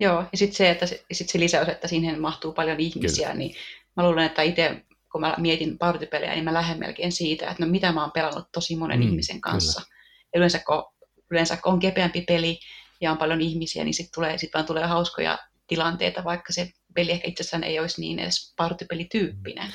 Joo, 0.00 0.24
ja 0.32 0.38
sitten 0.38 0.56
se, 0.56 0.70
että 0.70 0.86
sit 1.12 1.28
se 1.28 1.40
lisäys, 1.40 1.68
että 1.68 1.88
siihen 1.88 2.20
mahtuu 2.20 2.52
paljon 2.52 2.80
ihmisiä, 2.80 3.26
Kyllä. 3.28 3.38
niin 3.38 3.54
mä 3.96 4.02
luulen, 4.02 4.26
että 4.26 4.42
itse 4.42 4.84
kun 5.12 5.20
mä 5.20 5.34
mietin 5.38 5.78
partypelejä, 5.78 6.34
niin 6.34 6.44
mä 6.44 6.54
lähden 6.54 6.78
melkein 6.78 7.12
siitä, 7.12 7.50
että 7.50 7.66
no 7.66 7.70
mitä 7.70 7.92
mä 7.92 8.02
oon 8.02 8.12
pelannut 8.12 8.48
tosi 8.52 8.76
monen 8.76 8.98
mm, 9.00 9.08
ihmisen 9.08 9.40
kanssa. 9.40 9.80
Kyllä. 9.80 9.96
Ja 10.34 10.38
yleensä 10.38 10.58
kun, 10.58 10.84
yleensä 11.30 11.56
kun 11.56 11.72
on 11.72 11.80
kepeämpi 11.80 12.20
peli 12.20 12.58
ja 13.00 13.10
on 13.10 13.18
paljon 13.18 13.40
ihmisiä, 13.40 13.84
niin 13.84 13.94
sitten 13.94 14.14
tulee, 14.14 14.38
sit 14.38 14.50
vaan 14.54 14.66
tulee 14.66 14.86
hauskoja 14.86 15.38
tilanteita, 15.70 16.24
vaikka 16.24 16.52
se 16.52 16.70
peli 16.94 17.10
ehkä 17.10 17.28
itsessään 17.28 17.64
ei 17.64 17.80
olisi 17.80 18.00
niin 18.00 18.18
edes 18.18 18.54
partypelityyppinen. 18.56 19.72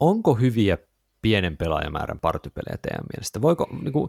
Onko 0.00 0.34
hyviä 0.34 0.78
pienen 1.22 1.56
pelaajamäärän 1.56 2.20
partypelejä 2.20 2.78
teidän 2.82 3.04
mielestä? 3.14 3.42
Voiko, 3.42 3.68
niin 3.82 3.92
kuin, 3.92 4.08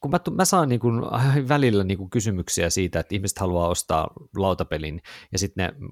kun 0.00 0.10
mä, 0.10 0.20
mä 0.30 0.44
saan 0.44 0.68
niin 0.68 0.80
kuin, 0.80 1.02
välillä 1.54 1.84
niin 1.84 1.98
kuin 1.98 2.10
kysymyksiä 2.10 2.70
siitä, 2.70 3.00
että 3.00 3.14
ihmiset 3.14 3.38
haluaa 3.38 3.68
ostaa 3.68 4.10
lautapelin 4.36 5.02
ja 5.32 5.38
sitten 5.38 5.64
ne 5.64 5.88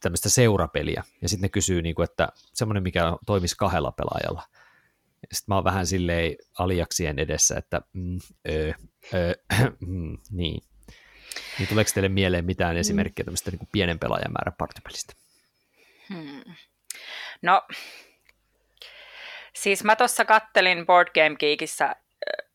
tämmöistä 0.00 0.28
seurapeliä, 0.28 1.04
ja 1.22 1.28
sitten 1.28 1.42
ne 1.42 1.48
kysyy, 1.48 1.82
niin 1.82 1.94
kuin, 1.94 2.04
että 2.04 2.28
semmoinen, 2.54 2.82
mikä 2.82 3.16
toimisi 3.26 3.56
kahdella 3.56 3.92
pelaajalla. 3.92 4.42
Sitten 5.32 5.44
mä 5.48 5.54
oon 5.54 5.64
vähän 5.64 5.86
silleen 5.86 6.36
aliaksien 6.58 7.18
edessä, 7.18 7.56
että 7.56 7.82
mm, 7.92 8.18
ö, 8.48 8.72
ö, 9.14 9.34
mm, 9.86 10.18
niin, 10.30 10.62
niin 11.58 11.68
tuleeko 11.68 11.90
teille 11.94 12.08
mieleen 12.08 12.44
mitään 12.44 12.76
mm. 12.76 12.80
esimerkkiä 12.80 13.24
tämmöistä 13.24 13.50
niin 13.50 13.58
kuin 13.58 13.68
pienen 13.72 13.98
pelaajamäärän 13.98 14.54
partypelistä? 14.58 15.12
Hmm. 16.08 16.54
No, 17.42 17.62
siis 19.54 19.84
mä 19.84 19.96
tuossa 19.96 20.24
kattelin 20.24 20.86
Board 20.86 21.08
Game 21.14 21.36
Geekissä 21.36 21.96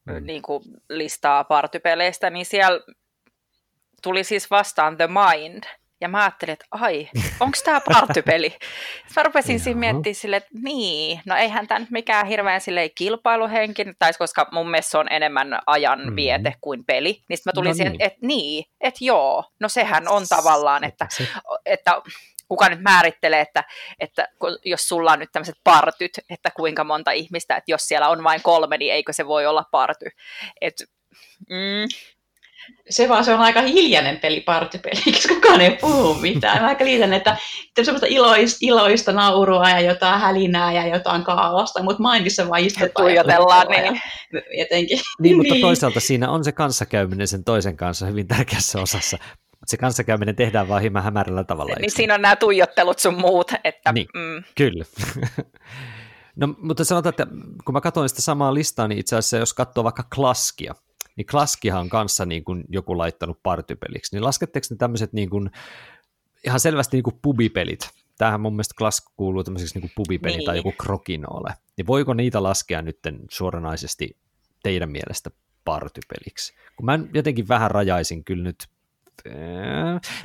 mm. 0.06 0.26
niin 0.26 0.42
kuin 0.42 0.64
listaa 0.90 1.44
partypeleistä, 1.44 2.30
niin 2.30 2.46
siellä 2.46 2.80
tuli 4.02 4.24
siis 4.24 4.52
vastaan 4.52 4.98
The 4.98 5.08
Mind, 5.08 5.64
Ja 6.04 6.10
mä 6.10 6.22
ajattelin, 6.22 6.54
että 6.54 6.66
ai, 6.72 7.10
onko 7.40 7.58
tämä 7.66 7.82
partypeli? 7.82 8.58
mä 9.16 9.24
rupesin 9.24 9.60
siinä 9.60 9.80
miettimään 9.80 10.16
silleen, 10.16 10.42
että 10.42 10.60
niin, 10.64 11.22
no 11.26 11.36
eihän 11.36 11.68
tämä 11.68 11.80
nyt 11.80 11.92
mikään 11.92 12.28
hirveän 12.28 12.62
silleen 12.62 12.90
kilpailuhenkin, 12.96 13.96
tai 14.00 14.14
koska 14.20 14.48
mun 14.52 14.72
mielestä 14.72 14.92
se 14.92 14.98
on 14.98 15.08
enemmän 15.12 15.60
ajan 15.68 16.00
mm-hmm. 16.00 16.16
viete 16.16 16.54
kuin 16.62 16.86
peli. 16.86 17.24
Niin 17.30 17.40
mä 17.46 17.52
tulin 17.56 17.68
no 17.70 17.74
siihen, 17.74 17.92
niin. 17.92 18.02
että 18.02 18.20
niin, 18.22 18.66
että 18.82 19.06
joo, 19.06 19.44
no 19.60 19.70
sehän 19.70 20.08
on 20.08 20.28
tavallaan, 20.30 20.84
että, 20.84 21.08
että 21.66 22.02
kuka 22.48 22.70
nyt 22.70 22.82
määrittelee, 22.82 23.42
että, 23.42 23.64
että 24.00 24.28
jos 24.66 24.88
sulla 24.88 25.12
on 25.12 25.20
nyt 25.20 25.30
tämmöiset 25.32 25.58
partyt, 25.64 26.12
että 26.30 26.52
kuinka 26.56 26.84
monta 26.84 27.12
ihmistä, 27.12 27.56
että 27.56 27.72
jos 27.72 27.88
siellä 27.88 28.10
on 28.10 28.24
vain 28.24 28.42
kolme, 28.42 28.78
niin 28.78 28.94
eikö 28.94 29.14
se 29.14 29.28
voi 29.28 29.46
olla 29.46 29.66
party. 29.72 30.06
Et, 30.62 30.76
mm, 31.50 31.88
se 32.90 33.10
vaan 33.10 33.26
se 33.26 33.34
on 33.34 33.40
aika 33.40 33.62
hiljainen 33.62 34.20
peli, 34.20 34.42
partypeli, 34.42 35.02
koska 35.14 35.36
kukaan 35.36 35.62
ei 35.62 35.78
puhu 35.82 36.14
mitään. 36.14 36.62
Mä 36.62 36.68
aika 36.68 36.86
liitän, 36.86 37.14
että, 37.14 37.38
että 37.68 37.84
semmoista 37.84 38.08
iloista, 38.10 38.58
iloista 38.62 39.12
naurua 39.12 39.70
ja 39.70 39.80
jotain 39.80 40.20
hälinää 40.20 40.74
ja 40.74 40.88
jotain 40.88 41.24
kaaosta, 41.24 41.84
mutta 41.84 42.12
mindissa 42.12 42.50
vaan 42.50 42.62
istutaan. 42.62 42.92
Tuijotellaan, 42.96 43.68
niin. 43.68 44.02
Jotenkin. 44.60 45.00
Niin, 45.20 45.38
mutta 45.38 45.54
niin. 45.54 45.62
toisaalta 45.62 46.00
siinä 46.00 46.32
on 46.32 46.44
se 46.44 46.52
kanssakäyminen 46.52 47.28
sen 47.28 47.44
toisen 47.44 47.78
kanssa 47.78 48.06
hyvin 48.06 48.28
tärkeässä 48.28 48.82
osassa. 48.82 49.18
Se 49.66 49.78
kanssakäyminen 49.78 50.36
tehdään 50.36 50.68
vaan 50.68 50.82
hieman 50.82 51.04
hämärällä 51.04 51.44
tavalla. 51.44 51.76
Niin 51.80 51.92
siinä 51.92 52.14
on 52.14 52.22
nämä 52.22 52.36
tuijottelut 52.36 53.00
sun 53.00 53.22
muut. 53.22 53.52
Että, 53.64 53.94
niin, 53.94 54.08
mm. 54.14 54.44
kyllä. 54.56 54.86
no, 56.40 56.56
mutta 56.58 56.84
sanotaan, 56.84 57.10
että 57.10 57.28
kun 57.66 57.74
mä 57.74 57.82
katsoin 57.82 58.10
sitä 58.10 58.22
samaa 58.22 58.54
listaa, 58.54 58.88
niin 58.88 59.00
itse 59.00 59.16
asiassa 59.16 59.38
jos 59.38 59.54
katsoo 59.54 59.84
vaikka 59.84 60.04
Klaskia, 60.16 60.76
niin 61.16 61.26
Klaskihan 61.26 61.82
on 61.82 61.90
kanssa 61.90 62.26
niin 62.26 62.44
kuin 62.44 62.64
joku 62.70 62.98
laittanut 62.98 63.40
partypeliksi, 63.44 64.16
niin 64.16 64.24
lasketteko 64.24 64.68
ne 64.70 64.76
tämmöiset 64.76 65.14
niin 65.14 65.30
kuin, 65.30 65.52
ihan 66.46 66.60
selvästi 66.60 66.98
niin 66.98 67.04
kuin 67.04 67.20
pubipelit, 67.22 67.90
tämähän 68.18 68.42
mun 68.42 68.54
mielestä 68.54 68.76
Klask 68.78 69.06
kuuluu 69.16 69.44
tämmöiseksi 69.44 69.80
niin 69.80 69.92
pubipeli 69.96 70.38
niin. 70.38 70.46
tai 70.46 70.58
joku 70.58 70.72
krokinoole, 70.72 71.54
niin 71.78 71.88
voiko 71.88 72.14
niitä 72.14 72.44
laskea 72.44 72.82
nyt 72.82 73.00
suoranaisesti 73.32 74.18
teidän 74.64 74.92
mielestä 74.92 75.30
partypeliksi? 75.66 76.54
Kun 76.76 76.86
mä 76.86 77.00
jotenkin 77.14 77.48
vähän 77.48 77.72
rajaisin 77.72 78.24
kyllä 78.24 78.44
nyt 78.44 78.68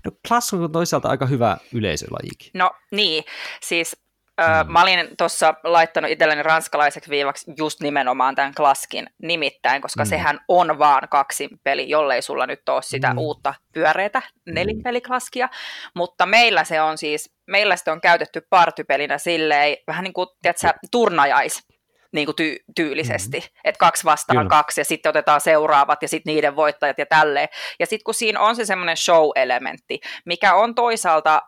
No 0.05 0.13
Klask 0.29 0.55
on 0.55 0.73
toisaalta 0.73 1.09
aika 1.09 1.27
hyvä 1.27 1.57
yleisölajikin. 1.73 2.51
No 2.55 2.71
niin, 2.91 3.25
siis 3.63 3.97
Mm. 4.39 4.73
Mä 4.73 4.83
olin 4.83 5.09
tuossa 5.19 5.55
laittanut 5.65 6.11
itselleni 6.11 6.43
ranskalaiseksi 6.43 7.11
viivaksi 7.11 7.53
just 7.59 7.81
nimenomaan 7.81 8.35
tämän 8.35 8.55
Klaskin 8.55 9.07
nimittäin, 9.23 9.83
koska 9.83 10.05
mm. 10.05 10.09
sehän 10.09 10.41
on 10.49 10.79
vaan 10.79 11.09
kaksi 11.11 11.49
peli, 11.65 11.89
jollei 11.89 12.23
sulla 12.23 12.47
nyt 12.47 12.69
ole 12.69 12.83
sitä 12.83 13.11
mm. 13.11 13.19
uutta 13.19 13.55
pyöreitä 13.73 14.23
mm. 14.47 14.55
nelinpeliklaskia, 14.55 15.49
mutta 15.95 16.27
meillä 16.27 16.65
se 16.65 16.81
on 16.81 16.99
siis, 16.99 17.35
meillä 17.47 17.77
sitä 17.77 17.93
on 17.93 18.01
käytetty 18.01 18.47
partypelinä 18.51 19.19
silleen, 19.19 19.77
vähän 19.87 20.05
niin 20.05 20.13
kuin, 20.13 20.29
tiedätkö, 20.43 20.73
turnajais 20.91 21.69
niin 22.13 22.27
kuin 22.27 22.37
ty- 22.43 22.65
tyylisesti, 22.77 23.39
mm-hmm. 23.39 23.61
että 23.65 23.79
kaksi 23.79 24.05
vastaan 24.05 24.37
Kyllä. 24.37 24.49
kaksi 24.49 24.81
ja 24.81 24.85
sitten 24.85 25.11
otetaan 25.11 25.41
seuraavat 25.41 26.03
ja 26.03 26.09
sitten 26.09 26.35
niiden 26.35 26.57
voittajat 26.57 26.99
ja 26.99 27.07
tälleen. 27.07 27.49
Ja 27.81 27.87
sitten 27.87 28.05
kun 28.05 28.15
siinä 28.15 28.41
on 28.41 28.57
se 28.57 28.65
semmoinen 28.65 28.97
show-elementti, 28.97 30.01
mikä 30.25 30.55
on 30.55 30.75
toisaalta, 30.75 31.43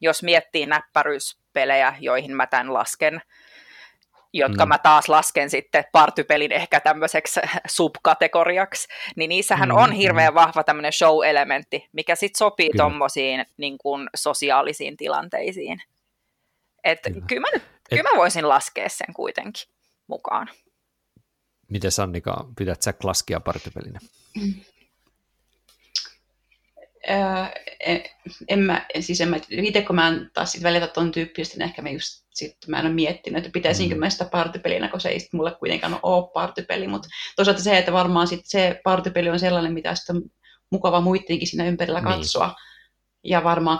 jos 0.00 0.22
miettii 0.22 0.66
näppäryyspelejä, 0.66 1.94
joihin 2.00 2.36
mä 2.36 2.46
tämän 2.46 2.74
lasken, 2.74 3.22
jotka 4.32 4.66
mm. 4.66 4.68
mä 4.68 4.78
taas 4.78 5.08
lasken 5.08 5.50
sitten 5.50 5.84
partypelin 5.92 6.52
ehkä 6.52 6.80
tämmöiseksi 6.80 7.40
subkategoriaksi, 7.66 8.88
niin 9.16 9.28
niissähän 9.28 9.68
mm, 9.68 9.76
on 9.76 9.92
hirveän 9.92 10.34
vahva 10.34 10.64
tämmöinen 10.64 10.92
show-elementti, 10.92 11.88
mikä 11.92 12.14
sitten 12.14 12.38
sopii 12.38 12.70
kyllä. 12.70 12.84
tommosiin 12.84 13.46
niin 13.56 13.78
kuin 13.78 14.08
sosiaalisiin 14.16 14.96
tilanteisiin. 14.96 15.82
Että 16.84 17.10
kyllä. 17.10 17.26
kyllä 17.28 17.40
mä, 17.40 17.48
nyt, 17.52 17.62
kyllä 17.90 18.02
mä 18.02 18.16
voisin 18.16 18.48
laskea 18.48 18.88
sen 18.88 19.14
kuitenkin 19.14 19.73
mukaan. 20.06 20.48
Miten 21.70 21.92
Sannika, 21.92 22.48
pidät 22.58 22.82
sä 22.82 22.92
klaskia 22.92 23.40
partypelinä? 23.40 23.98
Öö, 27.10 27.16
en, 28.48 28.58
mä, 28.58 28.86
siis 29.00 29.20
en 29.20 29.28
mä, 29.28 29.36
itse 29.50 29.82
kun 29.82 29.96
mä 29.96 30.08
en 30.08 30.30
taas 30.34 30.52
sit 30.52 30.62
välitä 30.62 30.86
ton 30.86 31.12
tyyppistä, 31.12 31.58
niin 31.58 31.64
ehkä 31.68 31.82
mä 31.82 31.90
just 31.90 32.24
sit, 32.34 32.56
mä 32.68 32.78
en 32.78 32.86
ole 32.86 32.94
miettinyt, 32.94 33.38
että 33.38 33.52
pitäisinkö 33.52 33.94
mm. 33.94 33.98
mä 33.98 34.10
sitä 34.10 34.24
partypelinä, 34.24 34.88
kun 34.88 35.00
se 35.00 35.08
ei 35.08 35.20
sit 35.20 35.32
mulle 35.32 35.54
kuitenkaan 35.54 35.98
ole 36.02 36.30
partypeli, 36.34 36.88
mutta 36.88 37.08
toisaalta 37.36 37.62
se, 37.62 37.78
että 37.78 37.92
varmaan 37.92 38.26
sit 38.26 38.40
se 38.44 38.80
partypeli 38.84 39.30
on 39.30 39.38
sellainen, 39.38 39.72
mitä 39.72 39.94
sitten 39.94 40.22
mukava 40.70 41.00
muittenkin 41.00 41.48
siinä 41.48 41.66
ympärillä 41.66 42.00
niin. 42.00 42.14
katsoa, 42.14 42.46
niin. 42.46 43.30
ja 43.30 43.44
varmaan 43.44 43.78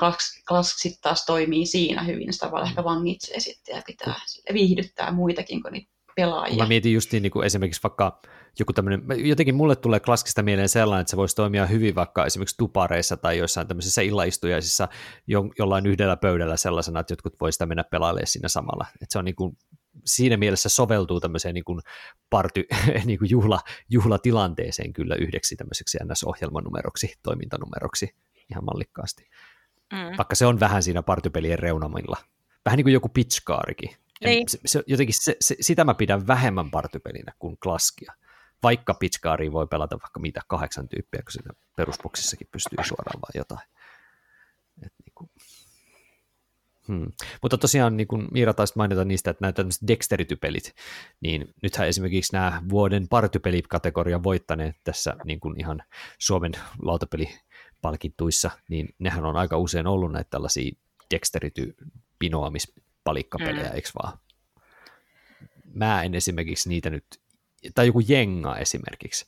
Klask 0.48 0.78
sitten 0.78 1.02
taas 1.02 1.24
toimii 1.26 1.66
siinä 1.66 2.02
hyvin, 2.02 2.32
sitä 2.32 2.50
vaan 2.50 2.64
mm. 2.64 2.68
ehkä 2.68 2.84
vangitsee 2.84 3.40
sitten 3.40 3.76
ja 3.76 3.82
pitää 3.86 4.14
viihdyttää 4.52 5.12
muitakin, 5.12 5.62
kun 5.62 5.72
niitä 5.72 5.93
pelaajia. 6.16 6.56
Mä 6.56 6.68
mietin 6.68 6.92
just 6.92 7.12
niin 7.12 7.30
kuin 7.30 7.46
esimerkiksi 7.46 7.82
vaikka 7.82 8.20
joku 8.58 8.72
tämmöinen, 8.72 9.28
jotenkin 9.28 9.54
mulle 9.54 9.76
tulee 9.76 10.00
klassista 10.00 10.42
mieleen 10.42 10.68
sellainen, 10.68 11.00
että 11.00 11.10
se 11.10 11.16
voisi 11.16 11.36
toimia 11.36 11.66
hyvin 11.66 11.94
vaikka 11.94 12.26
esimerkiksi 12.26 12.56
tupareissa 12.56 13.16
tai 13.16 13.38
joissain 13.38 13.68
tämmöisissä 13.68 14.02
illaistujaisissa 14.02 14.88
jo, 15.26 15.44
jollain 15.58 15.86
yhdellä 15.86 16.16
pöydällä 16.16 16.56
sellaisena, 16.56 17.00
että 17.00 17.12
jotkut 17.12 17.34
voisivat 17.40 17.54
sitä 17.54 17.66
mennä 17.66 17.84
pelailemaan 17.84 18.26
siinä 18.26 18.48
samalla. 18.48 18.86
Että 18.94 19.06
se 19.12 19.18
on 19.18 19.24
niin 19.24 19.34
kuin, 19.34 19.56
siinä 20.04 20.36
mielessä 20.36 20.68
soveltuu 20.68 21.20
tämmöiseen 21.20 21.54
niin 21.54 21.64
kuin 21.64 21.80
party, 22.30 22.64
niin 23.04 23.18
kuin 23.18 23.30
juhla, 23.30 23.60
juhlatilanteeseen 23.90 24.92
kyllä 24.92 25.14
yhdeksi 25.14 25.56
tämmöiseksi 25.56 25.98
NS-ohjelmanumeroksi, 25.98 27.14
toimintanumeroksi 27.22 28.14
ihan 28.50 28.64
mallikkaasti. 28.64 29.28
Mm. 29.92 30.16
Vaikka 30.18 30.34
se 30.34 30.46
on 30.46 30.60
vähän 30.60 30.82
siinä 30.82 31.02
partypelien 31.02 31.58
reunamilla. 31.58 32.16
Vähän 32.64 32.76
niin 32.76 32.84
kuin 32.84 32.92
joku 32.92 33.08
pitchkaarikin, 33.08 33.90
niin. 34.24 34.48
Se, 34.48 34.58
se, 34.66 34.82
jotenkin 34.86 35.14
se, 35.18 35.36
se, 35.40 35.56
sitä 35.60 35.84
mä 35.84 35.94
pidän 35.94 36.26
vähemmän 36.26 36.70
partypelinä 36.70 37.32
kuin 37.38 37.56
klaskia. 37.62 38.12
Vaikka 38.62 38.94
pitchkaariin 38.94 39.52
voi 39.52 39.66
pelata 39.66 39.98
vaikka 40.02 40.20
mitä 40.20 40.40
kahdeksan 40.48 40.88
tyyppiä, 40.88 41.22
kun 41.22 41.32
siinä 41.32 41.50
perusboksissakin 41.76 42.48
pystyy 42.52 42.84
suoraan 42.84 43.20
vaan 43.20 43.32
jotain. 43.34 43.68
Et 44.86 44.92
niin 45.04 45.12
kuin. 45.14 45.30
Hmm. 46.88 47.12
Mutta 47.42 47.58
tosiaan 47.58 47.96
niin 47.96 48.06
kuin 48.08 48.28
Miira 48.32 48.54
taisi 48.54 48.72
mainita 48.76 49.04
niistä, 49.04 49.30
että 49.30 49.44
näitä 49.44 49.56
tämmöiset 49.56 49.82
dexterity-pelit, 49.86 50.74
niin 51.20 51.54
nythän 51.62 51.88
esimerkiksi 51.88 52.32
nämä 52.32 52.62
vuoden 52.68 53.08
partypelikategorian 53.08 54.22
voittaneet 54.22 54.76
tässä 54.84 55.16
niin 55.24 55.40
kuin 55.40 55.60
ihan 55.60 55.82
Suomen 56.18 56.52
lautapelipalkintuissa, 56.82 58.50
niin 58.68 58.88
nehän 58.98 59.24
on 59.24 59.36
aika 59.36 59.58
usein 59.58 59.86
ollut 59.86 60.12
näitä 60.12 60.30
tällaisia 60.30 60.72
dexterity-pinoamis 61.14 62.83
palikkapelejä, 63.04 63.68
mm. 63.68 63.74
eikö 63.74 63.88
vaan? 64.02 64.18
Mä 65.74 66.02
en 66.02 66.14
esimerkiksi 66.14 66.68
niitä 66.68 66.90
nyt, 66.90 67.04
tai 67.74 67.86
joku 67.86 68.00
Jenga 68.08 68.56
esimerkiksi, 68.56 69.26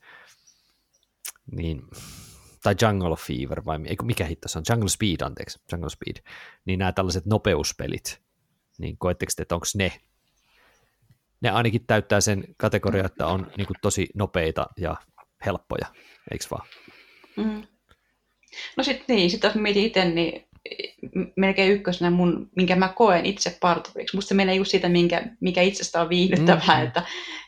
niin, 1.53 1.83
tai 2.63 2.75
Jungle 2.83 3.17
Fever, 3.17 3.65
vai 3.65 3.79
mikä 4.03 4.25
hitto 4.25 4.49
se 4.49 4.59
on, 4.59 4.65
Jungle 4.71 4.89
Speed, 4.89 5.21
anteeksi, 5.21 5.61
Jungle 5.73 5.91
Speed, 5.91 6.25
niin 6.65 6.79
nämä 6.79 6.93
tällaiset 6.93 7.27
nopeuspelit, 7.27 8.23
niin 8.79 8.99
koetteko 8.99 9.33
te, 9.37 9.43
että 9.43 9.55
onko 9.55 9.67
ne, 9.75 9.93
ne 11.41 11.51
ainakin 11.51 11.87
täyttää 11.87 12.21
sen 12.21 12.45
kategoria, 12.57 13.05
että 13.05 13.27
on 13.27 13.53
niin 13.57 13.67
kuin 13.67 13.77
tosi 13.83 14.09
nopeita 14.15 14.67
ja 14.77 14.97
helppoja, 15.47 15.87
eikö 16.31 16.45
vaan? 16.51 16.67
Mm. 17.37 17.63
No 18.77 18.85
sitten 18.85 19.17
niin, 19.17 19.31
sitten 19.31 19.49
jos 19.49 19.55
mietin 19.55 19.85
itse, 19.85 20.05
niin 20.05 20.46
melkein 21.37 21.73
ykkösenä 21.73 22.11
mun, 22.11 22.51
minkä 22.57 22.77
mä 22.77 22.89
koen 22.89 23.27
itse 23.27 23.57
parturiksi. 23.61 24.17
Musta 24.17 24.29
se 24.29 24.35
menee 24.35 24.55
just 24.55 24.71
siitä, 24.71 24.89
minkä, 24.89 25.23
mikä 25.41 25.63
itsestä 25.63 26.01
on 26.01 26.09
viihdyttävää, 26.09 26.81
mm. 26.81 26.87
että 26.87 27.03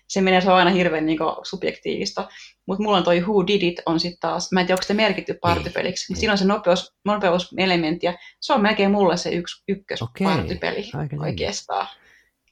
se 0.08 0.20
menee, 0.20 0.40
se 0.40 0.50
on 0.50 0.56
aina 0.56 0.70
hirveän 0.70 1.06
niin 1.06 1.18
kuin, 1.18 1.34
subjektiivista. 1.42 2.28
Mutta 2.66 2.82
mulla 2.82 2.96
on 2.96 3.04
toi 3.04 3.20
Who 3.20 3.46
Did 3.46 3.62
It 3.62 3.80
on 3.86 4.00
sitten 4.00 4.20
taas, 4.20 4.52
mä 4.52 4.60
en 4.60 4.66
tiedä, 4.66 4.76
onko 4.76 4.86
se 4.86 4.94
merkitty 4.94 5.32
niin, 5.32 5.40
partipeliksi, 5.40 6.12
niin. 6.12 6.20
siinä 6.20 6.32
on 6.32 6.38
se 6.38 6.44
nopeus, 6.44 6.94
nopeuselementti, 7.04 8.06
ja 8.06 8.14
se 8.40 8.52
on 8.52 8.62
melkein 8.62 8.90
mulle 8.90 9.16
se 9.16 9.30
yksi, 9.30 9.62
ykkös 9.68 10.02
okay. 10.02 10.26
partipeli 10.26 10.90
oikeastaan. 11.20 11.86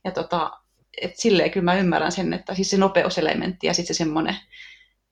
Ja 0.05 0.11
tota, 0.11 0.50
et 1.02 1.16
silleen 1.16 1.50
kyllä 1.50 1.64
mä 1.64 1.74
ymmärrän 1.74 2.12
sen, 2.12 2.33
että 2.33 2.55
siis 2.55 2.70
se 2.70 2.76
nopeuselementti 2.76 3.66
ja 3.66 3.74
sitten 3.74 3.94
se 3.94 3.98
semmoinen 3.98 4.37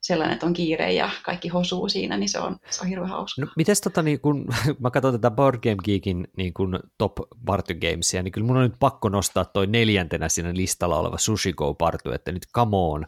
sellainen, 0.05 0.35
että 0.35 0.47
on 0.47 0.53
kiire 0.53 0.93
ja 0.93 1.11
kaikki 1.23 1.49
hosuu 1.49 1.88
siinä, 1.88 2.17
niin 2.17 2.29
se 2.29 2.38
on, 2.38 2.57
se 2.71 2.83
on 2.83 2.88
hirveän 2.88 3.11
hauska. 3.11 3.43
No, 3.43 3.49
mites 3.57 3.81
tota, 3.81 4.03
niin 4.03 4.21
kun, 4.21 4.47
mä 4.83 4.90
katson 4.90 5.12
tätä 5.12 5.31
Board 5.31 5.59
Game 5.62 5.83
Geekin 5.85 6.29
niin 6.37 6.55
kun 6.55 6.81
top 6.99 7.12
party 7.47 7.75
gamesia, 7.75 8.23
niin 8.23 8.33
kyllä 8.33 8.47
mun 8.47 8.57
on 8.57 8.62
nyt 8.62 8.79
pakko 8.81 9.09
nostaa 9.09 9.45
toi 9.45 9.67
neljäntenä 9.67 10.29
siinä 10.29 10.55
listalla 10.55 10.99
oleva 10.99 11.19
Sushi 11.19 11.53
Go 11.53 11.75
Party, 11.75 12.14
että 12.14 12.33
nyt 12.33 12.47
come 12.55 12.77
on, 12.77 13.07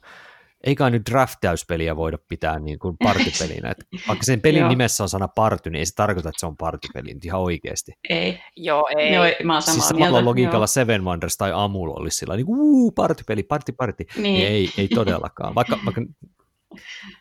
eikä 0.65 0.91
nyt 0.91 1.03
draftäyspeliä 1.11 1.97
voida 1.97 2.19
pitää 2.29 2.59
niin 2.59 2.79
kuin 2.79 2.97
partipelinä. 3.05 3.71
Et 3.71 3.87
vaikka 4.09 4.25
sen 4.25 4.41
pelin 4.41 4.69
nimessä 4.69 5.03
on 5.03 5.09
sana 5.09 5.29
party, 5.29 5.71
niin 5.71 5.79
ei 5.79 5.87
se 5.87 5.95
tarkoita, 5.95 6.29
että 6.29 6.41
se 6.41 6.47
on 6.47 6.57
partipeli 6.57 7.15
nyt 7.15 7.25
ihan 7.25 7.41
oikeasti. 7.41 7.93
Ei. 8.09 8.41
Joo, 8.57 8.89
ei. 8.97 9.15
Joo, 9.15 9.25
mä 9.45 9.53
oon 9.53 9.63
siis 9.63 9.89
samalla 9.89 10.25
logiikalla 10.25 10.63
joo. 10.63 10.67
Seven 10.67 11.05
Wonders 11.05 11.37
tai 11.37 11.53
Amul 11.55 11.91
olisi 11.91 12.17
sillä 12.17 12.37
niin 12.37 12.47
kuin, 12.47 12.95
partipeli, 12.95 13.43
party, 13.43 13.73
party. 13.73 14.05
Niin. 14.15 14.23
niin 14.23 14.47
ei, 14.47 14.71
ei 14.79 14.89
todellakaan. 14.89 15.55
Vaikka, 15.55 15.79
vaikka 15.85 16.03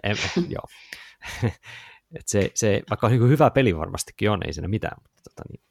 en, 0.03 0.17
joo. 0.55 0.63
Et 2.15 2.27
se, 2.27 2.51
se, 2.53 2.81
vaikka 2.89 3.07
niin 3.07 3.29
hyvä 3.29 3.49
peli 3.49 3.77
varmastikin 3.77 4.31
on, 4.31 4.39
ei 4.45 4.53
siinä 4.53 4.67
mitään, 4.67 4.97
mutta 5.03 5.21
tota, 5.29 5.43
niin, 5.49 5.63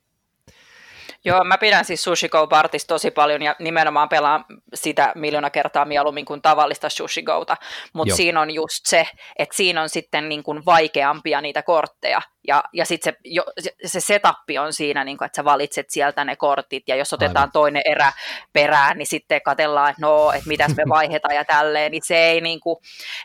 Joo, 1.24 1.44
mä 1.44 1.58
pidän 1.58 1.84
siis 1.84 2.04
Sushi 2.04 2.28
Go 2.28 2.46
Partista 2.46 2.94
tosi 2.94 3.10
paljon 3.10 3.42
ja 3.42 3.56
nimenomaan 3.58 4.08
pelaan 4.08 4.44
sitä 4.74 5.12
miljoona 5.14 5.50
kertaa 5.50 5.84
mieluummin 5.84 6.24
kuin 6.24 6.42
tavallista 6.42 6.88
Sushi 6.88 7.22
Gota, 7.22 7.56
mutta 7.92 8.16
siinä 8.16 8.40
on 8.40 8.50
just 8.50 8.86
se, 8.86 9.08
että 9.38 9.56
siinä 9.56 9.82
on 9.82 9.88
sitten 9.88 10.28
niin 10.28 10.42
kuin 10.42 10.62
vaikeampia 10.66 11.40
niitä 11.40 11.62
kortteja 11.62 12.22
ja, 12.48 12.64
ja 12.72 12.84
sitten 12.84 13.16
se, 13.58 13.74
se 13.86 14.00
setup 14.00 14.36
on 14.60 14.72
siinä, 14.72 15.04
niin 15.04 15.18
kuin, 15.18 15.26
että 15.26 15.36
sä 15.36 15.44
valitset 15.44 15.86
sieltä 15.90 16.24
ne 16.24 16.36
kortit 16.36 16.82
ja 16.88 16.96
jos 16.96 17.12
otetaan 17.12 17.36
Aivan. 17.36 17.52
toinen 17.52 17.82
erä 17.84 18.12
perään, 18.52 18.98
niin 18.98 19.06
sitten 19.06 19.42
katellaan, 19.42 19.90
että 19.90 20.02
no, 20.02 20.32
että 20.32 20.48
mitäs 20.48 20.76
me 20.76 20.82
vaihdetaan 20.96 21.34
ja 21.34 21.44
tälleen, 21.44 21.92
niin 21.92 22.02
se 22.04 22.16
ei 22.16 22.40
niin 22.40 22.60
kuin, 22.60 22.76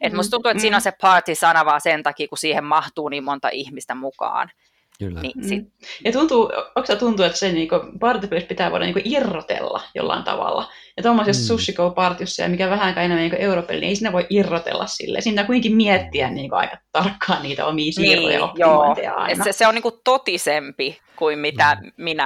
että 0.02 0.16
musta 0.16 0.32
tuntuu, 0.32 0.52
että 0.52 0.62
siinä 0.62 0.76
on 0.76 0.82
se 0.82 0.94
party-sana 1.02 1.66
vaan 1.66 1.82
sen 1.82 2.04
takia, 2.04 2.28
kun 2.28 2.38
siihen 2.38 2.64
mahtuu 2.64 3.10
niin 3.10 3.24
monta 3.24 3.50
ihmistä 3.50 3.96
mukaan. 3.96 4.52
Kyllä. 5.00 5.22
Niin, 5.22 5.44
sit... 5.44 5.64
mm. 5.64 5.72
Ja 6.06 6.12
tuntuu, 6.12 6.52
onko 6.76 6.96
tuntuu, 7.00 7.26
että 7.26 7.38
se 7.38 7.52
niinku, 7.52 7.76
partipelissä 8.00 8.48
pitää 8.48 8.72
voida 8.72 8.86
niinku 8.86 9.02
irrotella 9.04 9.82
jollain 9.96 10.24
tavalla. 10.24 10.72
Ja 10.98 11.04
tuommoisessa 11.04 11.44
mm. 11.44 11.48
Sushi 11.48 11.74
Go 11.74 11.92
partiossa, 11.92 12.44
ja 12.44 12.50
mikä 12.50 12.70
vähän 12.70 12.98
enemmän 12.98 13.18
niinku 13.18 13.38
europeli, 13.40 13.80
niin 13.80 13.90
ei 13.90 13.96
siinä 13.96 14.12
voi 14.12 14.28
irrotella 14.30 14.88
sille. 14.88 15.22
Siinä 15.22 15.44
kuitenkin 15.44 15.76
miettiä 15.76 16.30
niinku 16.30 16.56
aika 16.56 16.78
tarkkaan 16.92 17.44
niitä 17.44 17.66
omia 17.66 17.92
siirtoja 17.92 18.40
niin, 18.40 18.52
joo. 18.56 18.96
aina. 19.16 19.44
Se, 19.44 19.52
se 19.52 19.68
on 19.68 19.74
niinku 19.74 19.92
totisempi 20.04 21.00
kuin 21.16 21.40
mitä 21.40 21.78
mm. 21.82 21.92
minä 21.98 22.26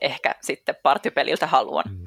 ehkä 0.00 0.34
sitten 0.42 0.74
partipeliltä 0.82 1.46
haluan. 1.46 1.84
Mm. 1.90 2.04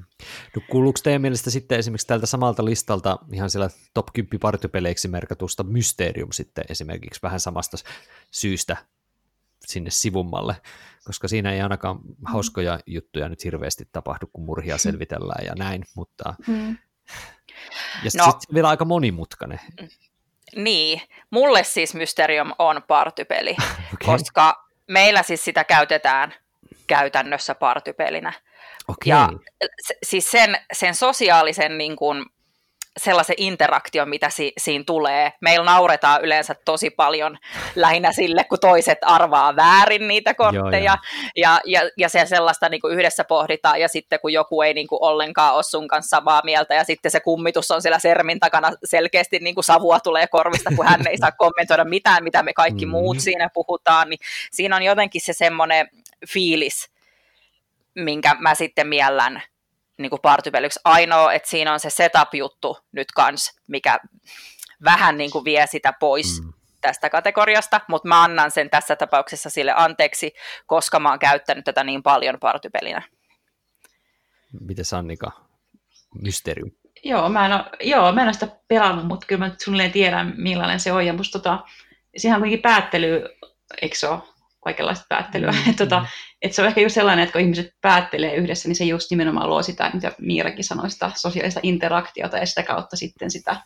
No, 0.56 0.62
kuuluuko 0.70 1.00
teidän 1.04 1.22
mielestä 1.22 1.50
sitten 1.50 1.80
esimerkiksi 1.80 2.08
tältä 2.08 2.26
samalta 2.26 2.66
listalta 2.66 3.18
ihan 3.34 3.50
siellä 3.50 3.70
top 3.94 4.08
10 4.14 4.40
partipeleiksi 4.40 5.08
merkatusta 5.08 5.64
Mysterium 5.64 6.32
sitten 6.32 6.64
esimerkiksi 6.70 7.20
vähän 7.24 7.40
samasta 7.40 7.78
syystä 8.32 8.78
sinne 9.66 9.90
sivummalle, 9.90 10.56
koska 11.04 11.28
siinä 11.28 11.54
ei 11.54 11.62
ainakaan 11.62 12.00
hauskoja 12.26 12.80
juttuja 12.86 13.30
nyt 13.30 13.44
hirveästi 13.44 13.88
tapahdu, 13.92 14.28
kun 14.34 14.46
murhia 14.46 14.78
selvitellään 14.88 15.46
ja 15.46 15.56
näin, 15.56 15.86
mutta 15.96 16.34
mm. 16.48 16.78
ja 18.04 18.12
no, 18.18 18.24
sitten 18.24 18.54
vielä 18.54 18.70
aika 18.70 18.86
monimutkainen. 18.86 19.60
Niin, 20.56 21.02
mulle 21.30 21.64
siis 21.64 21.96
Mysterium 21.96 22.54
on 22.60 22.82
partypeli, 22.88 23.52
okay. 23.94 24.06
koska 24.06 24.66
meillä 24.88 25.24
siis 25.24 25.46
sitä 25.46 25.64
käytetään 25.64 26.34
käytännössä 26.88 27.56
partypelinä. 27.56 28.34
Okay. 28.88 29.10
Ja 29.10 29.30
siis 30.04 30.32
sen, 30.32 30.58
sen 30.74 30.96
sosiaalisen 30.96 31.78
niin 31.78 31.96
kuin, 31.96 32.26
sellaisen 32.98 33.36
interaktion, 33.38 34.10
mitä 34.10 34.30
si- 34.30 34.54
siinä 34.58 34.84
tulee. 34.88 35.34
Meillä 35.42 35.66
nauretaan 35.66 36.22
yleensä 36.22 36.56
tosi 36.66 36.90
paljon 36.90 37.38
lähinnä 37.76 38.12
sille, 38.12 38.44
kun 38.44 38.60
toiset 38.60 38.98
arvaa 39.02 39.56
väärin 39.56 40.08
niitä 40.08 40.34
kortteja, 40.34 40.92
Joo, 40.92 41.32
ja, 41.36 41.60
ja, 41.66 41.82
ja 41.98 42.10
se 42.10 42.26
sellaista 42.26 42.70
niin 42.70 42.82
kuin 42.82 42.94
yhdessä 42.94 43.24
pohditaan, 43.24 43.82
ja 43.82 43.88
sitten 43.88 44.20
kun 44.20 44.34
joku 44.34 44.62
ei 44.62 44.74
niin 44.74 44.88
kuin 44.88 45.04
ollenkaan 45.04 45.56
ole 45.56 45.64
sun 45.64 45.88
kanssa 45.88 46.18
samaa 46.18 46.42
mieltä, 46.44 46.76
ja 46.76 46.84
sitten 46.84 47.12
se 47.12 47.20
kummitus 47.20 47.72
on 47.72 47.82
siellä 47.82 48.00
sermin 48.00 48.40
takana 48.40 48.72
selkeästi 48.84 49.40
niin 49.40 49.56
kuin 49.56 49.64
savua 49.64 50.00
tulee 50.00 50.28
korvista, 50.28 50.70
kun 50.76 50.88
hän 50.88 51.08
ei 51.08 51.18
saa 51.18 51.32
kommentoida 51.32 51.86
mitään, 51.86 52.24
mitä 52.24 52.44
me 52.44 52.54
kaikki 52.54 52.86
mm-hmm. 52.86 52.92
muut 52.92 53.20
siinä 53.20 53.50
puhutaan, 53.54 54.10
niin 54.10 54.20
siinä 54.52 54.76
on 54.76 54.84
jotenkin 54.84 55.22
se 55.22 55.34
semmoinen 55.34 55.90
fiilis, 56.28 56.92
minkä 57.96 58.36
mä 58.40 58.56
sitten 58.56 58.88
miellän 58.88 59.42
niin 59.98 60.10
kuin 60.10 60.22
partypeliksi. 60.22 60.80
Ainoa, 60.84 61.34
että 61.34 61.50
siinä 61.50 61.74
on 61.74 61.80
se 61.80 61.90
setup-juttu 61.90 62.78
nyt 62.92 63.12
kans, 63.16 63.52
mikä 63.68 64.00
vähän 64.84 65.18
niin 65.18 65.32
kuin 65.32 65.46
vie 65.46 65.68
sitä 65.68 65.94
pois 66.00 66.42
mm. 66.44 66.54
tästä 66.82 67.10
kategoriasta, 67.10 67.82
mutta 67.88 68.08
mä 68.08 68.24
annan 68.24 68.52
sen 68.52 68.70
tässä 68.70 68.96
tapauksessa 68.96 69.50
sille 69.50 69.74
anteeksi, 69.76 70.34
koska 70.66 71.00
mä 71.00 71.10
oon 71.10 71.20
käyttänyt 71.20 71.66
tätä 71.66 71.84
niin 71.84 72.04
paljon 72.04 72.40
partypelinä. 72.40 73.02
Miten 74.60 74.86
Sannika? 74.86 75.32
Mysterium. 76.22 76.72
Joo, 77.04 77.30
mä 77.30 77.46
en 77.46 77.54
ole, 77.54 77.64
joo, 77.82 78.12
mä 78.12 78.22
en 78.22 78.28
ole 78.28 78.34
sitä 78.34 78.48
pelannut, 78.68 79.08
mutta 79.08 79.28
kyllä 79.28 79.46
mä 79.46 79.56
suunnilleen 79.64 79.92
tiedän, 79.92 80.34
millainen 80.38 80.80
se 80.80 80.92
on. 80.92 81.06
Ja 81.06 81.14
musta 81.14 81.40
tota, 81.40 81.60
sehän 82.18 82.36
on 82.36 82.42
kuitenkin 82.42 82.62
päättely, 82.62 83.26
eikö 83.82 83.98
se 83.98 84.08
ole? 84.08 84.20
Kaikenlaista 84.64 85.06
päättelyä. 85.10 85.52
Mm, 85.52 85.76
tota, 85.84 86.00
mm. 86.00 86.06
Et 86.42 86.54
se 86.54 86.62
on 86.62 86.68
ehkä 86.68 86.82
just 86.82 86.96
sellainen, 86.96 87.24
että 87.24 87.34
kun 87.34 87.42
ihmiset 87.42 87.76
päättelee 87.82 88.36
yhdessä, 88.36 88.70
niin 88.70 88.76
se 88.76 88.84
just 88.84 89.12
nimenomaan 89.12 89.50
luo 89.50 89.64
sitä, 89.64 89.92
mitä 89.94 90.12
Miirakin 90.20 90.64
sanoi, 90.64 90.90
sitä 90.90 91.12
sosiaalista 91.16 91.60
interaktiota 91.64 92.38
ja 92.38 92.46
sitä 92.46 92.64
kautta 92.64 92.96
sitten 92.96 93.32
sitä, 93.32 93.62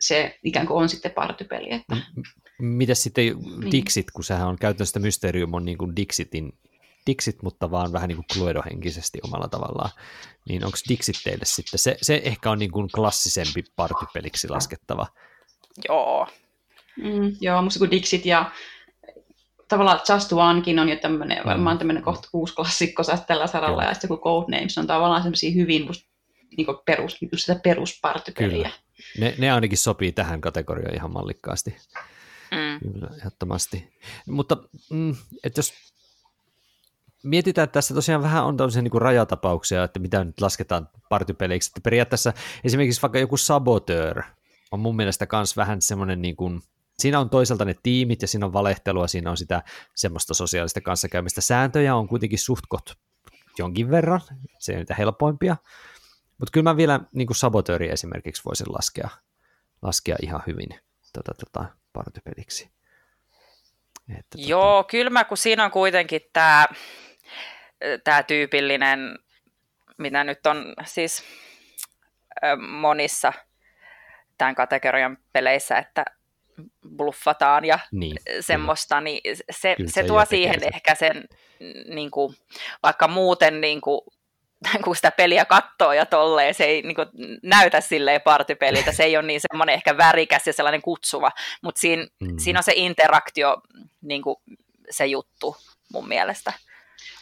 se 0.00 0.38
ikään 0.44 0.66
kuin 0.66 0.82
on 0.82 0.88
sitten 0.88 1.12
partypeli. 1.12 1.74
Että... 1.74 1.96
Mitäs 2.58 3.02
sitten 3.02 3.24
niin. 3.24 3.72
Dixit, 3.72 4.10
kun 4.10 4.24
sehän 4.24 4.48
on 4.48 4.56
käytännössä 4.56 5.00
Mysterium 5.00 5.54
on 5.54 5.64
niin 5.64 5.78
kuin 5.78 5.96
Dixitin 5.96 6.52
Dixit, 7.06 7.42
mutta 7.42 7.70
vaan 7.70 7.92
vähän 7.92 8.08
niin 8.08 8.16
kuin 8.16 8.26
Cluedo-henkisesti 8.32 9.18
omalla 9.22 9.48
tavallaan. 9.48 9.90
Niin 10.48 10.64
onko 10.64 10.78
Dixit 10.88 11.16
teille 11.24 11.44
sitten, 11.44 11.78
se, 11.78 11.96
se 12.02 12.22
ehkä 12.24 12.50
on 12.50 12.58
niin 12.58 12.70
kuin 12.70 12.88
klassisempi 12.94 13.64
partypeliksi 13.76 14.48
laskettava? 14.48 15.06
Joo. 15.88 16.28
Mm, 16.96 17.36
joo, 17.40 17.62
musta 17.62 17.78
kuin 17.78 17.90
Dixit 17.90 18.26
ja 18.26 18.50
tavallaan 19.68 20.00
Just 20.14 20.32
Onekin 20.32 20.78
on 20.78 20.88
jo 20.88 20.96
tämmöinen, 20.96 21.38
mm. 21.38 21.44
varmaan 21.44 21.78
tämmöinen 21.78 22.02
kohta 22.02 22.28
kuusi 22.32 22.54
klassikko 22.54 23.02
tällä 23.26 23.46
saralla, 23.46 23.82
Joo. 23.82 23.90
ja 23.90 23.94
sitten 23.94 24.08
kun 24.08 24.18
Codenames 24.18 24.78
on 24.78 24.86
tavallaan 24.86 25.22
semmoisia 25.22 25.54
hyvin 25.54 25.88
niin 26.56 26.66
perus, 26.86 27.18
just 27.32 27.44
sitä 27.44 27.60
peruspartypeliä. 27.64 28.70
Ne, 29.18 29.34
ne 29.38 29.52
ainakin 29.52 29.78
sopii 29.78 30.12
tähän 30.12 30.40
kategoriaan 30.40 30.94
ihan 30.94 31.12
mallikkaasti. 31.12 31.76
Mm. 32.50 32.92
Kyllä, 32.92 33.10
ehdottomasti. 33.18 33.92
Mutta 34.28 34.56
mm, 34.90 35.16
että 35.44 35.58
jos 35.58 35.72
mietitään, 37.22 37.64
että 37.64 37.72
tässä 37.72 37.94
tosiaan 37.94 38.22
vähän 38.22 38.44
on 38.44 38.56
tämmöisiä 38.56 38.82
niin 38.82 39.02
rajatapauksia, 39.02 39.84
että 39.84 40.00
mitä 40.00 40.24
nyt 40.24 40.40
lasketaan 40.40 40.88
partypeleiksi. 41.08 41.70
Että 41.70 41.80
periaatteessa 41.84 42.32
esimerkiksi 42.64 43.02
vaikka 43.02 43.18
joku 43.18 43.36
Saboteur 43.36 44.22
on 44.72 44.80
mun 44.80 44.96
mielestä 44.96 45.26
myös 45.32 45.56
vähän 45.56 45.82
semmoinen 45.82 46.22
niin 46.22 46.36
kuin– 46.36 46.60
Siinä 46.98 47.20
on 47.20 47.30
toisaalta 47.30 47.64
ne 47.64 47.74
tiimit 47.82 48.22
ja 48.22 48.28
siinä 48.28 48.46
on 48.46 48.52
valehtelua, 48.52 49.06
siinä 49.06 49.30
on 49.30 49.36
sitä 49.36 49.62
semmoista 49.94 50.34
sosiaalista 50.34 50.80
kanssakäymistä. 50.80 51.40
Sääntöjä 51.40 51.96
on 51.96 52.08
kuitenkin 52.08 52.38
suhtkot 52.38 52.94
jonkin 53.58 53.90
verran, 53.90 54.20
se 54.58 54.72
on 54.72 54.78
niitä 54.78 54.94
helpoimpia. 54.94 55.56
Mutta 56.38 56.50
kyllä 56.52 56.70
mä 56.70 56.76
vielä 56.76 57.00
niin 57.12 57.26
kuin 57.26 57.36
sabotööri 57.36 57.90
esimerkiksi 57.90 58.42
voisin 58.44 58.72
laskea, 58.72 59.08
laskea 59.82 60.16
ihan 60.22 60.42
hyvin 60.46 60.68
tota, 61.12 61.32
tota, 61.34 61.64
partypeliksi. 61.92 62.70
Että, 64.08 64.38
tota- 64.38 64.48
Joo, 64.48 64.82
tota... 64.82 64.90
kyllä 64.90 65.10
mä, 65.10 65.24
kun 65.24 65.36
siinä 65.36 65.64
on 65.64 65.70
kuitenkin 65.70 66.20
tämä 66.32 66.66
tää 68.04 68.22
tyypillinen, 68.22 69.18
mitä 69.98 70.24
nyt 70.24 70.46
on 70.46 70.74
siis 70.84 71.24
monissa 72.68 73.32
tämän 74.38 74.54
kategorian 74.54 75.18
peleissä, 75.32 75.78
että 75.78 76.04
bluffataan 76.96 77.64
ja 77.64 77.78
niin, 77.92 78.16
semmoista, 78.40 79.00
niin 79.00 79.20
se, 79.34 79.44
se, 79.50 79.76
se 79.86 80.04
tuo 80.04 80.24
siihen 80.24 80.60
se. 80.60 80.66
ehkä 80.74 80.94
sen, 80.94 81.24
niin 81.94 82.10
kuin, 82.10 82.34
vaikka 82.82 83.08
muuten 83.08 83.60
niin 83.60 83.80
kuin, 83.80 84.00
kun 84.84 84.96
sitä 84.96 85.10
peliä 85.10 85.44
katsoo 85.44 85.92
ja 85.92 86.06
tolleen, 86.06 86.54
se 86.54 86.64
ei 86.64 86.82
niin 86.82 86.94
kuin, 86.94 87.08
näytä 87.42 87.80
silleen 87.80 88.20
partypeliltä, 88.20 88.92
se 88.92 89.02
ei 89.02 89.16
ole 89.16 89.26
niin 89.26 89.40
semmoinen 89.50 89.74
ehkä 89.74 89.96
värikäs 89.96 90.46
ja 90.46 90.52
sellainen 90.52 90.82
kutsuva, 90.82 91.30
mutta 91.62 91.80
siinä, 91.80 92.06
mm. 92.20 92.38
siinä 92.38 92.58
on 92.58 92.64
se 92.64 92.72
interaktio 92.76 93.56
niin 94.02 94.22
kuin, 94.22 94.36
se 94.90 95.06
juttu 95.06 95.56
mun 95.92 96.08
mielestä. 96.08 96.52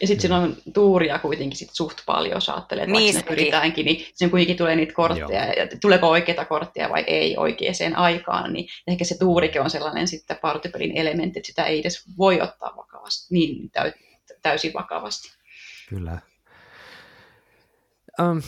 Ja 0.00 0.06
sitten 0.06 0.20
siinä 0.20 0.36
on 0.36 0.56
tuuria 0.74 1.18
kuitenkin 1.18 1.58
sit 1.58 1.70
suht 1.72 1.98
paljon, 2.06 2.34
jos 2.34 2.48
ajattelee, 2.48 2.84
että 2.84 2.98
niin, 2.98 3.14
vaikka 3.14 3.28
pyritäänkin, 3.28 3.84
niin 3.84 4.06
siinä 4.14 4.30
kuitenkin 4.30 4.56
tulee 4.56 4.76
niitä 4.76 4.92
kortteja, 4.94 5.44
Joo. 5.44 5.52
ja 5.52 5.68
tuleeko 5.80 6.08
oikeita 6.08 6.44
kortteja 6.44 6.90
vai 6.90 7.04
ei 7.06 7.36
oikeaan 7.36 7.96
aikaan, 7.96 8.52
niin 8.52 8.68
ehkä 8.86 9.04
se 9.04 9.18
tuurikin 9.18 9.60
on 9.60 9.70
sellainen 9.70 10.08
sitten 10.08 10.38
partypelin 10.42 10.96
elementti, 10.96 11.38
että 11.38 11.46
sitä 11.46 11.64
ei 11.64 11.80
edes 11.80 12.04
voi 12.18 12.40
ottaa 12.40 12.72
vakavasti, 12.76 13.34
niin 13.34 13.70
täy, 13.70 13.92
täysin 14.42 14.72
vakavasti. 14.72 15.32
Kyllä. 15.88 16.18
Um, 18.20 18.42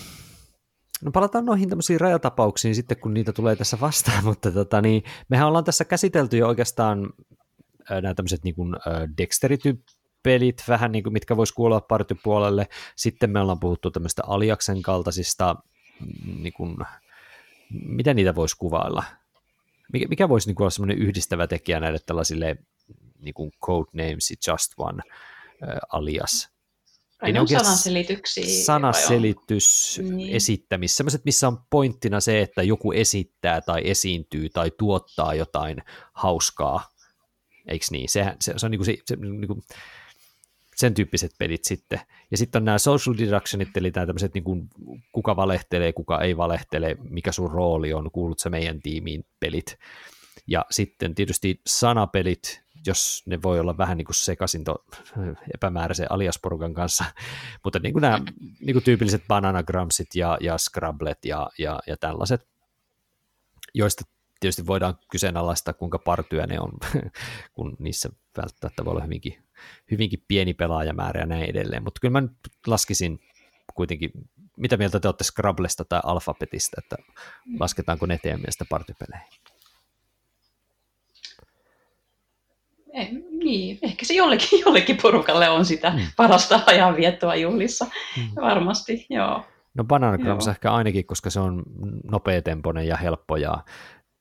no 1.05 1.11
palataan 1.11 1.45
noihin 1.45 1.69
tämmöisiin 1.69 2.01
rajatapauksiin 2.01 2.75
sitten, 2.75 2.97
kun 3.01 3.15
niitä 3.15 3.33
tulee 3.33 3.57
tässä 3.57 3.81
vastaan, 3.81 4.25
mutta 4.31 4.51
tota, 4.51 4.81
niin, 4.81 5.03
mehän 5.29 5.49
ollaan 5.49 5.65
tässä 5.65 5.85
käsitelty 5.85 6.37
jo 6.37 6.49
oikeastaan 6.49 7.13
nämä 7.91 8.15
tämmöiset 8.15 8.45
niin 8.45 8.55
kuin, 8.55 8.77
dexterity 9.19 9.83
pelit, 10.25 10.65
vähän 10.69 10.93
niin 10.93 11.03
kuin, 11.03 11.13
mitkä 11.13 11.37
voisi 11.37 11.55
kuulua 11.55 11.81
partypuolelle. 11.81 12.69
Sitten 12.97 13.31
me 13.31 13.41
ollaan 13.41 13.61
puhuttu 13.61 13.91
tämmöistä 13.91 14.23
Aliaksen 14.27 14.83
kaltaisista, 14.83 15.57
mm, 16.01 16.43
niin 16.43 16.53
kuin, 16.53 16.77
miten 17.71 18.17
niitä 18.17 18.35
voisi 18.35 18.57
kuvailla? 18.57 19.05
Mikä, 19.93 20.07
mikä 20.09 20.29
voisi 20.29 20.49
niin 20.49 20.55
kuin 20.55 20.65
olla 20.65 20.71
semmoinen 20.71 20.99
yhdistävä 20.99 21.47
tekijä 21.47 21.81
näille 21.81 21.99
tällaisille 22.07 22.57
niin 23.19 23.35
kuin 23.35 23.53
Codenames, 23.65 24.33
Just 24.49 24.73
One, 24.79 25.03
äh, 25.63 25.79
alias? 25.93 26.49
Ei 27.23 27.33
ne 27.33 27.41
on 27.41 27.49
sanaselityksiä. 27.49 28.65
Sanaselitys, 28.65 30.01
niin. 30.03 30.37
esittämis, 30.37 30.97
semmoiset, 30.97 31.25
missä 31.25 31.49
on 31.49 31.59
pointtina 31.71 32.21
se, 32.21 32.41
että 32.41 32.63
joku 32.63 32.93
esittää 32.93 33.61
tai 33.61 33.83
esiintyy 33.85 34.49
tai 34.49 34.71
tuottaa 34.79 35.35
jotain 35.35 35.77
hauskaa 36.13 36.95
eikö 37.67 37.87
niin? 37.91 38.09
Sehän, 38.09 38.37
se, 38.41 38.55
se 38.57 38.67
on 38.67 38.71
niinku 38.71 38.85
se, 38.85 38.97
se 39.05 39.17
niinku, 39.17 39.63
sen 40.75 40.95
tyyppiset 40.95 41.33
pelit 41.39 41.65
sitten. 41.65 42.01
Ja 42.31 42.37
sitten 42.37 42.61
on 42.61 42.65
nämä 42.65 42.79
social 42.79 43.19
deductionit, 43.19 43.77
eli 43.77 43.91
tämä 43.91 44.07
tämmöiset 44.07 44.35
niin 44.35 44.45
kuin, 44.45 44.69
kuka 45.13 45.37
valehtelee, 45.37 45.93
kuka 45.93 46.21
ei 46.21 46.37
valehtele, 46.37 46.97
mikä 47.11 47.33
sun 47.33 47.51
rooli 47.51 47.93
on, 47.93 48.11
kuulut 48.11 48.39
se 48.39 48.51
meidän 48.51 48.81
tiimiin 48.81 49.27
pelit. 49.41 49.79
Ja 50.47 50.65
sitten 50.71 51.15
tietysti 51.15 51.61
sanapelit, 51.67 52.63
jos 52.87 53.23
ne 53.27 53.43
voi 53.43 53.61
olla 53.61 53.79
vähän 53.79 53.99
niin 53.99 54.07
kuin 54.07 54.15
sekaisin 54.15 54.65
to, 54.65 54.85
epämääräisen 55.55 56.13
aliasporukan 56.13 56.75
kanssa, 56.75 57.05
mutta 57.65 57.79
niin 57.79 57.93
kuin 57.93 58.03
nämä 58.03 58.21
niin 58.61 58.75
kuin 58.75 58.85
tyypilliset 58.85 59.23
bananagramsit 59.29 60.15
ja, 60.15 60.39
ja 60.41 60.59
scrablet 60.59 61.25
ja, 61.25 61.51
ja, 61.59 61.81
ja 61.87 61.97
tällaiset, 61.97 62.49
joista 63.75 64.05
tietysti 64.41 64.67
voidaan 64.67 64.99
kyseenalaistaa, 65.11 65.75
kuinka 65.75 65.99
partyä 65.99 66.47
ne 66.47 66.61
on, 66.61 66.73
kun 67.55 67.77
niissä 67.79 68.11
välttämättä 68.37 68.85
voi 68.85 68.91
olla 68.91 69.03
hyvinkin, 69.03 69.44
hyvinkin 69.91 70.25
pieni 70.29 70.55
pelaajamäärä 70.55 71.21
ja 71.21 71.27
näin 71.27 71.51
edelleen, 71.51 71.85
mutta 71.85 71.99
kyllä 72.01 72.13
mä 72.13 72.21
nyt 72.21 72.33
laskisin 72.67 73.21
kuitenkin, 73.75 74.11
mitä 74.57 74.77
mieltä 74.77 75.01
te 75.01 75.09
olette 75.09 75.25
Scrabblesta 75.25 75.85
tai 75.85 76.01
Alphabetista, 76.05 76.77
että 76.79 76.97
lasketaanko 77.61 78.07
ne 78.07 78.19
teidän 78.23 78.41
mielestä 78.41 78.65
partypeleihin? 78.69 79.29
Eh, 82.93 83.11
niin, 83.31 83.79
ehkä 83.83 84.05
se 84.07 84.15
jollekin, 84.15 84.61
jollekin 84.67 84.97
porukalle 85.03 85.49
on 85.49 85.65
sitä 85.65 85.91
mm. 85.91 86.07
parasta 86.17 86.61
ajanviettoa 86.67 87.35
juhlissa, 87.37 87.87
mm. 88.17 88.43
varmasti, 88.43 89.07
joo. 89.11 89.45
No 89.75 89.85
Bananagrams 89.85 90.49
ehkä 90.49 90.73
ainakin, 90.73 91.07
koska 91.07 91.31
se 91.31 91.41
on 91.41 91.63
nopeatempoinen 92.11 92.87
ja 92.87 92.97
helppo 92.97 93.37
ja, 93.37 93.65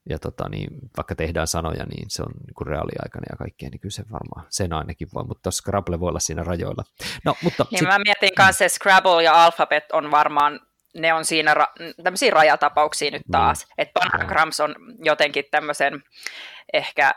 ja 0.09 0.19
tota, 0.19 0.49
niin, 0.49 0.69
vaikka 0.97 1.15
tehdään 1.15 1.47
sanoja, 1.47 1.85
niin 1.85 2.09
se 2.09 2.21
on 2.21 2.31
niin 2.31 2.67
reaaliaikainen 2.67 3.27
ja 3.29 3.37
kaikkea, 3.37 3.69
niin 3.69 3.79
kyllä 3.79 3.93
se 3.93 4.03
varmaan 4.11 4.45
sen 4.49 4.73
ainakin 4.73 5.07
voi, 5.13 5.23
mutta 5.23 5.51
Scrabble 5.51 5.99
voi 5.99 6.09
olla 6.09 6.19
siinä 6.19 6.43
rajoilla. 6.43 6.83
No, 7.25 7.35
mutta 7.43 7.65
niin 7.71 7.79
sit... 7.79 7.87
mä 7.87 7.99
mietin 7.99 8.35
kanssa, 8.35 8.65
että 8.65 8.75
Scrabble 8.75 9.23
ja 9.23 9.45
Alphabet 9.45 9.91
on 9.91 10.11
varmaan 10.11 10.59
ne 10.93 11.13
on 11.13 11.25
siinä 11.25 11.53
ra- 11.53 12.03
tämmöisiä 12.03 12.31
rajatapauksia 12.31 13.11
nyt 13.11 13.21
taas, 13.31 13.65
niin. 13.65 13.73
että 13.77 13.99
Bananagrams 13.99 14.59
on 14.59 14.75
jotenkin 15.03 15.45
tämmöisen 15.51 16.03
ehkä 16.73 17.13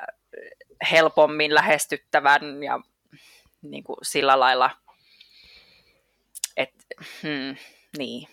helpommin 0.90 1.54
lähestyttävän 1.54 2.62
ja 2.62 2.80
niin 3.62 3.84
kuin 3.84 3.96
sillä 4.02 4.40
lailla, 4.40 4.70
että 6.56 6.84
hmm, 7.22 7.56
niin, 7.98 8.28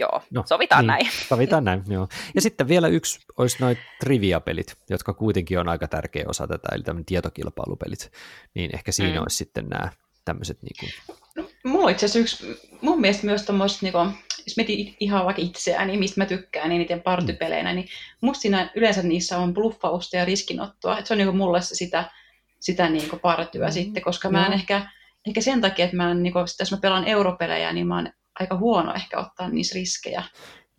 joo, 0.00 0.22
no, 0.30 0.44
sovitaan 0.46 0.82
niin, 0.82 0.86
näin. 0.86 1.06
Sovitaan 1.28 1.64
näin, 1.64 1.82
joo. 1.88 2.08
Ja 2.34 2.40
sitten 2.40 2.68
vielä 2.68 2.88
yksi 2.88 3.20
olisi 3.36 3.56
noin 3.60 3.78
trivia-pelit, 4.00 4.76
jotka 4.90 5.14
kuitenkin 5.14 5.58
on 5.58 5.68
aika 5.68 5.88
tärkeä 5.88 6.24
osa 6.28 6.46
tätä, 6.46 6.68
eli 6.72 6.82
tämmöinen 6.82 7.04
tietokilpailupelit, 7.04 8.12
niin 8.54 8.70
ehkä 8.74 8.92
siinä 8.92 9.14
mm. 9.14 9.22
olisi 9.22 9.36
sitten 9.36 9.66
nämä 9.66 9.92
tämmöiset 10.24 10.58
niin 10.62 10.76
kuin... 10.80 11.16
no, 11.36 11.50
mulla 11.64 11.84
on 11.84 11.90
itse 11.90 12.06
asiassa 12.06 12.18
yksi, 12.18 12.60
mun 12.80 13.00
mielestä 13.00 13.26
myös 13.26 13.42
tuommoista, 13.42 13.78
niin 13.82 13.92
kuin, 13.92 14.10
jos 14.46 14.56
mietin 14.56 14.96
ihan 15.00 15.24
vaikka 15.24 15.42
itseäni, 15.42 15.86
niin 15.86 16.00
mistä 16.00 16.20
mä 16.20 16.26
tykkään 16.26 16.68
niin 16.68 16.80
eniten 16.80 17.02
partypeleinä, 17.02 17.72
niin 17.72 17.88
musta 18.20 18.42
siinä 18.42 18.70
yleensä 18.74 19.02
niissä 19.02 19.38
on 19.38 19.54
bluffausta 19.54 20.16
ja 20.16 20.24
riskinottoa, 20.24 20.98
että 20.98 21.08
se 21.08 21.14
on 21.14 21.18
niin 21.18 21.28
kuin 21.28 21.36
mulle 21.36 21.62
se 21.62 21.74
sitä, 21.74 22.10
sitä 22.60 22.88
niin 22.88 23.10
kuin 23.10 23.20
partyä 23.20 23.66
mm. 23.66 23.72
sitten, 23.72 24.02
koska 24.02 24.30
mä 24.30 24.46
en 24.46 24.52
ehkä, 24.52 24.90
ehkä 25.26 25.40
sen 25.40 25.60
takia, 25.60 25.84
että 25.84 25.96
mä 25.96 26.10
en, 26.10 26.22
niin 26.22 26.32
kuin, 26.32 26.44
jos 26.58 26.70
mä 26.70 26.78
pelaan 26.78 27.04
europelejä, 27.04 27.72
niin 27.72 27.86
mä 27.86 27.96
oon 27.96 28.12
aika 28.40 28.56
huono 28.56 28.94
ehkä 28.94 29.18
ottaa 29.18 29.48
niissä 29.48 29.74
riskejä. 29.74 30.22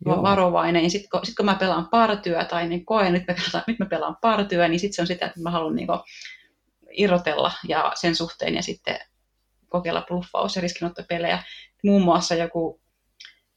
Joo. 0.06 0.22
varovainen. 0.22 0.84
Ja 0.84 0.90
sitten 0.90 1.10
kun, 1.10 1.26
sit 1.26 1.34
kun 1.36 1.46
mä 1.46 1.54
pelaan 1.54 1.88
partyä 1.88 2.44
tai 2.44 2.68
niin 2.68 2.86
koen, 2.86 3.12
nyt 3.12 3.24
mä 3.28 3.34
pelaan, 3.34 3.64
nyt 3.66 3.78
mä 3.78 3.86
pelaan 3.86 4.16
partyä, 4.20 4.68
niin 4.68 4.80
sitten 4.80 4.94
se 4.94 5.02
on 5.02 5.06
sitä, 5.06 5.26
että 5.26 5.40
mä 5.40 5.50
haluan 5.50 5.76
niin 5.76 5.88
irrotella 6.90 7.52
ja 7.68 7.92
sen 7.94 8.16
suhteen 8.16 8.54
ja 8.54 8.62
sitten 8.62 8.98
kokeilla 9.68 10.06
bluffaus- 10.08 10.56
ja 10.56 10.62
riskinottopelejä. 10.62 11.42
Muun 11.84 12.02
muassa 12.02 12.34
joku 12.34 12.80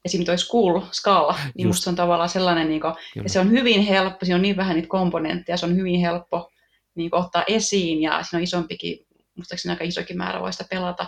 esim. 0.04 0.24
toi 0.24 0.38
School 0.38 0.80
Scala, 0.92 1.38
niin 1.54 1.66
Just. 1.66 1.66
musta 1.66 1.90
on 1.90 1.96
tavallaan 1.96 2.28
sellainen, 2.28 2.68
niin 2.68 2.80
kuin, 2.80 2.94
ja 3.22 3.28
se 3.28 3.40
on 3.40 3.50
hyvin 3.50 3.82
helppo, 3.82 4.24
siinä 4.24 4.36
on 4.36 4.42
niin 4.42 4.56
vähän 4.56 4.76
niitä 4.76 4.88
komponentteja, 4.88 5.56
se 5.56 5.66
on 5.66 5.76
hyvin 5.76 6.00
helppo 6.00 6.50
niin 6.94 7.10
kuin, 7.10 7.24
ottaa 7.24 7.44
esiin, 7.46 8.02
ja 8.02 8.22
siinä 8.22 8.38
on 8.38 8.42
isompikin, 8.42 9.06
muistaakseni 9.34 9.72
aika 9.72 9.84
isokin 9.84 10.16
määrä 10.16 10.40
voi 10.40 10.52
sitä 10.52 10.64
pelata. 10.70 11.06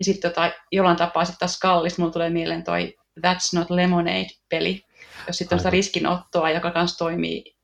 Ja 0.00 0.04
sitten 0.04 0.30
tota, 0.30 0.52
jollain 0.72 0.96
tapaa 0.96 1.24
sitten 1.24 1.38
taas 1.38 1.58
kallista, 1.58 2.02
mulla 2.02 2.12
tulee 2.12 2.30
mieleen 2.30 2.64
toi 2.64 2.96
That's 3.26 3.50
Not 3.54 3.70
Lemonade-peli, 3.70 4.84
jos 5.26 5.38
sitten 5.38 5.56
on 5.56 5.60
sitä 5.60 5.70
riskinottoa, 5.70 6.50
joka 6.50 6.70
kanssa 6.70 6.98
toimii 6.98 7.56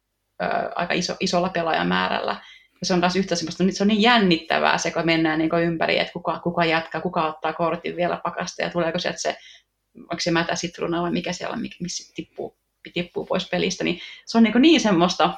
ö, 0.43 0.47
aika 0.75 0.95
iso, 0.95 1.17
isolla 1.21 1.49
pelaajamäärällä. 1.49 2.37
Ja 2.81 2.87
se 2.87 2.95
on 2.95 3.01
myös 3.01 3.17
yhtä 3.17 3.35
semmoista, 3.35 3.65
se 3.71 3.83
on 3.83 3.89
niin 3.89 4.03
jännittävää 4.03 4.79
se, 4.79 4.91
kun 4.91 5.07
mennään 5.07 5.39
niin 5.39 5.51
ympäri, 5.63 5.99
että 5.99 6.13
kuka, 6.13 6.39
kuka 6.39 6.65
jatkaa, 6.65 7.01
kuka 7.01 7.27
ottaa 7.27 7.53
kortin 7.53 7.97
vielä 7.97 8.21
pakasta 8.25 8.63
ja 8.63 8.71
tuleeko 8.71 8.99
sieltä 8.99 9.19
se, 9.19 9.37
onko 9.99 10.19
se 10.19 10.31
mätä 10.31 10.57
sitruna 10.57 11.03
vai 11.03 11.11
mikä 11.11 11.33
siellä 11.33 11.55
on, 11.55 11.63
missä 11.81 12.13
tippuu, 12.17 12.57
tippuu 12.93 13.27
pois 13.27 13.49
pelistä, 13.49 13.85
niin 13.85 14.01
se 14.27 14.39
on 14.39 14.45
niin, 14.45 14.63
niin 14.63 14.81
semmoista, 14.81 15.35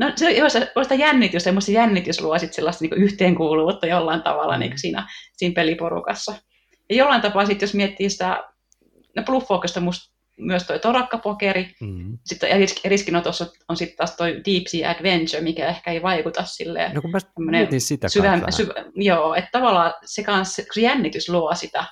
no 0.00 0.12
se 0.16 0.72
on 0.74 0.84
sitä 0.84 0.94
jännitys, 0.94 1.44
semmoista 1.44 1.70
jännitys 1.70 2.20
luo 2.20 2.38
sitten 2.38 2.54
sellaista 2.54 2.84
niin 2.84 3.02
yhteenkuuluvuutta 3.02 3.86
jollain 3.86 4.22
tavalla 4.22 4.58
niin 4.58 4.78
siinä, 4.78 5.08
siinä 5.36 5.54
peliporukassa. 5.54 6.34
Ja 6.90 6.96
jollain 6.96 7.22
tapaa 7.22 7.46
sitten, 7.46 7.66
jos 7.66 7.74
miettii 7.74 8.10
sitä, 8.10 8.44
no 9.16 9.22
Bluffokasta 9.22 9.80
musta 9.80 10.10
myös 10.38 10.64
toi 10.64 10.78
torakkapokeri, 10.78 11.74
mm-hmm. 11.80 12.18
sitten, 12.26 12.50
ja 12.50 12.66
riskinotossa 12.90 13.46
on 13.68 13.76
sitten 13.76 13.96
taas 13.96 14.16
toi 14.16 14.32
Deep 14.32 14.66
Sea 14.66 14.90
Adventure, 14.90 15.40
mikä 15.40 15.68
ehkä 15.68 15.90
ei 15.90 16.02
vaikuta 16.02 16.44
silleen. 16.44 16.94
No 16.94 17.02
kun 17.02 17.10
mä 17.10 17.50
mietin 17.50 17.80
sitä 17.80 18.08
syvä, 18.08 18.38
syvä, 18.50 18.74
Joo, 18.94 19.34
että 19.34 19.50
tavallaan 19.52 19.94
se, 20.04 20.22
kun 20.22 20.44
se 20.74 20.80
jännitys 20.80 21.28
luo 21.28 21.54
sitä, 21.54 21.84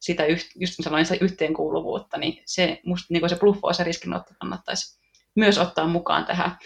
sitä 0.00 0.26
just 0.26 0.76
sanoin, 0.80 1.06
sitä 1.06 1.24
yhteenkuuluvuutta, 1.24 2.18
niin 2.18 2.42
se, 2.46 2.80
musta 2.86 3.06
niin 3.10 3.28
se 3.28 3.36
bluffo 3.36 3.70
ja 3.78 3.84
riskinotto 3.84 4.34
kannattaisi 4.40 4.98
myös 5.36 5.58
ottaa 5.58 5.88
mukaan 5.88 6.24
tähän 6.24 6.56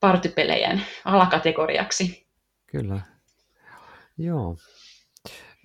partypelejen 0.00 0.82
alakategoriaksi. 1.04 2.26
Kyllä. 2.66 3.00
Joo. 4.18 4.56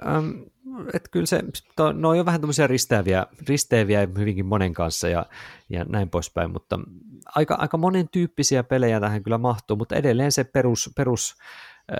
Um, 0.05 0.45
et 0.93 1.07
kyllä 1.11 1.25
se, 1.25 1.43
to, 1.75 1.91
no 1.91 2.09
on 2.09 2.17
jo 2.17 2.25
vähän 2.25 2.41
tämmöisiä 2.41 2.67
risteäviä, 2.67 3.27
risteäviä 3.47 4.07
hyvinkin 4.17 4.45
monen 4.45 4.73
kanssa 4.73 5.09
ja, 5.09 5.25
ja 5.69 5.83
näin 5.83 6.09
poispäin, 6.09 6.51
mutta 6.51 6.79
aika, 7.35 7.55
aika 7.55 7.77
monen 7.77 8.09
tyyppisiä 8.11 8.63
pelejä 8.63 8.99
tähän 8.99 9.23
kyllä 9.23 9.37
mahtuu, 9.37 9.77
mutta 9.77 9.95
edelleen 9.95 10.31
se 10.31 10.43
perus, 10.43 10.89
perus 10.95 11.35
äh, 11.91 11.97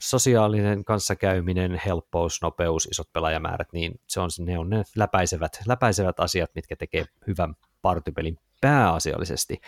sosiaalinen 0.00 0.84
kanssakäyminen, 0.84 1.80
helppous, 1.86 2.42
nopeus, 2.42 2.86
isot 2.86 3.12
pelaajamäärät, 3.12 3.72
niin 3.72 4.00
se 4.08 4.20
on, 4.20 4.30
ne 4.38 4.58
on 4.58 4.70
ne 4.70 4.82
läpäisevät, 4.96 5.52
läpäisevät 5.66 6.20
asiat, 6.20 6.50
mitkä 6.54 6.76
tekee 6.76 7.04
hyvän 7.26 7.54
partypelin 7.82 8.38
pääasiallisesti. 8.60 9.60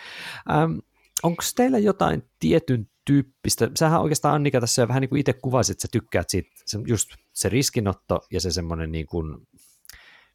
Ähm, 0.51 0.77
Onko 1.23 1.43
teillä 1.55 1.77
jotain 1.79 2.23
tietyn 2.39 2.89
tyyppistä, 3.05 3.71
sähän 3.77 4.01
oikeastaan 4.01 4.35
Annika 4.35 4.59
tässä 4.59 4.87
vähän 4.87 5.01
niin 5.01 5.09
kuin 5.09 5.19
itse 5.19 5.33
kuvasit, 5.33 5.73
että 5.73 5.81
sä 5.81 5.87
tykkäät 5.91 6.29
siitä, 6.29 6.49
se, 6.65 6.79
just 6.87 7.09
se 7.33 7.49
riskinotto 7.49 8.19
ja 8.31 8.41
se 8.41 8.51
semmoinen 8.51 8.91
niin 8.91 9.05
kuin, 9.05 9.37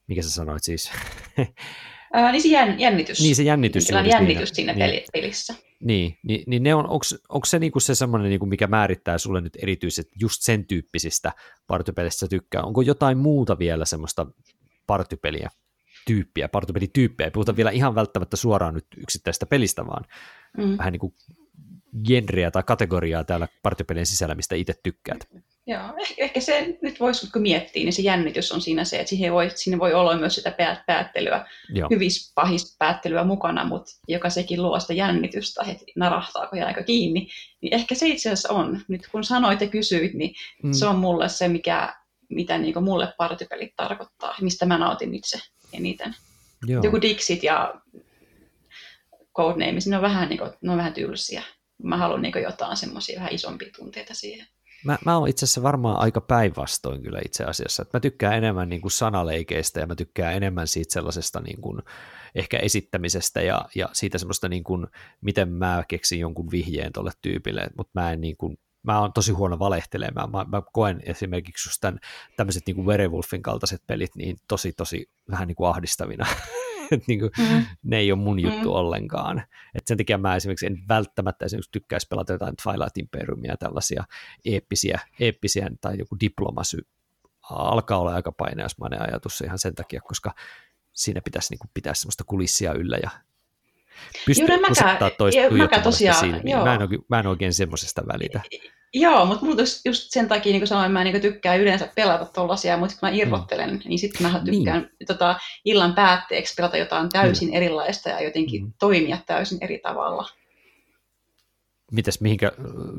mikä 0.06 0.22
sä 0.22 0.30
sanoit 0.30 0.64
siis? 0.64 0.90
Ää, 2.12 2.32
niin 2.32 2.42
se 2.42 2.48
jännitys. 2.48 3.20
Niin 3.20 3.36
se 3.36 3.42
jännitys. 3.42 3.90
Niin, 3.90 4.06
jännitys 4.06 4.50
siinä 4.50 4.72
niin, 4.72 5.02
pelissä. 5.12 5.54
Niin, 5.80 6.18
niin, 6.22 6.44
niin 6.46 6.62
ne 6.62 6.74
on, 6.74 6.90
onko 7.28 7.44
se 7.46 7.58
niinku 7.58 7.80
se 7.80 7.94
semmoinen, 7.94 8.30
niinku, 8.30 8.46
mikä 8.46 8.66
määrittää 8.66 9.18
sulle 9.18 9.40
nyt 9.40 9.58
erityisesti 9.62 10.12
just 10.20 10.42
sen 10.42 10.66
tyyppisistä 10.66 11.32
partypelistä 11.66 12.28
tykkää? 12.28 12.62
Onko 12.62 12.82
jotain 12.82 13.18
muuta 13.18 13.58
vielä 13.58 13.84
semmoista 13.84 14.26
partypeliä, 14.86 15.50
tyyppiä, 16.06 16.48
partypelityyppejä? 16.48 17.26
Ei 17.26 17.30
puhuta 17.30 17.56
vielä 17.56 17.70
ihan 17.70 17.94
välttämättä 17.94 18.36
suoraan 18.36 18.74
nyt 18.74 18.86
yksittäistä 18.96 19.46
pelistä, 19.46 19.86
vaan 19.86 20.04
mm. 20.58 20.78
vähän 20.78 20.92
niin 20.92 21.00
kuin 21.00 21.14
genreä 22.04 22.50
tai 22.50 22.62
kategoriaa 22.62 23.24
täällä 23.24 23.48
partypelien 23.62 24.06
sisällä, 24.06 24.34
mistä 24.34 24.54
itse 24.54 24.74
tykkäät? 24.82 25.28
Joo, 25.66 25.82
ehkä 26.18 26.40
se 26.40 26.78
nyt 26.82 27.00
voisi, 27.00 27.30
kun 27.32 27.42
miettii, 27.42 27.84
niin 27.84 27.92
se 27.92 28.02
jännitys 28.02 28.52
on 28.52 28.60
siinä 28.60 28.84
se, 28.84 28.96
että 28.96 29.10
siihen 29.10 29.32
voi, 29.32 29.50
siinä 29.54 29.78
voi 29.78 29.94
olla 29.94 30.16
myös 30.16 30.34
sitä 30.34 30.54
päättelyä, 30.86 31.46
hyvis 31.90 32.32
pahis 32.34 32.76
päättelyä 32.78 33.24
mukana, 33.24 33.64
mutta 33.64 33.92
joka 34.08 34.30
sekin 34.30 34.62
luo 34.62 34.80
sitä 34.80 34.92
jännitystä, 34.92 35.62
että 35.62 35.84
narahtaako 35.96 36.56
jääkö 36.56 36.82
kiinni, 36.82 37.28
niin 37.60 37.74
ehkä 37.74 37.94
se 37.94 38.06
itse 38.08 38.28
asiassa 38.28 38.52
on. 38.52 38.80
Nyt 38.88 39.08
kun 39.12 39.24
sanoit 39.24 39.60
ja 39.60 39.66
kysyit, 39.66 40.14
niin 40.14 40.34
mm. 40.62 40.72
se 40.72 40.86
on 40.86 40.96
mulle 40.96 41.28
se, 41.28 41.48
mikä, 41.48 41.94
mitä 42.30 42.58
niin 42.58 42.84
mulle 42.84 43.14
partypelit 43.18 43.72
tarkoittaa, 43.76 44.34
mistä 44.40 44.66
mä 44.66 44.78
nautin 44.78 45.14
itse 45.14 45.38
eniten. 45.72 46.14
Joo. 46.66 46.84
Joku 46.84 47.00
Dixit 47.00 47.42
ja 47.42 47.74
Codenames, 49.36 49.86
ne 49.86 49.96
on 49.96 50.02
vähän, 50.02 50.28
niin 50.28 50.38
kuin, 50.38 50.50
ne 50.60 50.70
on 50.70 50.78
vähän 50.78 50.92
tylsiä 50.92 51.42
mä 51.82 51.96
haluan 51.96 52.22
niin 52.22 52.42
jotain 52.42 52.76
semmoisia 52.76 53.18
vähän 53.18 53.34
isompia 53.34 53.68
tunteita 53.76 54.14
siihen. 54.14 54.46
Mä, 54.84 54.98
mä 55.04 55.18
oon 55.18 55.28
itse 55.28 55.44
asiassa 55.44 55.62
varmaan 55.62 56.00
aika 56.00 56.20
päinvastoin 56.20 57.02
kyllä 57.02 57.20
itse 57.24 57.44
asiassa. 57.44 57.86
Mä 57.92 58.00
tykkään 58.00 58.34
enemmän 58.34 58.68
niin 58.68 58.80
kuin 58.80 58.92
sanaleikeistä 58.92 59.80
ja 59.80 59.86
mä 59.86 59.94
tykkään 59.94 60.34
enemmän 60.34 60.66
siitä 60.66 60.92
sellaisesta 60.92 61.40
niin 61.40 61.60
kuin 61.60 61.82
ehkä 62.34 62.58
esittämisestä 62.58 63.42
ja, 63.42 63.64
ja 63.74 63.88
siitä 63.92 64.18
semmoista, 64.18 64.48
niin 64.48 64.64
kuin, 64.64 64.86
miten 65.20 65.48
mä 65.48 65.84
keksin 65.88 66.20
jonkun 66.20 66.50
vihjeen 66.50 66.92
tuolle 66.92 67.10
tyypille, 67.22 67.66
mutta 67.76 68.00
mä 68.00 68.12
en 68.12 68.20
niin 68.20 68.36
kuin 68.36 68.58
mä 68.82 69.00
oon 69.00 69.12
tosi 69.12 69.32
huono 69.32 69.58
valehtelemaan. 69.58 70.30
Mä, 70.30 70.44
mä 70.44 70.62
koen 70.72 71.00
esimerkiksi 71.04 71.68
just 71.68 71.80
tämän, 71.80 72.00
tämmöiset 72.36 72.62
niin 72.66 72.86
Werewolfin 72.86 73.42
kaltaiset 73.42 73.82
pelit 73.86 74.16
niin 74.16 74.36
tosi, 74.48 74.72
tosi 74.72 75.10
vähän 75.30 75.48
niin 75.48 75.56
kuin 75.56 75.70
ahdistavina. 75.70 76.26
Et 76.90 77.02
niin 77.08 77.20
kuin, 77.20 77.30
mm. 77.38 77.64
Ne 77.82 77.98
ei 77.98 78.12
ole 78.12 78.20
mun 78.20 78.40
juttu 78.40 78.68
mm. 78.68 78.74
ollenkaan. 78.74 79.42
Et 79.74 79.86
sen 79.86 79.96
takia 79.96 80.18
mä 80.18 80.36
esimerkiksi 80.36 80.66
en 80.66 80.78
välttämättä 80.88 81.44
esimerkiksi 81.44 81.70
tykkäisi 81.72 82.06
pelata 82.10 82.32
jotain 82.32 82.54
Twilight 82.62 82.98
Imperiumia, 82.98 83.56
tällaisia 83.56 84.04
eeppisiä, 84.44 85.00
eeppisiä 85.20 85.70
tai 85.80 85.98
joku 85.98 86.16
diplomasy 86.20 86.78
alkaa 87.50 87.98
olla 87.98 88.14
aika 88.14 88.32
painajaismainen 88.32 89.02
ajatus 89.02 89.40
ihan 89.40 89.58
sen 89.58 89.74
takia, 89.74 90.00
koska 90.00 90.34
siinä 90.92 91.20
pitäisi 91.24 91.52
niin 91.52 91.58
kuin, 91.58 91.70
pitää 91.74 91.94
semmoista 91.94 92.24
kulissia 92.24 92.72
yllä 92.72 92.98
ja 93.02 93.10
pystyy 94.26 94.46
kusettaa 94.68 95.10
toista 95.10 96.12
silmiin. 96.12 96.58
Mä 96.58 96.74
en, 96.74 96.80
mä 97.08 97.20
en 97.20 97.26
oikein 97.26 97.52
semmoisesta 97.52 98.02
välitä. 98.12 98.40
Joo, 98.94 99.24
mutta 99.24 99.46
mun 99.46 99.56
just, 99.84 100.10
sen 100.10 100.28
takia, 100.28 100.52
niin 100.52 100.60
kuin 100.60 100.68
sanoin, 100.68 100.92
mä 100.92 101.04
niin 101.04 101.20
tykkään 101.20 101.60
yleensä 101.60 101.88
pelata 101.94 102.24
tollasia, 102.24 102.76
mutta 102.76 102.96
kun 103.00 103.08
mä 103.08 103.16
irrottelen, 103.16 103.70
mm. 103.70 103.80
niin 103.84 103.98
sitten 103.98 104.22
mä 104.22 104.40
tykkään 104.44 104.80
niin. 104.80 105.06
tota, 105.06 105.38
illan 105.64 105.94
päätteeksi 105.94 106.54
pelata 106.54 106.76
jotain 106.76 107.08
täysin 107.08 107.48
mm. 107.48 107.54
erilaista 107.54 108.08
ja 108.08 108.22
jotenkin 108.22 108.64
mm. 108.64 108.72
toimia 108.78 109.18
täysin 109.26 109.58
eri 109.60 109.78
tavalla. 109.78 110.28
Mitäs, 111.90 112.20
mihinkä 112.20 112.52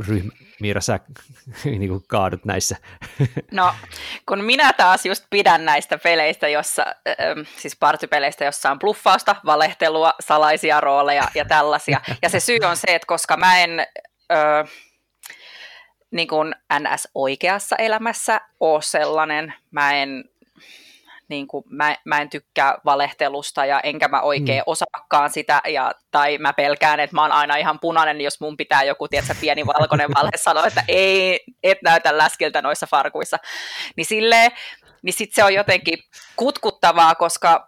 ryhmä, 0.07 0.31
Miira, 0.61 0.81
sä 0.81 0.99
niin 1.65 1.89
kuin 1.89 2.03
kaadut 2.07 2.45
näissä? 2.45 2.77
No, 3.51 3.73
kun 4.25 4.43
minä 4.43 4.73
taas 4.73 5.05
just 5.05 5.25
pidän 5.29 5.65
näistä 5.65 5.97
peleistä, 5.97 6.47
jossa, 6.47 6.85
äh, 6.87 7.47
siis 7.57 7.75
partypeleistä, 7.75 8.45
jossa 8.45 8.71
on 8.71 8.79
bluffausta, 8.79 9.35
valehtelua, 9.45 10.13
salaisia 10.19 10.81
rooleja 10.81 11.27
ja 11.35 11.45
tällaisia. 11.45 12.01
Ja 12.21 12.29
se 12.29 12.39
syy 12.39 12.59
on 12.69 12.77
se, 12.77 12.95
että 12.95 13.05
koska 13.07 13.37
mä 13.37 13.59
en... 13.59 13.79
Äh, 14.31 14.69
niin 16.11 16.27
kuin 16.27 16.55
NS-oikeassa 16.79 17.75
elämässä 17.75 18.41
ole 18.59 18.81
sellainen. 18.81 19.53
Mä 19.71 19.93
en, 19.93 20.23
niin 21.31 21.47
kuin, 21.47 21.63
mä, 21.69 21.95
mä 22.05 22.21
en 22.21 22.29
tykkää 22.29 22.77
valehtelusta 22.85 23.65
ja 23.65 23.79
enkä 23.79 24.07
mä 24.07 24.21
oikein 24.21 24.59
mm. 24.59 24.63
osaakaan 24.65 25.29
sitä, 25.29 25.61
ja, 25.67 25.91
tai 26.11 26.37
mä 26.37 26.53
pelkään, 26.53 26.99
että 26.99 27.15
mä 27.15 27.21
oon 27.21 27.31
aina 27.31 27.55
ihan 27.55 27.79
punainen, 27.79 28.21
jos 28.21 28.39
mun 28.39 28.57
pitää 28.57 28.83
joku 28.83 29.07
tiedätkö, 29.07 29.35
pieni 29.41 29.65
valkoinen 29.65 30.09
valhe 30.17 30.37
sanoa, 30.37 30.67
että 30.67 30.83
ei, 30.87 31.39
et 31.63 31.77
näytä 31.83 32.17
läskiltä 32.17 32.61
noissa 32.61 32.87
farkuissa. 32.87 33.37
Niin 33.95 34.05
silleen, 34.05 34.51
niin 35.01 35.13
sit 35.13 35.33
se 35.33 35.43
on 35.43 35.53
jotenkin 35.53 35.99
kutkuttavaa, 36.35 37.15
koska 37.15 37.65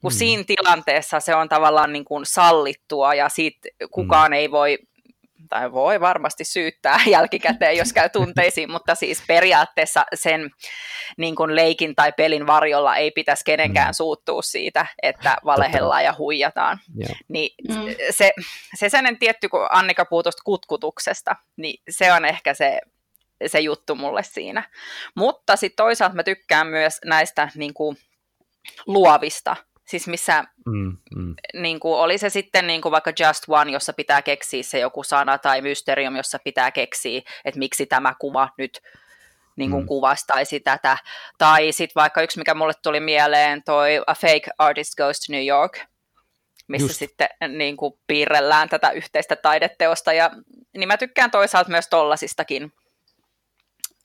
kun 0.00 0.12
mm. 0.12 0.16
siinä 0.16 0.44
tilanteessa 0.46 1.20
se 1.20 1.34
on 1.34 1.48
tavallaan 1.48 1.92
niin 1.92 2.04
kuin 2.04 2.26
sallittua 2.26 3.14
ja 3.14 3.28
sit 3.28 3.56
kukaan 3.90 4.30
mm. 4.30 4.32
ei 4.32 4.50
voi 4.50 4.78
tai 5.48 5.72
voi 5.72 6.00
varmasti 6.00 6.44
syyttää 6.44 7.00
jälkikäteen, 7.10 7.76
jos 7.76 7.92
käy 7.92 8.08
tunteisiin, 8.08 8.70
mutta 8.70 8.94
siis 8.94 9.22
periaatteessa 9.28 10.04
sen 10.14 10.50
niin 11.16 11.36
kuin 11.36 11.56
leikin 11.56 11.94
tai 11.94 12.12
pelin 12.12 12.46
varjolla 12.46 12.96
ei 12.96 13.10
pitäisi 13.10 13.44
kenenkään 13.44 13.88
mm. 13.90 13.94
suuttua 13.94 14.42
siitä, 14.42 14.86
että 15.02 15.36
valehellaan 15.44 16.04
ja 16.04 16.14
huijataan. 16.18 16.78
Yeah. 17.00 17.20
Niin 17.28 17.50
mm. 17.68 17.74
se, 18.10 18.32
se 18.74 18.88
sellainen 18.88 19.18
tietty, 19.18 19.48
kun 19.48 19.66
Annika 19.70 20.04
puhui 20.04 20.22
kutkutuksesta, 20.44 21.36
niin 21.56 21.82
se 21.90 22.12
on 22.12 22.24
ehkä 22.24 22.54
se, 22.54 22.80
se 23.46 23.60
juttu 23.60 23.94
mulle 23.94 24.22
siinä. 24.22 24.70
Mutta 25.14 25.56
sitten 25.56 25.84
toisaalta 25.84 26.16
mä 26.16 26.22
tykkään 26.22 26.66
myös 26.66 27.00
näistä 27.04 27.48
niin 27.54 27.74
kuin, 27.74 27.96
luovista 28.86 29.56
Siis 29.84 30.06
missä, 30.06 30.44
mm, 30.66 30.96
mm. 31.16 31.34
Niin 31.54 31.80
kuin, 31.80 31.98
oli 31.98 32.18
se 32.18 32.28
sitten 32.30 32.66
niin 32.66 32.80
kuin 32.82 32.92
vaikka 32.92 33.12
Just 33.20 33.44
One, 33.48 33.72
jossa 33.72 33.92
pitää 33.92 34.22
keksiä 34.22 34.62
se 34.62 34.78
joku 34.78 35.02
sana, 35.02 35.38
tai 35.38 35.60
Mysterium, 35.60 36.16
jossa 36.16 36.38
pitää 36.44 36.70
keksiä, 36.70 37.22
että 37.44 37.58
miksi 37.58 37.86
tämä 37.86 38.14
kuva 38.20 38.48
nyt 38.58 38.80
niin 39.56 39.70
kuin 39.70 39.82
mm. 39.82 39.86
kuvastaisi 39.86 40.60
tätä. 40.60 40.98
Tai 41.38 41.72
sitten 41.72 41.94
vaikka 41.94 42.22
yksi, 42.22 42.38
mikä 42.38 42.54
mulle 42.54 42.72
tuli 42.82 43.00
mieleen, 43.00 43.62
toi 43.62 44.02
A 44.06 44.14
Fake 44.14 44.50
Artist 44.58 44.94
Goes 44.96 45.20
to 45.20 45.32
New 45.32 45.46
York, 45.46 45.78
missä 46.68 46.88
Just. 46.88 46.98
sitten 46.98 47.28
niin 47.48 47.76
kuin, 47.76 47.94
piirrellään 48.06 48.68
tätä 48.68 48.90
yhteistä 48.90 49.36
taideteosta. 49.36 50.12
Ja, 50.12 50.30
niin 50.76 50.88
mä 50.88 50.96
tykkään 50.96 51.30
toisaalta 51.30 51.70
myös 51.70 51.88
tollasistakin 51.88 52.72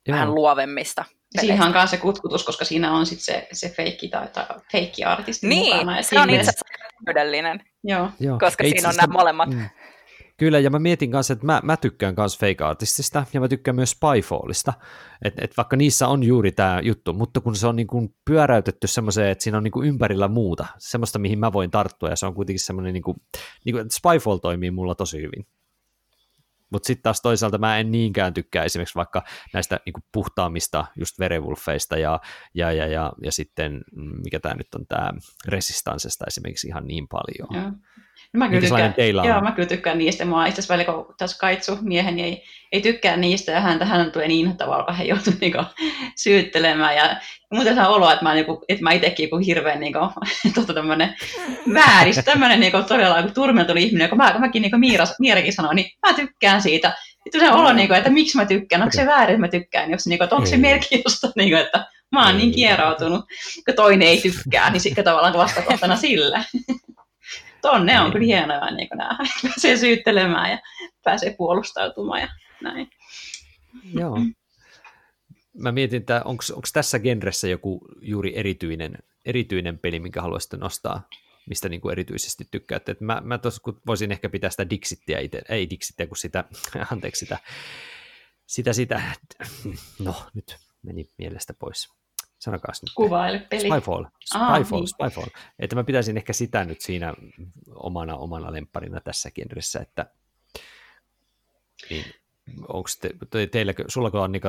vähän 0.07 0.35
luovemmista. 0.35 1.05
Siinä 1.39 1.65
on 1.65 1.71
myös 1.71 1.89
se 1.89 1.97
kutkutus, 1.97 2.45
koska 2.45 2.65
siinä 2.65 2.93
on 2.93 3.05
sit 3.05 3.19
se, 3.19 3.47
se 3.51 3.69
feikki 3.69 4.07
tai, 4.07 4.27
tai 4.27 4.45
feikki 4.71 5.03
artisti 5.03 5.47
niin, 5.47 5.75
mukana. 5.75 5.97
Ja 5.97 6.03
se 6.03 6.19
on 6.19 6.29
itse 6.29 6.41
asiassa 6.41 6.65
täydellinen, 7.05 7.59
Joo. 7.83 8.09
koska 8.39 8.63
Joo. 8.63 8.71
siinä 8.71 8.89
on 8.89 8.95
nämä 8.95 9.13
molemmat. 9.13 9.49
Mm. 9.49 9.69
Kyllä, 10.37 10.59
ja 10.59 10.69
mä 10.69 10.79
mietin 10.79 11.11
kanssa, 11.11 11.33
että 11.33 11.45
mä, 11.45 11.61
mä 11.63 11.77
tykkään 11.77 12.13
myös 12.17 12.37
fake 12.37 12.63
artistista, 12.63 13.25
ja 13.33 13.39
mä 13.39 13.47
tykkään 13.47 13.75
myös 13.75 13.91
Spyfallista, 13.91 14.73
että 15.25 15.45
et 15.45 15.57
vaikka 15.57 15.75
niissä 15.75 16.07
on 16.07 16.23
juuri 16.23 16.51
tämä 16.51 16.79
juttu, 16.83 17.13
mutta 17.13 17.41
kun 17.41 17.55
se 17.55 17.67
on 17.67 17.75
niin 17.75 17.87
kuin 17.87 18.15
pyöräytetty 18.25 18.87
semmoiseen, 18.87 19.29
että 19.29 19.43
siinä 19.43 19.57
on 19.57 19.63
niin 19.63 19.71
kuin 19.71 19.87
ympärillä 19.87 20.27
muuta, 20.27 20.65
semmoista, 20.77 21.19
mihin 21.19 21.39
mä 21.39 21.53
voin 21.53 21.71
tarttua, 21.71 22.09
ja 22.09 22.15
se 22.15 22.25
on 22.25 22.33
kuitenkin 22.33 22.59
semmoinen, 22.59 22.93
niin 22.93 23.03
kuin, 23.03 23.17
niin 23.65 23.75
kuin, 23.75 23.85
Spyfall 23.91 24.37
toimii 24.37 24.71
mulla 24.71 24.95
tosi 24.95 25.17
hyvin. 25.17 25.45
Mutta 26.69 26.87
sitten 26.87 27.03
taas 27.03 27.21
toisaalta 27.21 27.57
mä 27.57 27.77
en 27.77 27.91
niinkään 27.91 28.33
tykkää 28.33 28.63
esimerkiksi 28.63 28.95
vaikka 28.95 29.23
näistä 29.53 29.79
niinku 29.85 29.99
puhtaamista 30.11 30.85
just 30.95 31.19
verewolfeista 31.19 31.97
ja, 31.97 32.19
ja, 32.53 32.71
ja, 32.71 32.87
ja, 32.87 33.13
ja 33.23 33.31
sitten 33.31 33.81
mm, 33.95 34.21
mikä 34.23 34.39
tämä 34.39 34.55
nyt 34.55 34.75
on 34.75 34.85
tämä 34.87 35.11
resistansesta 35.47 36.25
esimerkiksi 36.27 36.67
ihan 36.67 36.87
niin 36.87 37.07
paljon. 37.07 37.63
Joo. 37.63 37.71
No 38.33 38.37
mä, 38.37 38.49
kyllä 38.49 38.61
tykkään, 38.61 38.93
teillä 38.93 39.21
on? 39.21 39.27
Joo, 39.27 39.41
mä 39.41 39.51
kyllä 39.51 39.67
tykkään 39.67 39.97
niistä. 39.97 40.25
Mua 40.25 40.45
itse 40.45 40.61
asiassa 40.61 40.73
välillä, 40.73 40.93
kun 40.93 41.15
tässä 41.17 41.37
Kaitsu 41.39 41.77
mieheni 41.81 42.23
ei, 42.23 42.43
ei 42.71 42.81
tykkää 42.81 43.17
niistä, 43.17 43.51
ja 43.51 43.61
hän, 43.61 43.83
hän 43.83 44.11
tulee 44.11 44.27
niin 44.27 44.57
tavalla, 44.57 44.83
kun 44.83 44.95
hän 44.95 45.07
joutuu 45.07 45.33
niin 45.41 45.53
syyttelemään. 46.15 46.95
Ja 46.95 47.15
muuten 47.53 47.75
saa 47.75 47.89
oloa, 47.89 48.13
että 48.13 48.25
mä, 48.25 48.33
niin 48.33 48.45
kuin, 48.45 48.59
että 48.69 48.83
mä 48.83 48.91
itsekin 48.91 49.23
joku 49.23 49.37
hirveän 49.37 49.79
niin 49.79 49.93
kuin, 49.93 50.09
tota, 50.55 50.73
tämmöinen 50.73 51.15
vääristä, 51.73 52.21
tämmöinen 52.21 52.59
niin 52.59 52.71
kuin, 52.71 52.85
todella 52.85 53.21
niin 53.21 53.33
turmeltu 53.33 53.73
ihminen, 53.77 54.09
kun 54.09 54.17
mä, 54.17 54.31
kun 54.31 54.41
mäkin 54.41 54.61
niin 54.61 54.71
kuin 54.71 54.79
Miira, 54.79 55.05
Miirakin 55.19 55.53
sanoi, 55.53 55.75
niin 55.75 55.91
mä 56.07 56.13
tykkään 56.13 56.61
siitä. 56.61 56.93
Sitten 57.23 57.41
se 57.41 57.51
olo, 57.51 57.73
niin 57.73 57.87
kuin, 57.87 57.97
että 57.97 58.09
miksi 58.09 58.37
mä 58.37 58.45
tykkään, 58.45 58.81
onko 58.81 58.91
se 58.95 59.05
väärin, 59.05 59.33
että 59.33 59.41
mä 59.41 59.47
tykkään, 59.47 59.91
jos, 59.91 60.07
niin 60.07 60.19
kuin, 60.19 60.23
että 60.23 60.35
onko 60.35 60.47
se 60.47 60.57
merkki 60.57 61.01
josta, 61.05 61.31
niin 61.35 61.49
kuin, 61.49 61.61
että 61.61 61.85
mä 62.11 62.25
oon 62.25 62.37
niin 62.37 62.51
kierautunut, 62.51 63.25
kun 63.65 63.75
toinen 63.75 64.07
ei 64.07 64.21
tykkää, 64.21 64.69
niin 64.69 64.81
sitten 64.81 65.03
tavallaan 65.03 65.33
vastakohtana 65.33 65.95
sille. 65.95 66.45
Tonne 67.61 67.99
on 67.99 68.03
niin. 68.03 68.13
kyllä 68.13 68.25
hienoa 68.25 68.71
niin 68.71 68.87
nämä, 68.95 69.17
pääsee 69.43 69.77
syyttelemään 69.77 70.51
ja 70.51 70.59
pääsee 71.03 71.35
puolustautumaan 71.37 72.21
ja 72.21 72.27
näin. 72.61 72.89
Joo. 73.93 74.19
Mä 75.53 75.71
mietin, 75.71 76.01
että 76.01 76.21
onko 76.25 76.43
tässä 76.73 76.99
genressä 76.99 77.47
joku 77.47 77.81
juuri 78.01 78.33
erityinen, 78.35 78.97
erityinen 79.25 79.79
peli, 79.79 79.99
minkä 79.99 80.21
haluaisitte 80.21 80.57
nostaa, 80.57 81.07
mistä 81.49 81.69
niin 81.69 81.81
kuin 81.81 81.91
erityisesti 81.91 82.47
tykkäätte. 82.51 82.91
Et 82.91 83.01
mä, 83.01 83.21
mä 83.23 83.37
tos, 83.37 83.61
voisin 83.87 84.11
ehkä 84.11 84.29
pitää 84.29 84.49
sitä 84.49 84.69
Dixittiä 84.69 85.19
itse, 85.19 85.41
ei 85.49 85.69
Dixittiä, 85.69 86.07
kun 86.07 86.17
sitä, 86.17 86.43
anteeksi, 86.91 87.19
sitä, 87.19 87.37
sitä, 88.45 88.73
sitä, 88.73 89.01
no 89.99 90.15
nyt 90.33 90.57
meni 90.83 91.09
mielestä 91.17 91.53
pois 91.53 91.98
sanokaa 92.39 92.71
nyt. 92.81 92.91
Kuvaile 92.95 93.39
peli. 93.39 93.61
Spyfall. 93.61 94.05
Spyfall, 94.25 94.83
ah, 94.83 94.87
Spyfall. 94.87 95.27
Että 95.59 95.75
mä 95.75 95.83
pitäisin 95.83 96.17
ehkä 96.17 96.33
sitä 96.33 96.65
nyt 96.65 96.81
siinä 96.81 97.13
omana, 97.75 98.15
omana 98.15 98.53
lempparina 98.53 98.99
tässä 98.99 99.31
genressä, 99.31 99.79
että 99.79 100.05
niin, 101.89 102.05
onko 102.67 102.89
te, 103.01 103.09
te, 103.29 103.47
teillä, 103.47 103.73
sulla 103.87 104.11
on 104.13 104.31
niin 104.31 104.41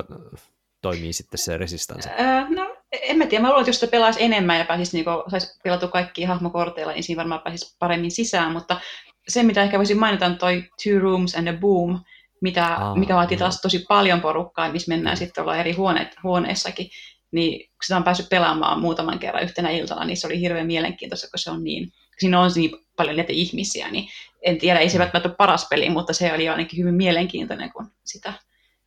toimii 0.80 1.12
sitten 1.12 1.38
se 1.38 1.56
resistanssi? 1.56 2.08
Öö, 2.08 2.48
no, 2.48 2.76
en 2.92 3.18
mä 3.18 3.26
tiedä. 3.26 3.42
Mä 3.42 3.48
luulen, 3.48 3.60
että 3.60 3.68
jos 3.68 3.80
sitä 3.80 3.90
pelaisi 3.90 4.22
enemmän 4.22 4.58
ja 4.58 4.64
pääsisi, 4.64 4.96
niin 4.96 5.06
saisi 5.28 5.60
pelata 5.64 5.88
kaikki 5.88 6.24
hahmokorteilla, 6.24 6.92
niin 6.92 7.02
siinä 7.02 7.18
varmaan 7.20 7.40
pääsisi 7.40 7.76
paremmin 7.78 8.10
sisään, 8.10 8.52
mutta 8.52 8.80
se, 9.28 9.42
mitä 9.42 9.62
ehkä 9.62 9.78
voisin 9.78 9.98
mainita, 9.98 10.26
on 10.26 10.38
toi 10.38 10.62
Two 10.62 10.98
Rooms 10.98 11.34
and 11.34 11.48
a 11.48 11.52
Boom, 11.52 12.00
mitä, 12.40 12.76
ah, 12.76 12.96
mikä 12.96 13.14
vaatii 13.14 13.38
taas 13.38 13.60
tosi 13.60 13.84
paljon 13.88 14.20
porukkaa, 14.20 14.72
missä 14.72 14.88
mennään 14.88 15.16
sitten 15.16 15.42
olla 15.42 15.56
eri 15.56 15.72
huoneet, 15.72 16.16
huoneissakin 16.22 16.90
niin 17.32 17.60
kun 17.60 17.84
sitä 17.84 17.96
on 17.96 18.04
päässyt 18.04 18.28
pelaamaan 18.28 18.80
muutaman 18.80 19.18
kerran 19.18 19.42
yhtenä 19.42 19.70
iltana, 19.70 20.04
niin 20.04 20.16
se 20.16 20.26
oli 20.26 20.40
hirveän 20.40 20.66
mielenkiintoista, 20.66 21.30
kun 21.30 21.38
se 21.38 21.50
on 21.50 21.64
niin, 21.64 21.92
siinä 22.18 22.40
on 22.40 22.50
niin 22.54 22.70
paljon 22.96 23.16
näitä 23.16 23.32
ihmisiä, 23.32 23.90
niin 23.90 24.08
en 24.42 24.58
tiedä, 24.58 24.78
ei 24.78 24.90
se 24.90 24.98
mm. 24.98 25.00
välttämättä 25.00 25.28
ole 25.28 25.36
paras 25.36 25.66
peli, 25.70 25.90
mutta 25.90 26.12
se 26.12 26.32
oli 26.32 26.48
ainakin 26.48 26.78
hyvin 26.78 26.94
mielenkiintoinen, 26.94 27.72
kun 27.72 27.86
sitä, 28.04 28.32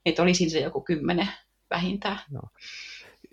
että 0.05 0.21
oli 0.21 0.33
siinä 0.33 0.51
se 0.51 0.59
joku 0.59 0.81
kymmenen 0.81 1.27
vähintään. 1.69 2.19
No. 2.31 2.41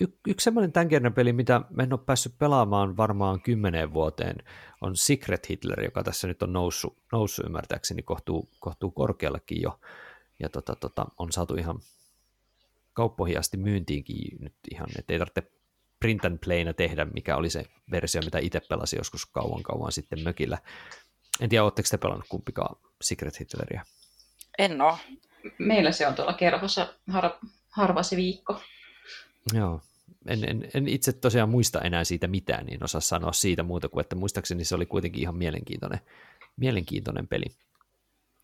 Y- 0.00 0.18
yksi 0.28 0.44
semmoinen 0.44 0.72
tämän 0.72 1.14
peli, 1.14 1.32
mitä 1.32 1.60
mä 1.70 1.82
en 1.82 1.92
ole 1.92 2.00
päässyt 2.06 2.38
pelaamaan 2.38 2.96
varmaan 2.96 3.40
kymmeneen 3.40 3.92
vuoteen, 3.94 4.36
on 4.80 4.96
Secret 4.96 5.48
Hitler, 5.48 5.84
joka 5.84 6.02
tässä 6.02 6.28
nyt 6.28 6.42
on 6.42 6.52
noussut, 6.52 6.96
noussut 7.12 7.46
ymmärtääkseni 7.46 8.02
kohtuu, 8.02 8.48
kohtuu 8.60 8.90
korkeallakin 8.90 9.62
jo, 9.62 9.80
ja 10.38 10.48
tota, 10.48 10.76
tota, 10.76 11.06
on 11.18 11.32
saatu 11.32 11.54
ihan 11.54 11.78
kauppoihin 12.92 13.38
asti 13.38 13.56
myyntiinkin 13.56 14.38
nyt 14.40 14.54
ihan, 14.70 14.88
että 14.98 15.12
ei 15.12 15.18
tarvitse 15.18 15.42
print 16.00 16.24
and 16.24 16.38
playna 16.44 16.72
tehdä, 16.72 17.04
mikä 17.04 17.36
oli 17.36 17.50
se 17.50 17.64
versio, 17.90 18.22
mitä 18.24 18.38
itse 18.38 18.60
pelasin 18.60 18.96
joskus 18.96 19.26
kauan 19.26 19.62
kauan 19.62 19.92
sitten 19.92 20.22
mökillä. 20.22 20.58
En 21.40 21.48
tiedä, 21.48 21.64
oletteko 21.64 21.88
te 21.90 21.98
pelannut 21.98 22.28
kumpikaan 22.28 22.76
Secret 23.02 23.40
Hitleria? 23.40 23.84
En 24.58 24.80
ole. 24.80 24.98
meillä 25.58 25.92
se 25.92 26.06
on 26.06 26.14
tuolla 26.14 26.32
kerhossa 26.32 26.94
har, 27.08 27.30
harva 27.70 28.02
se 28.02 28.16
viikko. 28.16 28.60
Joo. 29.54 29.80
En, 30.26 30.44
en, 30.44 30.68
en, 30.74 30.88
itse 30.88 31.12
tosiaan 31.12 31.48
muista 31.48 31.80
enää 31.80 32.04
siitä 32.04 32.26
mitään, 32.28 32.66
niin 32.66 32.84
osaa 32.84 33.00
sanoa 33.00 33.32
siitä 33.32 33.62
muuta 33.62 33.88
kuin, 33.88 34.00
että 34.00 34.16
muistaakseni 34.16 34.64
se 34.64 34.74
oli 34.74 34.86
kuitenkin 34.86 35.22
ihan 35.22 35.36
mielenkiintoinen, 35.36 36.00
mielenkiintoinen 36.56 37.28
peli. 37.28 37.44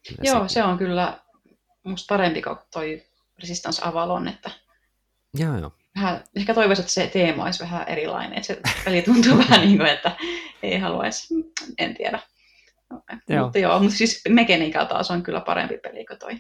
Kyllä 0.09 0.21
Joo, 0.23 0.35
sekin. 0.35 0.49
se 0.49 0.63
on 0.63 0.79
kyllä 0.79 1.21
musta 1.83 2.15
parempi 2.15 2.43
kuin 2.43 2.57
toi 2.73 3.03
Resistance 3.41 3.83
Avalon, 3.85 4.29
että 4.29 4.51
joo, 5.35 5.59
joo. 5.59 5.73
Vähän, 5.97 6.25
ehkä 6.37 6.55
toivoisin, 6.55 6.83
että 6.83 6.93
se 6.93 7.07
teema 7.07 7.45
olisi 7.45 7.61
vähän 7.61 7.89
erilainen, 7.89 8.33
että 8.33 8.47
se 8.47 8.61
peli 8.85 9.03
tuntuu 9.03 9.39
vähän 9.49 9.61
niin 9.61 9.77
kuin, 9.77 9.91
että 9.91 10.17
ei 10.63 10.79
haluaisi, 10.79 11.35
en 11.79 11.95
tiedä. 11.95 12.19
Joo. 13.29 13.45
Mutta 13.45 13.59
joo, 13.59 13.79
mutta 13.79 13.97
siis 13.97 14.23
Mekenical 14.29 14.85
taas 14.85 15.11
on 15.11 15.23
kyllä 15.23 15.41
parempi 15.41 15.79
peli 15.79 16.07
kuin 16.07 16.19
toi, 16.19 16.33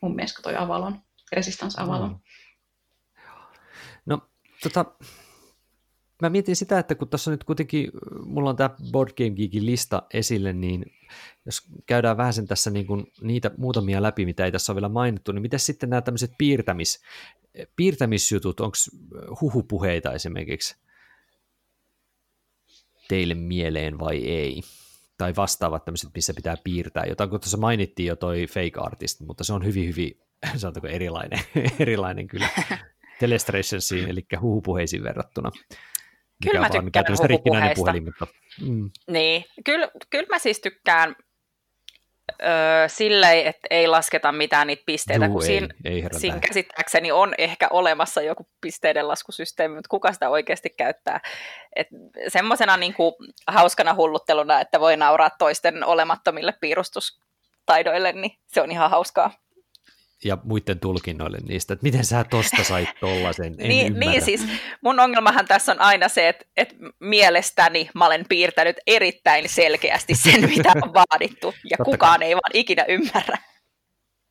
mun 0.00 0.14
mielestä 0.14 0.42
kuin 0.42 0.54
toi 0.54 0.62
Avalon, 0.62 1.02
Resistance 1.32 1.80
Avalon. 1.80 2.10
Mm. 2.10 2.18
No, 4.06 4.20
tota, 4.62 4.84
mä 6.20 6.30
mietin 6.30 6.56
sitä, 6.56 6.78
että 6.78 6.94
kun 6.94 7.08
tässä 7.08 7.30
nyt 7.30 7.44
kuitenkin, 7.44 7.90
mulla 8.24 8.50
on 8.50 8.56
tämä 8.56 8.70
Board 8.92 9.10
Game 9.16 9.30
Geekin 9.30 9.66
lista 9.66 10.02
esille, 10.14 10.52
niin 10.52 10.84
jos 11.46 11.62
käydään 11.86 12.16
vähän 12.16 12.32
sen 12.32 12.46
tässä 12.46 12.70
niin 12.70 12.86
kuin 12.86 13.06
niitä 13.20 13.50
muutamia 13.56 14.02
läpi, 14.02 14.24
mitä 14.26 14.44
ei 14.44 14.52
tässä 14.52 14.72
ole 14.72 14.76
vielä 14.76 14.88
mainittu, 14.88 15.32
niin 15.32 15.42
miten 15.42 15.60
sitten 15.60 15.90
nämä 15.90 16.02
tämmöiset 16.02 16.32
piirtämis, 16.38 17.02
piirtämisjutut, 17.76 18.60
onko 18.60 18.76
huhupuheita 19.40 20.12
esimerkiksi 20.12 20.76
teille 23.08 23.34
mieleen 23.34 23.98
vai 23.98 24.24
ei? 24.24 24.62
Tai 25.18 25.36
vastaavat 25.36 25.84
tämmöiset, 25.84 26.10
missä 26.14 26.34
pitää 26.34 26.56
piirtää 26.64 27.04
jotain, 27.04 27.30
kun 27.30 27.40
tuossa 27.40 27.58
mainittiin 27.58 28.06
jo 28.06 28.16
toi 28.16 28.46
fake 28.46 28.80
artist, 28.80 29.20
mutta 29.20 29.44
se 29.44 29.52
on 29.52 29.64
hyvin, 29.64 29.88
hyvin, 29.88 30.20
sanotaanko 30.56 30.88
erilainen, 30.88 31.40
erilainen 31.78 32.26
kyllä 32.26 32.48
Telestrationsiin, 33.20 34.08
eli 34.08 34.26
huhupuheisiin 34.40 35.02
verrattuna. 35.02 35.50
Kyllä 36.44 36.60
mä 36.60 36.70
tykkään 36.70 37.04
huhupuheista. 37.28 37.74
Puhelin, 37.74 38.04
mutta, 38.04 38.26
mm. 38.60 38.90
Niin, 39.10 39.44
kyllä, 39.64 39.88
kyllä 40.10 40.26
mä 40.30 40.38
siis 40.38 40.60
tykkään 40.60 41.16
öö, 42.42 42.88
silleen, 42.88 43.46
että 43.46 43.66
ei 43.70 43.88
lasketa 43.88 44.32
mitään 44.32 44.66
niitä 44.66 44.82
pisteitä, 44.86 45.24
Juu, 45.24 45.32
kun 45.32 45.42
ei, 45.42 45.46
siinä, 45.46 45.68
ei 45.84 46.04
siinä 46.12 46.38
käsittääkseni 46.38 47.12
on 47.12 47.34
ehkä 47.38 47.68
olemassa 47.70 48.22
joku 48.22 48.48
pisteiden 48.60 49.08
laskusysteemi, 49.08 49.74
mutta 49.74 49.88
kuka 49.88 50.12
sitä 50.12 50.28
oikeasti 50.28 50.70
käyttää. 50.70 51.20
Semmoisena 52.28 52.76
niin 52.76 52.94
hauskana 53.46 53.94
hullutteluna, 53.94 54.60
että 54.60 54.80
voi 54.80 54.96
nauraa 54.96 55.30
toisten 55.38 55.84
olemattomille 55.84 56.54
piirustustaidoille, 56.60 58.12
niin 58.12 58.38
se 58.46 58.62
on 58.62 58.70
ihan 58.70 58.90
hauskaa 58.90 59.30
ja 60.24 60.38
muiden 60.44 60.80
tulkinnoille 60.80 61.38
niistä, 61.48 61.74
että 61.74 61.84
miten 61.84 62.04
sä 62.04 62.24
tosta 62.24 62.64
sait 62.64 62.88
tollasen, 63.00 63.54
en 63.58 63.68
niin, 63.68 64.00
niin 64.00 64.22
siis 64.22 64.46
mun 64.82 65.00
ongelmahan 65.00 65.46
tässä 65.46 65.72
on 65.72 65.80
aina 65.80 66.08
se, 66.08 66.28
että, 66.28 66.44
että 66.56 66.74
mielestäni 67.00 67.90
mä 67.94 68.06
olen 68.06 68.24
piirtänyt 68.28 68.76
erittäin 68.86 69.48
selkeästi 69.48 70.14
sen, 70.14 70.48
mitä 70.56 70.72
on 70.82 70.94
vaadittu, 70.94 71.54
ja 71.70 71.76
Totta 71.76 71.90
kukaan 71.90 72.18
kai. 72.18 72.28
ei 72.28 72.34
vaan 72.34 72.50
ikinä 72.54 72.84
ymmärrä. 72.88 73.38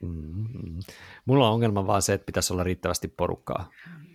Mm-hmm. 0.04 0.80
Mulla 1.26 1.48
on 1.48 1.54
ongelma 1.54 1.88
vaan 1.88 2.02
se, 2.02 2.14
että 2.14 2.26
pitäisi 2.26 2.54
olla 2.54 2.64
riittävästi 2.64 3.08
porukkaa. 3.08 3.70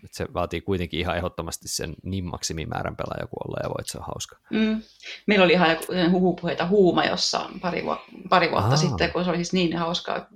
Että 0.04 0.16
se 0.16 0.26
vaatii 0.34 0.60
kuitenkin 0.60 1.00
ihan 1.00 1.16
ehdottomasti 1.16 1.68
sen 1.68 1.94
niin 2.02 2.24
maksimimäärän 2.24 2.96
pelaaja 2.96 3.26
kuin 3.26 3.48
olla 3.48 3.56
ja 3.62 3.68
voit, 3.68 3.86
se 3.86 3.98
on 3.98 4.04
hauska. 4.06 4.36
Mm. 4.50 4.82
Meillä 5.26 5.44
oli 5.44 5.52
ihan 5.52 5.76
huhupuheita 6.10 6.66
huuma 6.66 7.04
jossa 7.04 7.50
pari, 7.60 7.84
vu- 7.84 8.26
pari 8.28 8.50
vuotta 8.50 8.70
Aa. 8.70 8.76
sitten, 8.76 9.12
kun 9.12 9.24
se 9.24 9.30
oli 9.30 9.38
siis 9.38 9.52
niin 9.52 9.76
hauskaa 9.76 10.26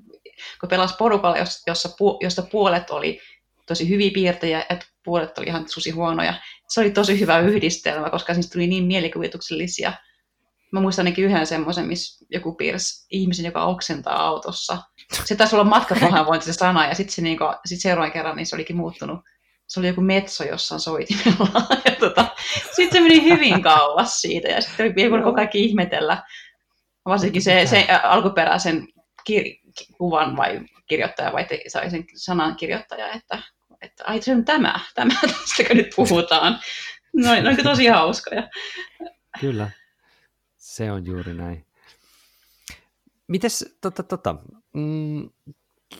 kun 0.60 0.68
pelasi 0.68 0.94
porukalla, 0.98 1.38
jossa, 1.38 1.90
josta 2.20 2.42
puolet 2.42 2.90
oli 2.90 3.20
tosi 3.68 3.88
hyviä 3.88 4.10
piirtejä 4.14 4.66
ja 4.70 4.78
puolet 5.04 5.38
oli 5.38 5.46
ihan 5.46 5.68
susi 5.68 5.90
huonoja. 5.90 6.34
Se 6.68 6.80
oli 6.80 6.90
tosi 6.90 7.20
hyvä 7.20 7.38
yhdistelmä, 7.38 8.10
koska 8.10 8.34
siitä 8.34 8.48
tuli 8.52 8.66
niin 8.66 8.84
mielikuvituksellisia. 8.84 9.92
Mä 10.72 10.80
muistan 10.80 11.06
ainakin 11.06 11.24
yhden 11.24 11.46
semmoisen, 11.46 11.86
missä 11.86 12.26
joku 12.30 12.54
piirsi 12.54 13.06
ihmisen, 13.10 13.44
joka 13.46 13.64
oksentaa 13.64 14.26
autossa. 14.26 14.78
Se 15.24 15.36
taisi 15.36 15.56
olla 15.56 15.64
matkapahoinvointi 15.64 16.46
se 16.46 16.52
sana, 16.52 16.86
ja 16.86 16.94
sitten 16.94 17.14
se 17.14 17.22
niinku, 17.22 17.44
sit 17.64 17.80
seuraavan 17.80 18.12
kerran 18.12 18.36
niin 18.36 18.46
se 18.46 18.56
olikin 18.56 18.76
muuttunut. 18.76 19.20
Se 19.66 19.80
oli 19.80 19.86
joku 19.86 20.00
metso 20.00 20.44
jossain 20.44 20.80
soitimella. 20.80 21.62
tota, 22.00 22.26
sitten 22.76 22.92
se 22.92 23.00
meni 23.00 23.24
hyvin 23.24 23.62
kauas 23.62 24.20
siitä, 24.20 24.48
ja 24.48 24.60
sitten 24.60 24.86
oli 24.86 24.94
vielä 24.94 25.18
koko 25.18 25.32
kaikki 25.32 25.64
ihmetellä. 25.64 26.22
Varsinkin 27.04 27.42
se, 27.42 27.66
se 27.66 27.86
alkuperäisen 28.02 28.88
kir- 29.30 29.67
kuvan 29.98 30.36
vai 30.36 30.60
kirjoittaja 30.86 31.32
vai 31.32 31.44
te, 31.44 31.60
sai 31.68 31.90
sen 31.90 32.04
sanan 32.14 32.56
kirjoittaja, 32.56 33.12
että, 33.12 33.42
että 33.80 34.04
ai 34.06 34.22
se 34.22 34.32
on 34.32 34.44
tämä, 34.44 34.80
tämä 34.94 35.14
tästäkö 35.38 35.74
nyt 35.74 35.88
puhutaan. 35.96 36.58
No, 37.16 37.32
ne 37.32 37.48
on 37.48 37.56
tosi 37.62 37.86
hauskoja. 37.86 38.48
Kyllä, 39.40 39.70
se 40.56 40.92
on 40.92 41.06
juuri 41.06 41.34
näin. 41.34 41.66
Mites, 43.28 43.76
tota, 43.80 44.02
tota, 44.02 44.36
mm, 44.74 45.30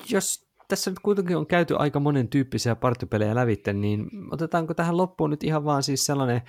jos 0.09 0.49
tässä 0.69 0.91
nyt 0.91 0.99
kuitenkin 0.99 1.37
on 1.37 1.47
käyty 1.47 1.77
aika 1.79 2.01
monen 2.01 2.29
tyyppisiä 2.29 2.77
partypelejä 2.77 3.35
lävitte, 3.35 3.73
niin 3.73 4.11
otetaanko 4.31 4.75
tähän 4.75 4.97
loppuun 4.97 5.31
nyt 5.31 5.45
ihan 5.45 5.65
vaan 5.65 5.83
siis 5.83 6.07
sellainen 6.07 6.43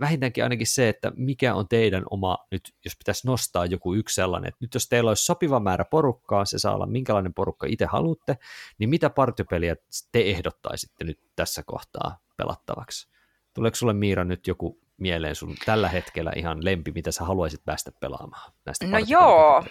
vähintäänkin 0.00 0.44
ainakin 0.44 0.66
se, 0.66 0.88
että 0.88 1.12
mikä 1.16 1.54
on 1.54 1.68
teidän 1.68 2.04
oma, 2.10 2.38
nyt 2.50 2.74
jos 2.84 2.96
pitäisi 2.96 3.26
nostaa 3.26 3.66
joku 3.66 3.94
yksi 3.94 4.14
sellainen, 4.14 4.48
että 4.48 4.58
nyt 4.60 4.74
jos 4.74 4.88
teillä 4.88 5.10
olisi 5.10 5.24
sopiva 5.24 5.60
määrä 5.60 5.84
porukkaa, 5.84 6.44
se 6.44 6.58
saa 6.58 6.74
olla 6.74 6.86
minkälainen 6.86 7.34
porukka 7.34 7.66
itse 7.66 7.86
haluatte, 7.86 8.36
niin 8.78 8.90
mitä 8.90 9.10
partypeliä 9.10 9.76
te 10.12 10.20
ehdottaisitte 10.20 11.04
nyt 11.04 11.20
tässä 11.36 11.62
kohtaa 11.66 12.18
pelattavaksi? 12.36 13.08
Tuleeko 13.54 13.74
sulle 13.74 13.92
Miira 13.92 14.24
nyt 14.24 14.46
joku 14.46 14.80
mieleen 14.96 15.34
sun 15.34 15.54
tällä 15.64 15.88
hetkellä 15.88 16.32
ihan 16.36 16.64
lempi, 16.64 16.92
mitä 16.94 17.12
sä 17.12 17.24
haluaisit 17.24 17.64
päästä 17.64 17.92
pelaamaan? 18.00 18.52
Näistä 18.66 18.86
no 18.86 18.98
joo, 19.06 19.64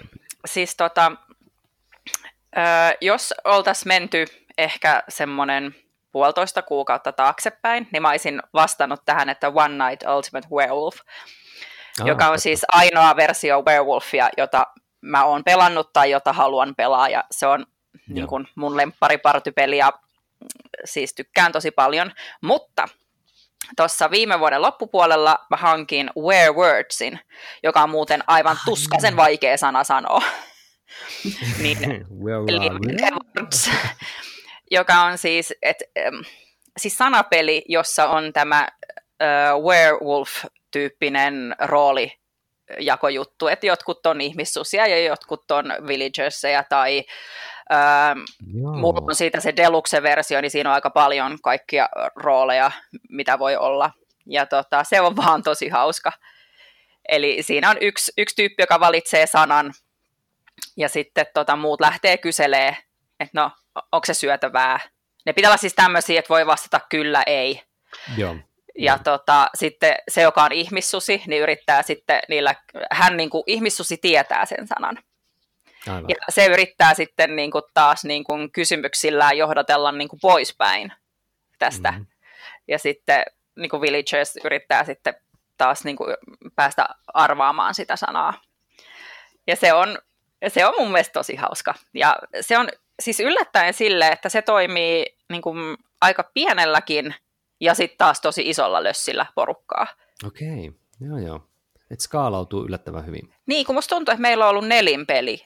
siis 0.45 0.75
tota, 0.75 1.11
jos 3.01 3.33
oltaisiin 3.43 3.87
menty 3.87 4.25
ehkä 4.57 5.03
semmoinen 5.09 5.75
puolitoista 6.15 6.61
kuukautta 6.61 7.11
taaksepäin, 7.11 7.87
niin 7.91 8.01
mä 8.01 8.09
olisin 8.09 8.41
vastannut 8.53 9.01
tähän, 9.05 9.29
että 9.29 9.49
One 9.49 9.89
Night 9.89 10.07
Ultimate 10.15 10.47
Werewolf, 10.55 10.95
oh, 12.01 12.07
joka 12.07 12.25
on 12.25 12.29
totta. 12.29 12.41
siis 12.41 12.65
ainoa 12.71 13.15
versio 13.15 13.61
Werewolfia, 13.61 14.29
jota 14.37 14.67
mä 15.01 15.23
oon 15.25 15.43
pelannut 15.43 15.93
tai 15.93 16.11
jota 16.11 16.33
haluan 16.33 16.75
pelaa, 16.75 17.09
ja 17.09 17.23
se 17.31 17.47
on 17.47 17.65
niin 18.07 18.27
kun 18.27 18.47
mun 18.55 18.77
lempparipartypeli, 18.77 19.77
ja 19.77 19.93
siis 20.85 21.13
tykkään 21.13 21.51
tosi 21.51 21.71
paljon, 21.71 22.11
mutta 22.41 22.87
tuossa 23.77 24.11
viime 24.11 24.39
vuoden 24.39 24.61
loppupuolella 24.61 25.45
mä 25.49 25.57
hankin 25.57 26.09
Werewordsin, 26.19 27.19
joka 27.63 27.83
on 27.83 27.89
muuten 27.89 28.23
aivan 28.27 28.57
tuskaisen 28.65 29.15
vaikea 29.17 29.57
sana 29.57 29.83
sanoa. 29.83 30.21
niin, 31.61 32.05
Werewolds, 32.23 33.69
joka 34.71 35.01
on 35.01 35.17
siis, 35.17 35.53
et, 35.61 35.77
siis 36.77 36.97
sanapeli, 36.97 37.65
jossa 37.67 38.09
on 38.09 38.33
tämä 38.33 38.67
uh, 38.83 39.63
werewolf-tyyppinen 39.63 41.55
rooli 41.59 42.11
jakojuttu, 42.79 43.47
että 43.47 43.67
jotkut 43.67 44.05
on 44.05 44.21
ihmissusia 44.21 44.87
ja 44.87 45.03
jotkut 45.03 45.51
on 45.51 45.65
villagersia 45.87 46.63
tai 46.69 47.03
ähm, 47.73 48.19
mulla 48.81 49.01
on 49.07 49.15
siitä 49.15 49.39
se 49.39 49.53
deluxe-versio, 49.55 50.41
niin 50.41 50.51
siinä 50.51 50.69
on 50.69 50.73
aika 50.73 50.89
paljon 50.89 51.37
kaikkia 51.43 51.89
rooleja, 52.15 52.71
mitä 53.09 53.39
voi 53.39 53.55
olla. 53.55 53.91
Ja 54.25 54.45
tota, 54.45 54.83
se 54.83 55.01
on 55.01 55.15
vaan 55.15 55.43
tosi 55.43 55.69
hauska. 55.69 56.11
Eli 57.09 57.37
siinä 57.43 57.69
on 57.69 57.77
yksi, 57.81 58.11
yksi 58.17 58.35
tyyppi, 58.35 58.63
joka 58.63 58.79
valitsee 58.79 59.27
sanan, 59.27 59.73
ja 60.77 60.89
sitten 60.89 61.25
tota, 61.33 61.55
muut 61.55 61.81
lähtee 61.81 62.17
kyselee, 62.17 62.77
että 63.19 63.41
no, 63.41 63.51
onko 63.91 64.05
se 64.05 64.13
syötävää. 64.13 64.79
Ne 65.25 65.33
pitää 65.33 65.49
olla 65.49 65.57
siis 65.57 65.73
tämmöisiä, 65.73 66.19
että 66.19 66.29
voi 66.29 66.45
vastata 66.45 66.79
kyllä, 66.89 67.23
ei. 67.25 67.61
Joo. 68.17 68.35
Ja 68.77 68.99
tota, 68.99 69.49
sitten 69.55 69.95
se, 70.07 70.21
joka 70.21 70.43
on 70.43 70.51
ihmissusi, 70.51 71.23
niin 71.27 71.41
yrittää 71.41 71.81
sitten 71.81 72.19
niillä, 72.29 72.55
hän 72.91 73.17
niin 73.17 73.29
kuin, 73.29 73.43
ihmissusi 73.47 73.97
tietää 73.97 74.45
sen 74.45 74.67
sanan. 74.67 74.97
Aivan. 75.87 76.09
Ja 76.09 76.15
se 76.29 76.45
yrittää 76.45 76.93
sitten 76.93 77.35
niin 77.35 77.51
kuin, 77.51 77.63
taas 77.73 78.05
niin 78.05 78.23
kuin, 78.23 78.51
kysymyksillään 78.51 79.37
johdatella 79.37 79.91
niin 79.91 80.07
kuin, 80.07 80.19
poispäin 80.21 80.93
tästä. 81.59 81.91
Mm-hmm. 81.91 82.05
Ja 82.67 82.79
sitten 82.79 83.23
niin 83.55 83.69
kuin 83.69 83.81
villagers 83.81 84.37
yrittää 84.43 84.83
sitten 84.83 85.15
taas 85.57 85.83
niin 85.83 85.95
kuin, 85.95 86.15
päästä 86.55 86.89
arvaamaan 87.13 87.75
sitä 87.75 87.95
sanaa. 87.95 88.33
Ja 89.47 89.55
se 89.55 89.73
on, 89.73 89.99
se 90.47 90.65
on 90.65 90.73
mun 90.79 90.91
mielestä 90.91 91.13
tosi 91.13 91.35
hauska. 91.35 91.73
Ja 91.93 92.15
se 92.41 92.57
on 92.57 92.69
siis 92.99 93.19
yllättäen 93.19 93.73
sille, 93.73 94.07
että 94.07 94.29
se 94.29 94.41
toimii 94.41 95.05
niin 95.29 95.41
kuin 95.41 95.77
aika 96.01 96.31
pienelläkin 96.33 97.15
ja 97.59 97.73
sitten 97.73 97.97
taas 97.97 98.21
tosi 98.21 98.49
isolla 98.49 98.83
lössillä 98.83 99.25
porukkaa. 99.35 99.87
Okei, 100.25 100.71
joo 100.99 101.17
joo. 101.17 101.41
Et 101.91 101.99
skaalautuu 101.99 102.65
yllättävän 102.65 103.05
hyvin. 103.05 103.33
Niin, 103.45 103.65
kun 103.65 103.75
musta 103.75 103.95
tuntuu, 103.95 104.11
että 104.11 104.21
meillä 104.21 104.45
on 104.45 104.49
ollut 104.49 104.67
nelinpeli 104.67 105.45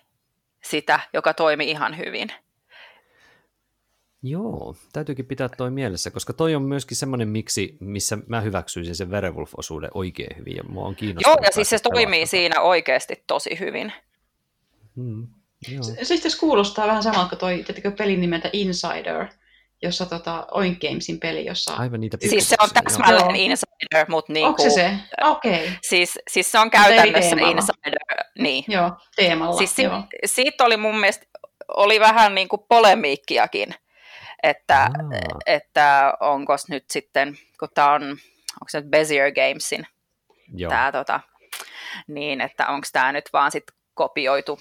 sitä, 0.63 0.99
joka 1.13 1.33
toimi 1.33 1.71
ihan 1.71 1.97
hyvin. 1.97 2.31
Joo, 4.23 4.75
täytyykin 4.93 5.25
pitää 5.25 5.49
toi 5.49 5.71
mielessä, 5.71 6.11
koska 6.11 6.33
toi 6.33 6.55
on 6.55 6.61
myöskin 6.61 6.97
semmoinen 6.97 7.27
miksi, 7.27 7.77
missä 7.79 8.17
mä 8.27 8.41
hyväksyisin 8.41 8.95
sen 8.95 9.11
Werewolf-osuuden 9.11 9.89
oikein 9.93 10.37
hyvin, 10.37 10.55
ja 10.55 10.63
mua 10.63 10.85
on 10.85 10.95
kiinnostunut. 10.95 11.39
Joo, 11.39 11.45
ja 11.45 11.51
siis 11.51 11.69
se 11.69 11.79
toimii 11.79 12.25
siinä 12.25 12.61
oikeasti 12.61 13.23
tosi 13.27 13.59
hyvin. 13.59 13.93
Hmm, 14.95 15.27
joo. 15.67 15.83
Se, 15.83 16.05
se 16.05 16.15
itse 16.15 16.29
kuulostaa 16.39 16.87
vähän 16.87 17.03
samalta 17.03 17.29
kuin 17.29 17.39
toi 17.39 17.63
tiettikö, 17.63 17.91
pelin 17.91 18.21
nimeltä 18.21 18.49
Insider, 18.53 19.27
jossa 19.81 20.05
tota, 20.05 20.47
Oink 20.51 20.79
Gamesin 20.79 21.19
peli, 21.19 21.45
jossa... 21.45 21.73
Aivan 21.73 21.99
niitä 21.99 22.17
Siis 22.29 22.49
se 22.49 22.55
on 22.59 22.69
täsmälleen 22.83 23.25
Joo. 23.25 23.35
Insider, 23.35 24.05
mutta 24.09 24.33
niin 24.33 24.47
Onko 24.47 24.63
se 24.63 24.69
se? 24.69 24.91
Okei, 25.23 25.53
okay. 25.53 25.69
Siis, 25.81 26.19
siis 26.29 26.51
se 26.51 26.59
on 26.59 26.71
käytännössä. 26.71 27.35
Insider, 27.35 27.99
niin. 28.39 28.63
joo, 28.67 28.91
teemalla. 29.15 29.57
Siis 29.57 29.75
si- 29.75 29.83
joo. 29.83 30.03
siitä 30.25 30.63
oli 30.63 30.77
mun 30.77 30.99
mielestä 30.99 31.25
oli 31.77 31.99
vähän 31.99 32.35
niin 32.35 32.49
kuin 32.49 32.61
polemiikkiakin, 32.69 33.75
että, 34.43 34.81
Aa. 34.81 35.39
että 35.45 36.13
onko 36.19 36.55
nyt 36.69 36.85
sitten, 36.89 37.37
kun 37.59 37.69
tämä 37.73 37.93
on, 37.93 38.03
onko 38.03 38.69
se 38.69 38.81
nyt 38.81 38.89
Bezier 38.89 39.31
Gamesin, 39.31 39.87
Joo. 40.53 40.69
tää, 40.69 40.91
tota, 40.91 41.19
niin 42.07 42.41
että 42.41 42.67
onko 42.67 42.87
tämä 42.91 43.11
nyt 43.11 43.29
vaan 43.33 43.51
sitten 43.51 43.75
kopioitu. 43.93 44.59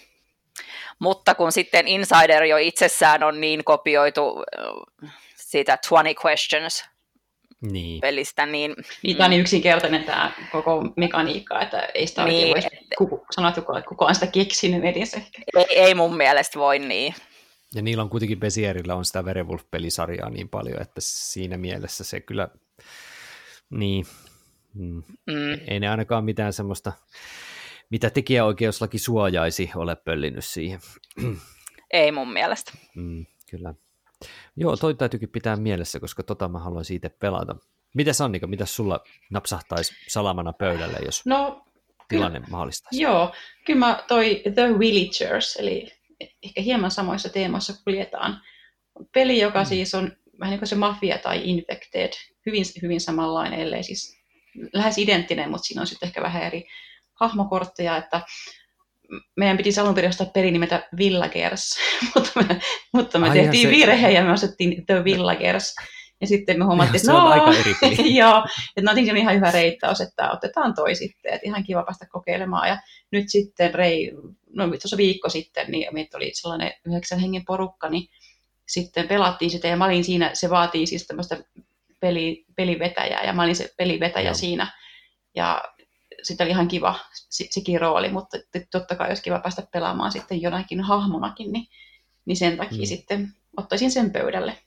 Mutta 0.99 1.35
kun 1.35 1.53
sitten 1.53 1.89
Insider 1.89 2.45
jo 2.45 2.57
itsessään 2.57 3.23
on 3.23 3.41
niin 3.41 3.65
kopioitu 3.65 4.45
siitä 5.37 5.77
20 5.77 6.21
Questions 6.27 6.85
Niin. 7.61 8.01
pelistä, 8.01 8.47
niin 8.47 8.75
Niin, 9.03 9.17
tämä 9.17 9.25
on 9.25 9.31
niin 9.31 9.41
yksinkertainen 9.41 10.05
tämä 10.05 10.33
koko 10.53 10.83
mekaniikka, 10.97 11.61
että 11.61 11.81
ei 11.95 12.07
sitä 12.07 12.25
Niin, 12.25 12.35
oikein 12.55 12.71
voisi 12.73 12.87
kuku, 12.99 13.27
sanoa, 13.31 13.49
että 13.49 13.61
kuka, 13.61 13.83
kuka 13.83 14.05
on 14.05 14.15
sitä 14.15 14.27
keksinyt 14.27 14.85
edes 14.85 15.15
ehkä. 15.15 15.43
ei, 15.57 15.67
ei 15.71 15.95
mun 15.95 16.17
mielestä 16.17 16.59
voi 16.59 16.79
niin. 16.79 17.15
Ja 17.75 17.83
niillä 17.83 18.03
on 18.03 18.11
kuitenkin 18.11 18.41
Besierillä 18.41 18.95
on 18.95 19.05
sitä 19.05 19.23
Werewolf-pelisarjaa 19.23 20.31
niin 20.31 20.49
paljon, 20.49 20.83
että 20.83 21.01
siinä 21.01 21.57
mielessä 21.59 22.05
se 22.05 22.21
kyllä, 22.21 22.49
niin, 23.71 24.07
mm, 24.75 25.03
Mm. 25.27 25.61
ei 25.69 25.81
ne 25.81 25.89
ainakaan 25.89 26.25
mitään 26.25 26.53
semmoista, 26.53 26.93
mitä 27.91 28.11
tekijäoikeuslaki 28.11 28.99
suojaisi, 28.99 29.71
ole 29.77 29.97
pöllinyt 29.97 30.45
siihen. 30.45 30.81
Ei 31.93 32.13
mun 32.13 32.33
mielestä. 32.33 32.73
Mm, 32.97 33.27
kyllä. 33.51 33.75
Joo, 34.57 34.77
toi 34.77 34.95
täytyykin 34.95 35.29
pitää 35.29 35.57
mielessä, 35.57 36.01
koska 36.01 36.23
tota 36.23 36.49
mä 36.49 36.59
haluaisin 36.59 36.97
itse 36.97 37.09
pelata. 37.09 37.57
Mitäs 37.95 38.21
Annika, 38.21 38.47
mitä 38.47 38.67
sulla 38.67 39.01
napsahtaisi 39.31 39.95
salamana 40.09 40.53
pöydälle, 40.53 40.99
jos 41.05 41.27
No, 41.27 41.65
tilanne 42.09 42.41
mahdollistaisi? 42.51 43.03
joo, 43.03 43.33
kyllä 43.67 43.79
mä 43.79 44.05
toi 44.09 44.43
The 44.55 44.79
Villagers, 44.79 45.57
eli 45.57 45.93
ehkä 46.43 46.61
hieman 46.61 46.91
samoissa 46.91 47.29
teemoissa 47.29 47.73
kuljetaan. 47.85 48.41
Peli, 49.15 49.41
joka 49.41 49.59
mm. 49.63 49.67
siis 49.67 49.95
on 49.95 50.13
vähän 50.41 50.51
niin 50.51 50.59
kuin 50.59 50.69
se 50.69 50.75
Mafia 50.75 51.19
tai 51.19 51.41
Infected, 51.45 52.13
hyvin, 52.47 52.65
hyvin 52.83 53.01
samanlainen, 53.01 53.61
ellei 53.61 53.83
siis 53.83 54.19
lähes 54.73 54.99
identtinen, 54.99 55.51
mutta 55.51 55.65
siinä 55.67 55.81
on 55.81 55.87
sitten 55.87 56.07
ehkä 56.07 56.23
vähän 56.23 56.43
eri 56.43 56.67
hahmokortteja, 57.21 57.97
että 57.97 58.21
meidän 59.37 59.57
piti 59.57 59.81
alun 59.81 59.95
perin 59.95 60.09
ostaa 60.09 60.27
peli 60.27 60.51
nimeltä 60.51 60.89
Villagers, 60.99 61.77
mutta 62.15 62.31
me, 62.35 62.61
mutta 62.93 63.19
me 63.19 63.29
Ai, 63.29 63.37
tehtiin 63.37 63.69
se- 63.69 63.77
virhe 63.77 64.11
ja 64.11 64.25
me 64.25 64.33
ostettiin 64.33 64.87
The 64.87 65.05
Villagers. 65.05 65.75
Ja 66.21 66.27
sitten 66.27 66.59
me 66.59 66.65
huomattiin, 66.65 67.01
Se 67.01 67.07
että 67.11 67.23
on 67.23 67.31
no, 67.31 67.31
aika 67.31 67.61
eri 67.61 67.75
peli. 67.81 68.17
joo, 68.21 68.45
että 68.77 68.93
no, 68.95 69.11
on 69.11 69.17
ihan 69.17 69.35
hyvä 69.35 69.51
reittaus, 69.51 70.01
että 70.01 70.31
otetaan 70.31 70.75
toi 70.75 70.95
sitten, 70.95 71.33
että 71.35 71.47
ihan 71.47 71.65
kiva 71.65 71.83
päästä 71.83 72.07
kokeilemaan. 72.13 72.69
Ja 72.69 72.79
nyt 73.13 73.25
sitten 73.29 73.75
rei, 73.75 74.13
no 74.51 74.69
tuossa 74.69 74.97
viikko 74.97 75.29
sitten, 75.29 75.71
niin 75.71 75.95
meitä 75.95 76.17
oli 76.17 76.31
sellainen 76.35 76.73
yhdeksän 76.87 77.19
hengen 77.19 77.45
porukka, 77.47 77.89
niin 77.89 78.09
sitten 78.69 79.09
pelattiin 79.09 79.51
sitä 79.51 79.69
ja 79.69 79.77
mä 79.77 79.85
olin 79.85 80.05
siinä, 80.05 80.31
se 80.33 80.51
vaatii 80.51 80.87
siis 80.87 81.07
tämmöistä 81.07 81.37
peli, 82.01 82.45
pelivetäjää 82.57 83.25
ja 83.25 83.33
mä 83.33 83.43
olin 83.43 83.57
se 83.57 83.69
pelivetäjä. 83.77 84.25
Joo. 84.25 84.35
siinä. 84.35 84.73
Ja 85.35 85.65
sitten 86.29 86.45
oli 86.45 86.51
ihan 86.51 86.69
kiva 86.69 86.99
se- 87.13 87.47
sekin 87.51 87.81
rooli, 87.81 88.09
mutta 88.13 88.39
totta 88.73 88.97
kai 88.97 89.09
olisi 89.09 89.23
kiva 89.23 89.39
päästä 89.41 89.63
pelaamaan 89.73 90.13
sitten 90.13 90.43
jonakin 90.43 90.81
hahmonakin, 90.81 91.53
niin, 91.53 91.67
niin 92.25 92.37
sen 92.37 92.57
takia 92.57 92.79
Mm. 92.79 92.85
sitten 92.87 93.33
ottaisin 93.57 93.91
sen 93.91 94.11
pöydälle. 94.13 94.59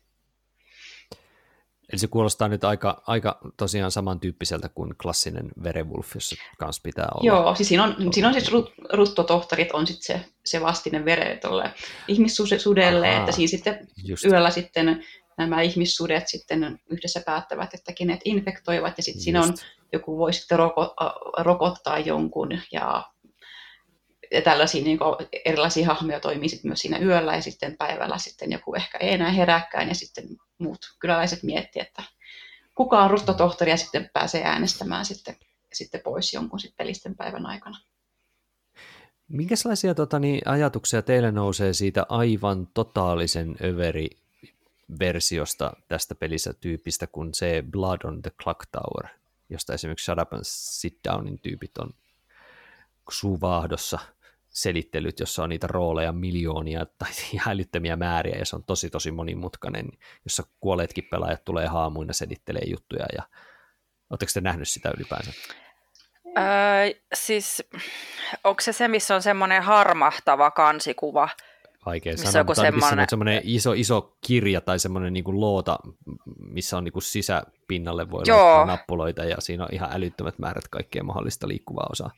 Eli 1.93 1.99
se 1.99 2.07
kuulostaa 2.07 2.47
nyt 2.47 2.63
aika, 2.63 3.03
aika 3.07 3.39
tosiaan 3.57 3.91
samantyyppiseltä 3.91 4.69
kuin 4.69 4.95
klassinen 5.01 5.49
Werewolf, 5.63 6.13
jossa 6.15 6.35
kans 6.57 6.79
pitää 6.83 7.07
olla. 7.15 7.27
Joo, 7.27 7.55
siis 7.55 7.67
siinä 7.69 7.83
on, 7.83 8.13
siinä 8.13 8.27
on 8.27 8.33
siis 8.33 8.51
rut, 8.51 8.73
ruttotohtarit 8.93 9.71
on 9.71 9.87
sitten 9.87 10.19
se, 10.19 10.25
se 10.45 10.61
vastine 10.61 11.05
vere 11.05 11.37
tuolle 11.41 11.73
ihmissudelle, 12.07 13.07
Ahaa. 13.09 13.19
että 13.19 13.31
siinä 13.31 13.49
sitten 13.49 13.87
Just, 14.03 14.25
yöllä 14.25 14.49
sitten 14.49 15.03
nämä 15.41 15.61
ihmissudet 15.61 16.27
sitten 16.27 16.79
yhdessä 16.89 17.21
päättävät, 17.25 17.73
että 17.73 17.93
kenet 17.93 18.19
infektoivat, 18.25 18.93
ja 18.97 19.03
sitten 19.03 19.23
siinä 19.23 19.43
on 19.43 19.53
joku 19.93 20.17
voi 20.17 20.33
sitten 20.33 20.59
roko, 20.59 20.95
äh, 21.01 21.11
rokottaa 21.37 21.99
jonkun, 21.99 22.49
ja, 22.71 23.11
ja 24.31 24.41
tällaisia 24.41 24.83
niin 24.83 24.97
kuin, 24.99 25.15
erilaisia 25.45 25.87
hahmoja 25.87 26.19
toimii 26.19 26.49
sitten 26.49 26.69
myös 26.69 26.79
siinä 26.79 26.99
yöllä, 26.99 27.35
ja 27.35 27.41
sitten 27.41 27.77
päivällä 27.77 28.17
sitten 28.17 28.51
joku 28.51 28.75
ehkä 28.75 28.97
ei 28.97 29.13
enää 29.13 29.31
herääkään, 29.31 29.87
ja 29.87 29.95
sitten 29.95 30.25
muut 30.57 30.79
kyläläiset 30.99 31.43
miettii, 31.43 31.81
että 31.81 32.03
kuka 32.75 33.03
on 33.03 33.09
ruttotohtori, 33.09 33.71
ja 33.71 33.77
sitten 33.77 34.09
pääsee 34.13 34.43
äänestämään 34.43 35.05
sitten, 35.05 35.35
sitten 35.73 36.01
pois 36.03 36.33
jonkun 36.33 36.59
sitten 36.59 36.77
pelisten 36.77 37.15
päivän 37.15 37.45
aikana. 37.45 37.77
Minkälaisia 39.27 39.95
tota, 39.95 40.19
niin, 40.19 40.41
ajatuksia 40.47 41.01
teille 41.01 41.31
nousee 41.31 41.73
siitä 41.73 42.05
aivan 42.09 42.67
totaalisen 42.73 43.55
överi 43.63 44.07
versiosta 44.99 45.73
tästä 45.87 46.15
pelissä 46.15 46.53
tyypistä 46.53 47.07
kuin 47.07 47.33
se 47.33 47.63
Blood 47.71 47.99
on 48.03 48.21
the 48.21 48.31
Clock 48.43 48.59
Tower, 48.71 49.07
josta 49.49 49.73
esimerkiksi 49.73 50.05
Shut 50.05 50.19
Up 50.21 50.33
and 50.33 50.41
Sit 50.43 50.97
Downin 51.09 51.39
tyypit 51.39 51.77
on 51.77 51.93
suvaahdossa 53.09 53.99
selittelyt, 54.49 55.19
jossa 55.19 55.43
on 55.43 55.49
niitä 55.49 55.67
rooleja 55.67 56.11
miljoonia 56.11 56.85
tai 56.85 57.09
ihan 57.33 57.53
älyttömiä 57.53 57.95
määriä 57.95 58.37
ja 58.37 58.45
se 58.45 58.55
on 58.55 58.63
tosi 58.63 58.89
tosi 58.89 59.11
monimutkainen, 59.11 59.89
jossa 60.25 60.43
kuolleetkin 60.59 61.07
pelaajat 61.11 61.45
tulee 61.45 61.67
haamuina 61.67 62.13
selittelee 62.13 62.63
juttuja 62.65 63.05
ja 63.15 63.23
Oletteko 64.11 64.31
te 64.33 64.41
nähnyt 64.41 64.69
sitä 64.69 64.91
ylipäänsä? 64.97 65.31
Öö, 66.37 67.01
siis 67.13 67.63
onko 68.43 68.61
se 68.61 68.73
se, 68.73 68.87
missä 68.87 69.15
on 69.15 69.21
semmoinen 69.21 69.63
harmahtava 69.63 70.51
kansikuva? 70.51 71.29
Vaikea 71.85 72.13
Missä 72.13 72.31
sanoa, 72.31 72.43
mutta 72.43 72.61
semmoinen- 72.61 72.99
on 72.99 73.05
semmoinen 73.09 73.41
iso, 73.43 73.73
iso 73.73 74.17
kirja 74.25 74.61
tai 74.61 74.79
semmoinen 74.79 75.13
niin 75.13 75.23
loota, 75.41 75.79
missä 76.49 76.77
on 76.77 76.83
niin 76.83 76.93
kuin 76.93 77.03
sisäpinnalle 77.03 78.11
voi 78.11 78.23
Joo. 78.27 78.37
laittaa 78.37 78.65
nappuloita 78.65 79.23
ja 79.23 79.35
siinä 79.39 79.63
on 79.63 79.69
ihan 79.71 79.89
älyttömät 79.93 80.39
määrät 80.39 80.67
kaikkea 80.67 81.03
mahdollista 81.03 81.47
liikkuvaa 81.47 81.87
osaa 81.91 82.11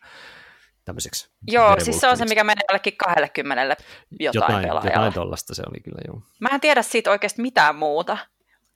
tämmöiseksi. 0.85 1.29
Joo, 1.47 1.75
siis 1.79 1.99
se 1.99 2.07
on 2.07 2.17
se, 2.17 2.25
mikä 2.25 2.43
menee 2.43 2.63
jollekin 2.69 2.97
20 2.97 3.61
jotain, 3.61 3.85
jotain, 4.19 4.61
pelaajalle. 4.65 4.89
jotain 4.89 5.13
tollasta 5.13 5.55
se 5.55 5.63
oli 5.69 5.79
kyllä, 5.79 5.99
joo. 6.07 6.21
Mä 6.39 6.49
en 6.53 6.61
tiedä 6.61 6.81
siitä 6.81 7.11
oikeasti 7.11 7.41
mitään 7.41 7.75
muuta. 7.75 8.17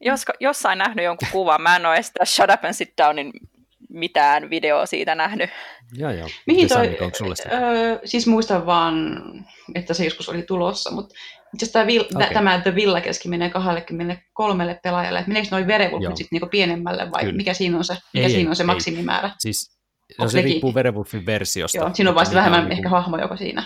Jos, 0.02 0.26
jossain 0.40 0.78
nähnyt 0.78 1.06
jonkun 1.06 1.28
kuvan, 1.32 1.62
mä 1.62 1.76
en 1.76 1.86
ole 1.86 1.96
edes 1.96 2.08
sitä 2.08 2.26
Shut 2.26 2.50
Up 2.54 2.66
and 2.66 2.74
Sit 2.74 2.94
Downin 2.98 3.32
mitään 3.90 4.50
videoa 4.50 4.86
siitä 4.86 5.16
nähnyt. 5.16 5.50
Joo, 5.94 6.12
joo. 6.12 6.28
Mihin 6.48 6.68
toi, 6.68 6.78
Annika, 6.78 7.06
onko 7.06 7.18
sulle 7.18 7.36
se? 7.36 7.50
öö, 7.52 8.00
siis 8.06 8.28
muistan 8.28 8.66
vaan, 8.66 8.96
että 9.76 9.94
se 9.94 10.04
joskus 10.04 10.30
oli 10.30 10.42
tulossa, 10.42 10.92
mutta 10.92 11.16
itse 11.54 11.66
asiassa 11.66 11.74
tämä, 11.74 11.88
vil, 11.88 12.04
Okei. 12.16 12.34
tämä 12.34 12.60
The 12.62 12.76
Villa 12.76 13.02
keski 13.02 13.30
menee 13.30 13.50
23 13.50 14.80
pelaajalle. 14.84 15.24
Meneekö 15.28 15.48
noin 15.52 15.68
Werewolf 15.68 16.04
Joo. 16.04 16.10
nyt 16.10 16.18
sitten 16.18 16.36
niinku 16.36 16.48
pienemmälle 16.50 17.12
vai 17.12 17.24
Kyllä. 17.24 17.38
mikä 17.38 17.54
siinä 17.54 17.78
on 17.78 17.84
se, 17.84 17.94
Ei, 17.94 18.00
mikä 18.14 18.28
ei, 18.28 18.34
siinä 18.34 18.50
on 18.50 18.56
se 18.56 18.64
ei. 18.64 18.68
maksimimäärä? 18.68 19.32
Siis, 19.40 19.78
no 20.20 20.24
onks 20.24 20.32
se 20.32 20.42
riippuu 20.42 20.76
Werewolfin 20.76 21.26
versiosta. 21.26 21.78
Joo, 21.78 21.90
siinä 21.94 22.12
on 22.12 22.16
mikä 22.16 22.36
vähemmän 22.36 22.60
on 22.66 22.72
ehkä 22.72 22.82
niinku- 22.82 22.96
hahmo 22.96 23.18
joko 23.18 23.38
siinä 23.38 23.64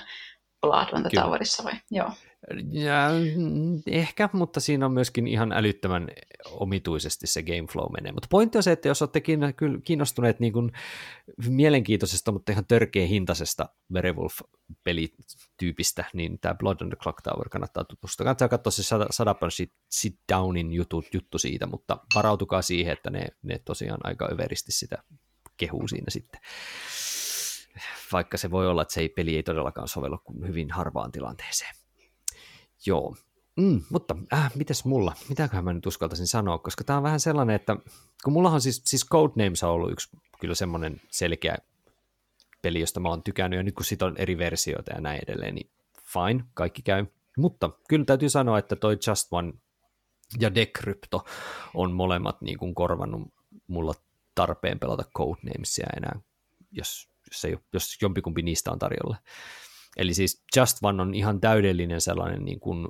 Blood 0.62 0.88
on 0.94 1.02
the. 1.04 1.10
Towerissa 1.22 1.64
vai? 1.64 1.74
Joo. 1.92 2.12
Ja, 2.72 3.10
mm, 3.38 3.82
ehkä, 3.88 4.30
mutta 4.34 4.60
siinä 4.60 4.86
on 4.86 4.94
myöskin 4.94 5.28
ihan 5.28 5.52
älyttömän 5.52 6.08
omituisesti 6.52 7.28
se 7.28 7.44
game 7.44 7.68
flow 7.72 7.94
menee. 7.94 8.12
Mutta 8.12 8.28
pointti 8.32 8.58
on 8.58 8.64
se, 8.64 8.72
että 8.72 8.88
jos 8.88 9.02
olette 9.02 9.22
kiinnostuneet 9.84 10.39
niin 10.39 10.54
kuin 10.54 10.72
mielenkiintoisesta, 11.48 12.32
mutta 12.32 12.52
ihan 12.52 12.66
törkeä 12.66 13.08
hintaisesta 13.08 13.70
Werewolf-pelityypistä, 13.94 16.06
niin 16.14 16.39
tämä 16.39 16.56
Blood 16.56 16.82
on 16.82 16.89
the 16.89 16.96
Clock 16.96 17.22
Tower 17.22 17.50
kannattaa 17.50 17.84
tutustua. 17.84 18.24
Kannattaa 18.24 18.48
katsoa 18.48 18.72
se 18.72 18.84
Sadapan 19.10 19.52
sit, 19.52 19.74
sit 19.89 20.20
Downin 20.34 20.74
juttu, 20.74 21.04
juttu 21.14 21.39
siitä, 21.39 21.66
mutta 21.66 21.98
varautukaa 22.16 22.62
siihen, 22.62 22.94
että 22.94 23.10
ne, 23.10 23.28
ne 23.42 23.60
tosiaan 23.66 24.00
aika 24.04 24.30
överisti 24.32 24.72
sitä 24.72 25.04
kehuu 25.58 25.88
siinä 25.88 26.10
sitten. 26.10 26.42
Vaikka 28.12 28.38
se 28.38 28.52
voi 28.52 28.68
olla, 28.68 28.82
että 28.82 28.94
se 28.94 29.02
ei, 29.02 29.10
peli 29.10 29.36
ei 29.36 29.44
todellakaan 29.44 29.88
sovellu 29.88 30.22
hyvin 30.48 30.72
harvaan 30.72 31.12
tilanteeseen. 31.12 31.81
Joo, 32.86 33.16
mm, 33.58 33.82
mutta 33.90 34.16
äh, 34.34 34.52
mites 34.56 34.86
mulla? 34.86 35.14
Mitäköhän 35.30 35.64
mä 35.64 35.74
nyt 35.74 35.86
uskaltaisin 35.86 36.28
sanoa, 36.28 36.58
koska 36.58 36.84
tää 36.84 36.98
on 36.98 37.04
vähän 37.04 37.20
sellainen, 37.20 37.56
että 37.56 37.78
kun 38.24 38.34
mulla 38.34 38.50
on 38.50 38.62
siis, 38.62 38.82
siis 38.86 39.06
Codenames 39.10 39.64
on 39.64 39.70
ollut 39.70 39.92
yksi 39.92 40.10
kyllä 40.40 40.56
semmoinen 40.56 41.02
selkeä 41.12 41.58
peli, 42.62 42.80
josta 42.80 43.00
mä 43.00 43.10
oon 43.10 43.24
tykännyt, 43.24 43.58
ja 43.58 43.64
nyt 43.64 43.76
kun 43.76 43.86
sit 43.86 44.02
on 44.02 44.18
eri 44.18 44.38
versioita 44.38 44.92
ja 44.94 45.02
näin 45.02 45.20
edelleen, 45.24 45.56
niin 45.56 45.70
fine, 46.04 46.44
kaikki 46.54 46.82
käy. 46.82 47.06
Mutta 47.38 47.70
kyllä 47.90 48.06
täytyy 48.06 48.30
sanoa, 48.30 48.60
että 48.60 48.76
toi 48.76 48.98
Just 49.08 49.28
One 49.32 49.54
ja 50.40 50.56
Decrypto 50.56 51.26
on 51.74 51.92
molemmat 51.92 52.42
niin 52.42 52.58
kuin 52.58 52.76
korvannut 52.76 53.34
mulla 53.68 53.94
tarpeen 54.36 54.80
pelata 54.80 55.04
Codenamesia 55.18 55.88
enää, 55.98 56.20
jos, 56.72 57.10
jos, 57.32 57.46
ei, 57.46 57.58
jos 57.74 57.98
jompikumpi 58.02 58.42
niistä 58.42 58.72
on 58.72 58.80
tarjolla. 58.80 59.18
Eli 59.98 60.14
siis 60.14 60.44
Just 60.58 60.78
One 60.82 61.02
on 61.02 61.14
ihan 61.14 61.42
täydellinen 61.42 62.02
sellainen 62.02 62.46
niin 62.46 62.60
kuin 62.60 62.88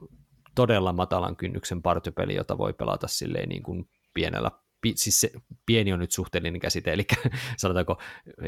todella 0.56 0.94
matalan 0.94 1.36
kynnyksen 1.36 1.82
partypeli, 1.82 2.36
jota 2.36 2.58
voi 2.58 2.74
pelata 2.74 3.08
silleen 3.08 3.50
niin 3.50 3.64
kuin 3.64 3.90
pienellä 4.14 4.52
siis 4.96 5.22
se, 5.22 5.32
pieni 5.66 5.94
on 5.94 6.00
nyt 6.00 6.12
suhteellinen 6.12 6.62
käsite, 6.62 6.94
eli 6.94 7.06
sanotaanko 7.58 8.02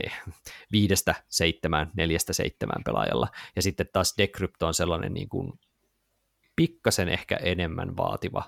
eh, 0.04 0.22
viidestä 0.72 1.16
seitsemään, 1.28 1.92
neljästä 1.96 2.34
seitsemään 2.34 2.84
pelaajalla. 2.84 3.28
Ja 3.56 3.62
sitten 3.62 3.90
taas 3.94 4.14
Decrypto 4.18 4.68
on 4.68 4.74
sellainen 4.74 5.14
niin 5.14 5.30
kuin 5.30 5.54
pikkasen 6.56 7.10
ehkä 7.10 7.36
enemmän 7.36 7.98
vaativa 7.98 8.44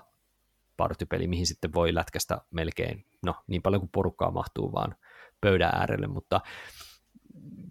partypeli, 0.76 1.26
mihin 1.26 1.46
sitten 1.46 1.74
voi 1.74 1.94
lätkästä 1.94 2.40
melkein, 2.50 3.06
no 3.22 3.34
niin 3.46 3.62
paljon 3.62 3.80
kuin 3.80 3.90
porukkaa 3.90 4.30
mahtuu 4.30 4.72
vaan 4.72 4.96
pöydän 5.40 5.74
äärelle, 5.74 6.06
mutta 6.06 6.40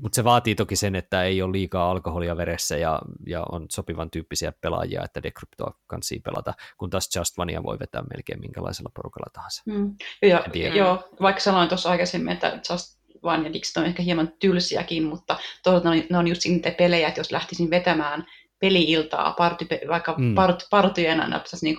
mutta 0.01 0.15
se 0.15 0.23
vaatii 0.23 0.55
toki 0.55 0.76
sen, 0.76 0.95
että 0.95 1.23
ei 1.23 1.41
ole 1.41 1.51
liikaa 1.51 1.91
alkoholia 1.91 2.38
veressä 2.38 2.78
ja, 2.78 3.01
ja 3.28 3.45
on 3.51 3.65
sopivan 3.69 4.11
tyyppisiä 4.11 4.53
pelaajia, 4.61 5.03
että 5.03 5.23
Decryptoa 5.23 5.80
kanssa 5.88 6.15
pelata, 6.23 6.53
kun 6.78 6.89
taas 6.89 7.09
Just 7.15 7.39
Onea 7.39 7.63
voi 7.63 7.80
vetää 7.80 8.03
melkein 8.13 8.39
minkälaisella 8.39 8.91
porukalla 8.95 9.30
tahansa. 9.34 9.63
Mm. 9.65 9.95
Ja, 10.21 10.43
joo, 10.76 11.09
vaikka 11.21 11.41
sanoin 11.41 11.69
tuossa 11.69 11.89
aikaisemmin, 11.89 12.34
että 12.34 12.59
Just 12.69 12.99
One 13.23 13.47
ja 13.47 13.53
Dix 13.53 13.78
on 13.78 13.86
ehkä 13.86 14.03
hieman 14.03 14.34
tylsiäkin, 14.39 15.03
mutta 15.03 15.38
toisaalta 15.63 15.89
ne 15.89 15.97
on, 15.97 16.03
ne 16.09 16.17
on 16.17 16.28
just 16.28 16.45
niitä 16.45 16.71
pelejä, 16.71 17.07
että 17.07 17.19
jos 17.19 17.32
lähtisin 17.32 17.69
vetämään 17.69 18.26
peli-iltaa, 18.59 19.34
party, 19.38 19.67
vaikka 19.88 20.15
mm. 20.17 20.36
part, 20.36 20.67
partyjen 20.69 21.23
niin 21.61 21.76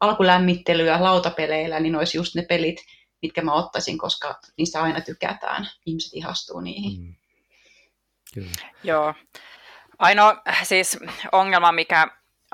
alkulämmittelyä 0.00 1.02
lautapeleillä, 1.02 1.80
niin 1.80 1.96
olisi 1.96 2.18
just 2.18 2.34
ne 2.34 2.42
pelit, 2.42 2.76
mitkä 3.22 3.42
mä 3.42 3.52
ottaisin, 3.52 3.98
koska 3.98 4.40
niistä 4.58 4.82
aina 4.82 5.00
tykätään. 5.00 5.68
Ihmiset 5.86 6.14
ihastuu 6.14 6.60
niihin. 6.60 7.02
Mm. 7.02 7.14
Kyllä. 8.34 8.70
Joo. 8.84 9.14
Ainoa 9.98 10.42
siis 10.62 10.98
ongelma, 11.32 11.72
mikä 11.72 12.08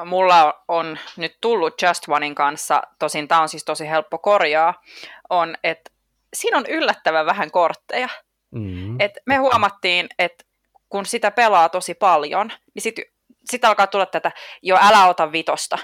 mulla 0.05 0.65
on 0.69 0.99
nyt 1.17 1.39
tullut 1.41 1.83
Just 1.83 2.09
Onein 2.09 2.35
kanssa, 2.35 2.83
tosin 2.99 3.29
tämä 3.29 3.43
on 3.43 3.49
siis 3.49 3.65
tosi 3.65 3.89
helppo 3.89 4.19
korjaa, 4.19 4.83
on, 5.31 5.57
että 5.65 5.91
siinä 6.35 6.59
on 6.59 6.67
yllättävän 6.67 7.27
vähän 7.27 7.51
kortteja. 7.51 8.09
Mm-hmm. 8.51 8.97
Et 9.01 9.13
me 9.27 9.37
huomattiin, 9.37 10.09
että 10.19 10.45
kun 10.89 11.07
sitä 11.07 11.31
pelaa 11.31 11.69
tosi 11.69 11.95
paljon, 11.95 12.53
niin 12.75 12.83
sitten 12.83 13.05
sit 13.51 13.65
alkaa 13.65 13.87
tulla 13.87 14.07
tätä, 14.07 14.33
jo 14.63 14.79
älä 14.81 15.07
ota 15.07 15.33
vitosta. 15.33 15.79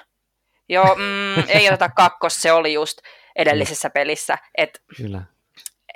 Joo, 0.69 0.95
mm, 0.95 1.49
ei 1.49 1.69
oteta 1.69 1.89
kakkos, 1.89 2.43
se 2.43 2.53
oli 2.53 2.73
just 2.73 2.99
edellisessä 3.37 3.91
pelissä. 3.91 4.39
Et, 4.59 4.83
Kyllä. 4.97 5.23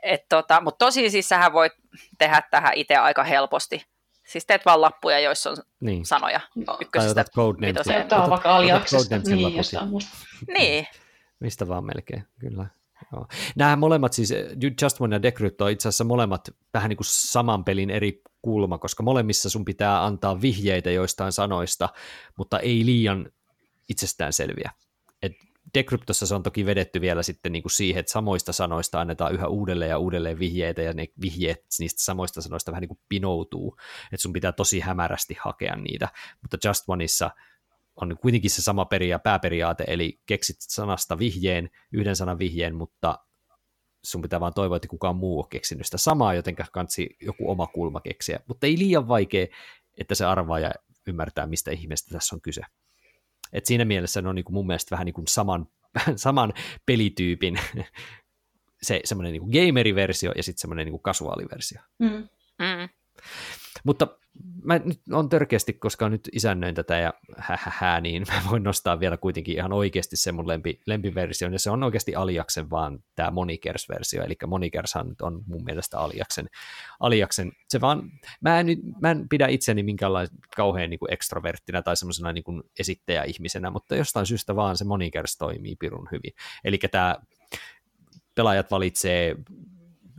Et 0.02 0.28
tota, 0.28 0.60
Mutta 0.60 0.84
tosi 0.84 1.10
siis 1.10 1.28
sähän 1.28 1.52
voit 1.52 1.72
tehdä 2.18 2.42
tähän 2.50 2.72
itse 2.74 2.96
aika 2.96 3.24
helposti. 3.24 3.86
Siis 4.30 4.46
teet 4.46 4.64
vaan 4.66 4.80
lappuja, 4.80 5.20
joissa 5.20 5.50
on 5.50 5.56
niin. 5.80 6.06
sanoja 6.06 6.40
no. 6.54 6.78
ykkösestä 6.80 7.24
vitoseen. 7.60 8.08
Tämä 8.08 8.30
vaikka 8.30 8.56
aliaksesta. 8.56 9.18
Niin, 9.18 9.60
niin. 10.58 10.86
Mistä 11.40 11.68
vaan 11.68 11.84
melkein, 11.84 12.24
kyllä. 12.40 12.66
Joo. 13.12 13.26
Nämä 13.56 13.76
molemmat, 13.76 14.12
siis 14.12 14.34
Just 14.82 15.00
One 15.00 15.16
ja 15.16 15.22
Decrypt 15.22 15.60
on 15.60 15.70
itse 15.70 15.88
asiassa 15.88 16.04
molemmat 16.04 16.48
vähän 16.74 16.88
niin 16.88 16.96
kuin 16.96 17.06
saman 17.06 17.64
pelin 17.64 17.90
eri 17.90 18.22
kulma, 18.42 18.78
koska 18.78 19.02
molemmissa 19.02 19.50
sun 19.50 19.64
pitää 19.64 20.04
antaa 20.04 20.40
vihjeitä 20.40 20.90
joistain 20.90 21.32
sanoista, 21.32 21.88
mutta 22.36 22.58
ei 22.58 22.86
liian 22.86 23.26
itsestäänselviä. 23.88 24.70
Et 25.22 25.32
Decryptossa 25.74 26.26
se 26.26 26.34
on 26.34 26.42
toki 26.42 26.66
vedetty 26.66 27.00
vielä 27.00 27.22
sitten 27.22 27.52
niin 27.52 27.62
kuin 27.62 27.72
siihen, 27.72 28.00
että 28.00 28.12
samoista 28.12 28.52
sanoista 28.52 29.00
annetaan 29.00 29.34
yhä 29.34 29.46
uudelleen 29.46 29.88
ja 29.88 29.98
uudelleen 29.98 30.38
vihjeitä, 30.38 30.82
ja 30.82 30.92
ne 30.92 31.06
vihjeet 31.22 31.64
niistä 31.78 32.02
samoista 32.02 32.42
sanoista 32.42 32.72
vähän 32.72 32.80
niin 32.80 32.88
kuin 32.88 33.00
pinoutuu, 33.08 33.76
että 34.04 34.22
sun 34.22 34.32
pitää 34.32 34.52
tosi 34.52 34.80
hämärästi 34.80 35.36
hakea 35.40 35.76
niitä, 35.76 36.08
mutta 36.42 36.68
Just 36.68 36.84
Oneissa 36.88 37.30
on 37.96 38.16
kuitenkin 38.22 38.50
se 38.50 38.62
sama 38.62 38.84
peria, 38.84 39.18
pääperiaate, 39.18 39.84
eli 39.86 40.20
keksit 40.26 40.56
sanasta 40.60 41.18
vihjeen, 41.18 41.70
yhden 41.92 42.16
sanan 42.16 42.38
vihjeen, 42.38 42.74
mutta 42.74 43.18
sun 44.04 44.22
pitää 44.22 44.40
vaan 44.40 44.54
toivoa, 44.54 44.76
että 44.76 44.88
kukaan 44.88 45.16
muu 45.16 45.40
on 45.40 45.48
keksinyt 45.48 45.86
sitä 45.86 45.98
samaa, 45.98 46.34
joten 46.34 46.56
kansi 46.72 47.16
joku 47.20 47.50
oma 47.50 47.66
kulma 47.66 48.00
keksiä, 48.00 48.40
mutta 48.48 48.66
ei 48.66 48.78
liian 48.78 49.08
vaikea, 49.08 49.46
että 49.98 50.14
se 50.14 50.24
arvaa 50.24 50.58
ja 50.58 50.70
ymmärtää, 51.06 51.46
mistä 51.46 51.70
ihmeestä 51.70 52.10
tässä 52.12 52.36
on 52.36 52.40
kyse. 52.40 52.60
Et 53.52 53.66
siinä 53.66 53.84
mielessä 53.84 54.22
ne 54.22 54.28
on 54.28 54.34
niin 54.34 54.44
kuin 54.44 54.54
mun 54.54 54.66
mielestä 54.66 54.90
vähän 54.90 55.04
niin 55.04 55.14
kuin 55.14 55.26
saman, 55.28 55.66
saman 56.16 56.52
pelityypin 56.86 57.60
se 58.82 59.00
semmoinen 59.04 59.32
niin 59.32 59.66
gameriversio 59.66 60.32
ja 60.36 60.42
sitten 60.42 60.60
semmoinen 60.60 60.86
niin 60.86 61.02
kasuaaliversio. 61.02 61.80
Mm. 61.98 62.28
Mm. 62.58 62.88
Mutta 63.84 64.06
mä 64.64 64.78
nyt 64.78 65.00
on 65.12 65.28
törkeästi, 65.28 65.72
koska 65.72 66.08
nyt 66.08 66.28
isännöin 66.32 66.74
tätä 66.74 66.96
ja 66.96 67.14
hähähä, 67.36 68.00
niin 68.00 68.26
mä 68.28 68.50
voin 68.50 68.62
nostaa 68.62 69.00
vielä 69.00 69.16
kuitenkin 69.16 69.56
ihan 69.56 69.72
oikeasti 69.72 70.16
sen 70.16 70.34
mun 70.34 70.48
lempi, 70.48 70.80
lempiversion, 70.86 71.52
ja 71.52 71.58
se 71.58 71.70
on 71.70 71.82
oikeasti 71.82 72.14
Aliaksen 72.14 72.70
vaan 72.70 72.98
tämä 73.14 73.30
Monikers-versio, 73.30 74.24
eli 74.24 74.36
Monikershan 74.46 75.14
on 75.22 75.42
mun 75.46 75.64
mielestä 75.64 75.98
Aliaksen, 75.98 76.46
Aliaksen. 77.00 77.52
Se 77.68 77.80
vaan, 77.80 78.10
mä 78.40 78.60
en, 78.60 78.66
nyt, 78.66 78.78
mä 79.02 79.10
en 79.10 79.28
pidä 79.28 79.46
itseni 79.46 79.82
minkäänlaisen 79.82 80.38
kauhean 80.56 80.90
niin 80.90 81.00
kuin 81.00 81.12
ekstroverttina 81.12 81.82
tai 81.82 81.96
semmoisena 81.96 82.32
niin 82.32 82.44
kuin 82.44 82.62
esittäjäihmisenä, 82.78 83.70
mutta 83.70 83.96
jostain 83.96 84.26
syystä 84.26 84.56
vaan 84.56 84.76
se 84.76 84.84
Monikers 84.84 85.36
toimii 85.36 85.76
pirun 85.76 86.08
hyvin, 86.12 86.32
eli 86.64 86.78
tämä 86.78 87.16
pelaajat 88.34 88.70
valitsee, 88.70 89.30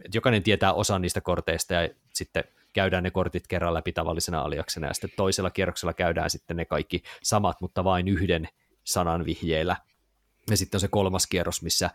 että 0.06 0.18
jokainen 0.18 0.44
tietää 0.44 0.74
osan 0.74 1.02
niistä 1.02 1.22
korteista 1.22 1.74
ja 1.74 1.90
sitten 2.14 2.44
käydään 2.74 3.04
ne 3.04 3.12
kortit 3.12 3.48
kerran 3.48 3.74
läpi 3.74 3.92
tavallisena 3.92 4.42
aliaksena, 4.42 4.88
ja 4.88 4.94
sitten 4.94 5.12
toisella 5.16 5.50
kierroksella 5.50 5.94
käydään 5.94 6.30
sitten 6.30 6.58
ne 6.58 6.66
kaikki 6.66 7.04
samat, 7.24 7.62
mutta 7.62 7.84
vain 7.84 8.08
yhden 8.08 8.48
sanan 8.84 9.26
vihjeellä. 9.26 9.78
Ja 10.50 10.58
sitten 10.58 10.78
on 10.78 10.82
se 10.82 10.88
kolmas 10.88 11.28
kierros, 11.28 11.62
missä 11.62 11.90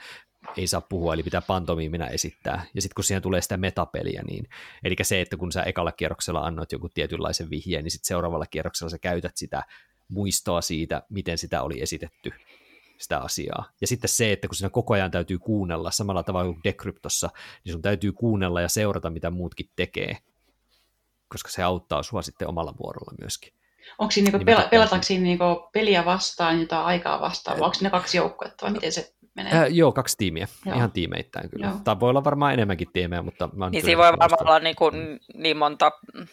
ei 0.56 0.66
saa 0.66 0.80
puhua, 0.80 1.14
eli 1.14 1.22
pitää 1.22 1.42
pantomiimina 1.42 2.08
esittää. 2.08 2.64
Ja 2.74 2.82
sitten 2.82 2.94
kun 2.94 3.04
siihen 3.04 3.22
tulee 3.22 3.40
sitä 3.40 3.56
metapeliä, 3.56 4.22
niin 4.22 4.48
eli 4.84 4.96
se, 5.02 5.20
että 5.20 5.36
kun 5.36 5.52
sä 5.52 5.62
ekalla 5.62 5.92
kierroksella 5.92 6.40
annoit 6.40 6.72
jonkun 6.72 6.90
tietynlaisen 6.94 7.50
vihjeen, 7.50 7.84
niin 7.84 7.92
sitten 7.92 8.08
seuraavalla 8.08 8.46
kierroksella 8.46 8.90
sä 8.90 8.98
käytät 8.98 9.36
sitä 9.36 9.62
muistoa 10.08 10.60
siitä, 10.60 11.02
miten 11.08 11.38
sitä 11.38 11.62
oli 11.62 11.82
esitetty 11.82 12.32
sitä 12.98 13.18
asiaa. 13.18 13.70
Ja 13.80 13.86
sitten 13.86 14.08
se, 14.08 14.32
että 14.32 14.48
kun 14.48 14.54
siinä 14.54 14.70
koko 14.70 14.94
ajan 14.94 15.10
täytyy 15.10 15.38
kuunnella, 15.38 15.90
samalla 15.90 16.22
tavalla 16.22 16.52
kuin 16.52 16.64
Decryptossa, 16.64 17.30
niin 17.64 17.72
sun 17.72 17.82
täytyy 17.82 18.12
kuunnella 18.12 18.60
ja 18.60 18.68
seurata, 18.68 19.10
mitä 19.10 19.30
muutkin 19.30 19.70
tekee 19.76 20.16
koska 21.28 21.50
se 21.50 21.62
auttaa 21.62 22.02
sua 22.02 22.22
sitten 22.22 22.48
omalla 22.48 22.74
vuorolla 22.82 23.12
myöskin. 23.20 23.52
Onko 23.98 24.10
siinä 24.10 24.30
niinku 24.30 24.44
niin 24.44 24.58
pel- 24.58 24.68
pelataanko 24.68 25.02
siinä 25.02 25.22
niinku 25.22 25.68
peliä 25.72 26.04
vastaan, 26.04 26.60
jotain 26.60 26.86
aikaa 26.86 27.20
vastaan, 27.20 27.58
vai 27.58 27.66
onko 27.66 27.78
ne 27.80 27.90
kaksi 27.90 28.16
joukkuetta, 28.16 28.66
vai 28.66 28.72
miten 28.72 28.92
se 28.92 29.14
menee? 29.36 29.52
Äh, 29.52 29.66
joo, 29.70 29.92
kaksi 29.92 30.16
tiimiä, 30.18 30.48
joo. 30.66 30.76
ihan 30.76 30.92
tiimeittäin 30.92 31.50
kyllä. 31.50 31.66
Joo. 31.66 31.76
Tai 31.84 32.00
voi 32.00 32.10
olla 32.10 32.24
varmaan 32.24 32.52
enemmänkin 32.52 32.88
tiimejä, 32.92 33.22
mutta... 33.22 33.48
Mä 33.52 33.70
niin 33.70 33.84
siinä 33.84 33.98
voi 33.98 34.12
varmaan 34.18 34.48
olla 34.48 34.58
niin, 34.58 34.76
kuin, 34.76 35.20
niin 35.34 35.56
monta 35.56 35.90
mm, 36.14 36.26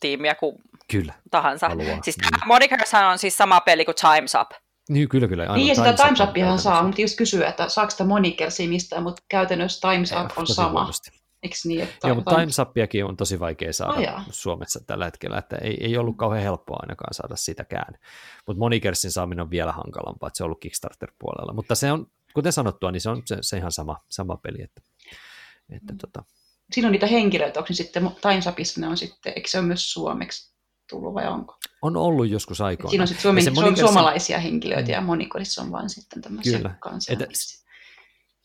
tiimiä 0.00 0.34
kuin 0.34 0.56
kyllä. 0.90 1.14
tahansa. 1.30 1.68
Haluaa, 1.68 2.02
siis 2.02 2.16
niin. 2.18 3.04
On 3.10 3.18
siis 3.18 3.36
sama 3.36 3.60
peli 3.60 3.84
kuin 3.84 3.94
Time's 3.94 4.40
Up. 4.40 4.50
Niin, 4.88 5.08
kyllä, 5.08 5.28
kyllä. 5.28 5.42
Aina 5.42 5.54
niin, 5.54 5.68
ja 5.68 5.74
sitä 5.74 5.92
Time's 5.92 6.28
Upiahan 6.28 6.58
saa, 6.58 6.82
mutta 6.82 7.00
just 7.00 7.18
kysyä, 7.18 7.48
että 7.48 7.68
saako 7.68 7.90
sitä 7.90 8.04
Monikersia 8.04 8.68
mistään, 8.68 9.02
mutta 9.02 9.22
käytännössä 9.28 9.88
Time's 9.88 10.24
Up 10.24 10.38
on 10.38 10.46
sama. 10.46 10.70
Huonosti. 10.70 11.23
Eikö 11.44 11.56
niin, 11.64 11.80
että 11.80 12.08
Joo, 12.08 12.14
mutta 12.14 12.34
Timesappiakin 12.34 13.04
on 13.04 13.16
tosi 13.16 13.40
vaikea 13.40 13.72
saada 13.72 14.14
oh, 14.14 14.22
Suomessa 14.30 14.80
tällä 14.86 15.04
hetkellä, 15.04 15.38
että 15.38 15.56
ei, 15.56 15.76
ei 15.80 15.96
ollut 15.96 16.16
kauhean 16.16 16.42
helppoa 16.42 16.78
ainakaan 16.80 17.14
saada 17.14 17.36
sitäkään. 17.36 17.94
Mutta 18.46 18.58
Monikersin 18.58 19.12
saaminen 19.12 19.42
on 19.42 19.50
vielä 19.50 19.72
hankalampaa, 19.72 20.26
että 20.26 20.36
se 20.36 20.42
on 20.42 20.46
ollut 20.46 20.60
Kickstarter-puolella. 20.60 21.52
Mutta 21.52 21.74
se 21.74 21.92
on, 21.92 22.06
kuten 22.34 22.52
sanottua, 22.52 22.90
niin 22.90 23.00
se 23.00 23.10
on 23.10 23.22
se, 23.24 23.36
se 23.40 23.56
ihan 23.56 23.72
sama, 23.72 23.96
sama 24.08 24.36
peli. 24.36 24.62
Että, 24.62 24.80
että 25.70 25.92
mm. 25.92 25.98
tota. 25.98 26.24
Siinä 26.72 26.88
on 26.88 26.92
niitä 26.92 27.06
henkilöitä, 27.06 27.60
onko 27.60 27.72
sitten 27.72 28.10
Timesapissa 28.20 28.80
ne 28.80 28.88
on 28.88 28.96
sitten, 28.96 29.32
eikö 29.36 29.48
se 29.48 29.58
ole 29.58 29.66
myös 29.66 29.92
suomeksi 29.92 30.54
tullut 30.90 31.14
vai 31.14 31.26
onko? 31.26 31.56
On 31.82 31.96
ollut 31.96 32.28
joskus 32.28 32.60
aikoina. 32.60 32.90
Siinä 32.90 33.02
on 33.02 33.08
sitten 33.08 33.54
Monikersin... 33.54 33.84
suomalaisia 33.84 34.38
henkilöitä 34.38 34.92
ja 34.92 35.00
Monikorissa 35.00 35.62
on 35.62 35.72
vain 35.72 35.90
sitten 35.90 36.22
tämmöisiä 36.22 36.58
Kyllä. 36.58 36.74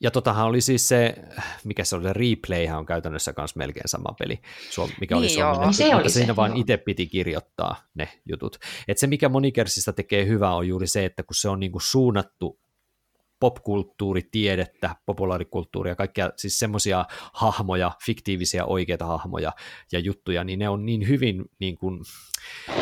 Ja 0.02 0.12
totahan 0.12 0.46
oli 0.46 0.62
siis 0.62 0.88
se, 0.88 1.16
mikä 1.64 1.84
se 1.84 1.96
oli, 1.96 2.04
se 2.04 2.14
replayhän 2.14 2.78
on 2.78 2.86
käytännössä 2.86 3.34
myös 3.38 3.56
melkein 3.56 3.88
sama 3.90 4.16
peli, 4.20 4.40
mikä 5.00 5.18
oli 5.18 5.26
niin 5.26 5.36
suomennettu, 5.36 5.74
se 5.74 5.94
mutta 5.94 6.10
siinä 6.10 6.28
se, 6.28 6.36
vaan 6.36 6.58
itse 6.58 6.78
piti 6.78 7.08
kirjoittaa 7.08 7.76
ne 7.94 8.10
jutut. 8.26 8.58
Et 8.88 8.98
se, 8.98 9.08
mikä 9.08 9.30
Monikersista 9.30 9.94
tekee 9.94 10.26
hyvää, 10.26 10.56
on 10.56 10.68
juuri 10.68 10.88
se, 10.88 11.06
että 11.06 11.24
kun 11.24 11.36
se 11.36 11.50
on 11.50 11.60
niinku 11.60 11.80
suunnattu 11.80 12.60
popkulttuuritiedettä, 13.40 14.96
populaarikulttuuria, 15.06 15.96
kaikkia 15.96 16.32
siis 16.36 16.60
semmoisia 16.60 17.06
hahmoja, 17.34 17.92
fiktiivisiä 18.06 18.66
oikeita 18.66 19.06
hahmoja 19.06 19.52
ja 19.92 20.00
juttuja, 20.00 20.44
niin 20.44 20.60
ne 20.60 20.70
on 20.70 20.86
niin 20.86 21.08
hyvin 21.08 21.46
niin 21.60 21.78
kuin 21.78 22.00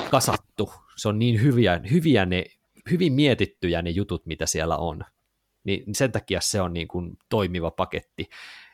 kasattu, 0.09 0.73
se 0.95 1.09
on 1.09 1.19
niin 1.19 1.41
hyviä, 1.41 1.81
hyviä 1.91 2.25
ne, 2.25 2.45
hyvin 2.91 3.13
mietittyjä 3.13 3.81
ne 3.81 3.89
jutut, 3.89 4.25
mitä 4.25 4.45
siellä 4.45 4.77
on, 4.77 5.03
niin 5.67 5.95
sen 5.95 6.11
takia 6.11 6.41
se 6.41 6.61
on 6.61 6.73
niin 6.73 6.87
kuin 6.87 7.17
toimiva 7.29 7.71
paketti. 7.71 8.29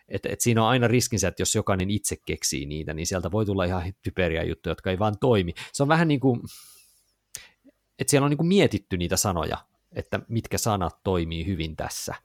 Et, 0.08 0.26
et 0.26 0.42
siinä 0.42 0.64
on 0.64 0.70
aina 0.70 0.88
riskinsä, 0.88 1.28
että 1.28 1.42
jos 1.42 1.56
jokainen 1.56 1.92
itse 1.92 2.16
keksii 2.26 2.66
niitä, 2.66 2.94
niin 2.94 3.08
sieltä 3.08 3.32
voi 3.32 3.46
tulla 3.46 3.64
ihan 3.64 3.94
typeriä 4.02 4.44
juttuja, 4.44 4.72
jotka 4.72 4.92
ei 4.92 5.00
vaan 5.00 5.20
toimi. 5.20 5.54
Se 5.74 5.84
on 5.84 5.90
vähän 5.90 6.08
niin 6.08 6.20
kuin, 6.20 6.42
että 8.00 8.12
siellä 8.12 8.26
on 8.26 8.30
niin 8.30 8.38
kuin 8.38 8.48
mietitty 8.48 8.98
niitä 8.98 9.18
sanoja, 9.18 9.58
että 9.96 10.20
mitkä 10.28 10.58
sanat 10.58 11.04
toimii 11.04 11.46
hyvin 11.46 11.76
tässä. 11.76 12.16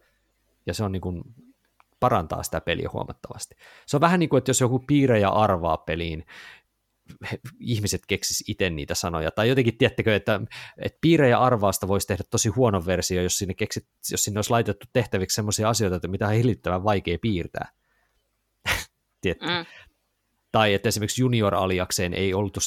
Ja 0.66 0.74
se 0.74 0.84
on 0.84 0.92
niin 0.92 1.00
kuin, 1.00 1.22
parantaa 2.00 2.42
sitä 2.42 2.60
peliä 2.60 2.88
huomattavasti. 2.92 3.56
Se 3.86 3.96
on 3.96 4.00
vähän 4.00 4.20
niin 4.20 4.28
kuin, 4.28 4.38
että 4.38 4.50
jos 4.50 4.60
joku 4.60 4.78
piirre 4.78 5.20
ja 5.20 5.30
arvaa 5.30 5.76
peliin, 5.76 6.26
ihmiset 7.60 8.00
keksis 8.08 8.44
itse 8.48 8.70
niitä 8.70 8.94
sanoja. 8.94 9.30
Tai 9.30 9.48
jotenkin, 9.48 9.78
tiettekö, 9.78 10.16
että, 10.16 10.40
että 10.82 10.98
piirre 11.00 11.28
ja 11.28 11.38
arvaasta 11.38 11.88
voisi 11.88 12.06
tehdä 12.06 12.24
tosi 12.30 12.48
huono 12.48 12.86
versio, 12.86 13.22
jos 13.22 13.38
sinne, 13.38 13.54
keksit, 13.54 13.86
jos 14.10 14.24
sinne 14.24 14.38
olisi 14.38 14.50
laitettu 14.50 14.86
tehtäviksi 14.92 15.34
sellaisia 15.34 15.68
asioita, 15.68 15.96
että 15.96 16.08
mitä 16.08 16.26
on 16.26 16.34
hillittävän 16.34 16.84
vaikea 16.84 17.18
piirtää. 17.22 17.72
mm. 19.24 19.66
Tai 20.52 20.74
että 20.74 20.88
esimerkiksi 20.88 21.22
junior-aliakseen 21.22 22.14
ei 22.14 22.34
ollut, 22.34 22.58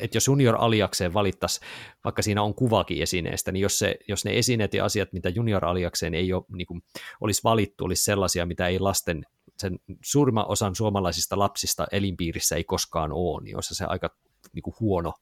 että 0.00 0.16
jos 0.16 0.26
junior-aliakseen 0.26 1.14
valittaisi, 1.14 1.60
vaikka 2.04 2.22
siinä 2.22 2.42
on 2.42 2.54
kuvakin 2.54 3.02
esineestä, 3.02 3.52
niin 3.52 3.60
jos, 3.60 3.78
se, 3.78 3.96
jos 4.08 4.24
ne 4.24 4.38
esineet 4.38 4.74
ja 4.74 4.84
asiat, 4.84 5.12
mitä 5.12 5.28
junior-aliakseen 5.28 6.14
ei 6.14 6.32
ole, 6.32 6.44
niin 6.48 6.66
kuin, 6.66 6.82
olisi 7.20 7.40
valittu, 7.44 7.84
olisi 7.84 8.04
sellaisia, 8.04 8.46
mitä 8.46 8.68
ei 8.68 8.78
lasten, 8.78 9.24
sen 9.60 9.78
suurimman 10.04 10.48
osan 10.48 10.74
suomalaisista 10.74 11.38
lapsista 11.38 11.86
elinpiirissä 11.92 12.56
ei 12.56 12.64
koskaan 12.64 13.12
ole, 13.12 13.42
niin 13.42 13.56
olisi 13.56 13.74
se 13.74 13.84
aika 13.84 14.16
niin 14.52 14.62
kuin 14.62 14.74
huono 14.80 15.14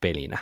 pelinä 0.00 0.38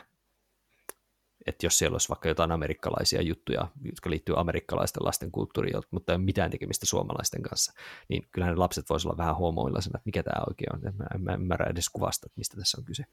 että 1.46 1.66
jos 1.66 1.78
siellä 1.78 1.94
olisi 1.94 2.08
vaikka 2.08 2.28
jotain 2.28 2.52
amerikkalaisia 2.52 3.22
juttuja, 3.22 3.68
jotka 3.84 4.10
liittyy 4.10 4.40
amerikkalaisten 4.40 5.04
lasten 5.04 5.30
kulttuuriin, 5.30 5.82
mutta 5.90 6.12
ei 6.12 6.16
ole 6.16 6.24
mitään 6.24 6.50
tekemistä 6.50 6.86
suomalaisten 6.86 7.42
kanssa, 7.42 7.72
niin 8.08 8.28
kyllähän 8.32 8.54
ne 8.54 8.58
lapset 8.58 8.90
voisivat 8.90 9.12
olla 9.12 9.22
vähän 9.22 9.36
huomoillaisena, 9.36 9.96
että 9.96 10.08
mikä 10.08 10.22
tämä 10.22 10.44
oikein 10.48 10.74
on. 10.74 10.80
Mä, 10.96 11.18
mä 11.18 11.32
en 11.32 11.40
ymmärrä 11.40 11.70
edes 11.70 11.88
kuvasta, 11.88 12.26
että 12.26 12.38
mistä 12.38 12.56
tässä 12.56 12.78
on 12.78 12.84
kyse. 12.84 13.04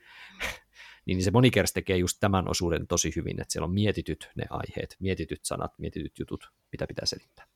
niin 1.06 1.24
se 1.24 1.32
monikers 1.32 1.74
tekee 1.74 1.98
just 1.98 2.18
tämän 2.20 2.50
osuuden 2.50 2.88
tosi 2.88 3.14
hyvin, 3.16 3.42
että 3.42 3.52
siellä 3.52 3.66
on 3.66 3.74
mietityt 3.74 4.30
ne 4.36 4.44
aiheet, 4.50 4.96
mietityt 5.00 5.46
sanat, 5.46 5.72
mietityt 5.80 6.20
jutut, 6.20 6.52
mitä 6.72 6.88
pitää 6.88 7.06
selittää. 7.06 7.48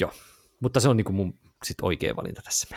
Joo, 0.00 0.12
mutta 0.60 0.80
se 0.80 0.88
on 0.88 0.96
niin 0.96 1.04
kuin 1.04 1.16
mun 1.16 1.38
sit 1.64 1.80
oikea 1.82 2.16
valinta 2.16 2.42
tässä. 2.42 2.76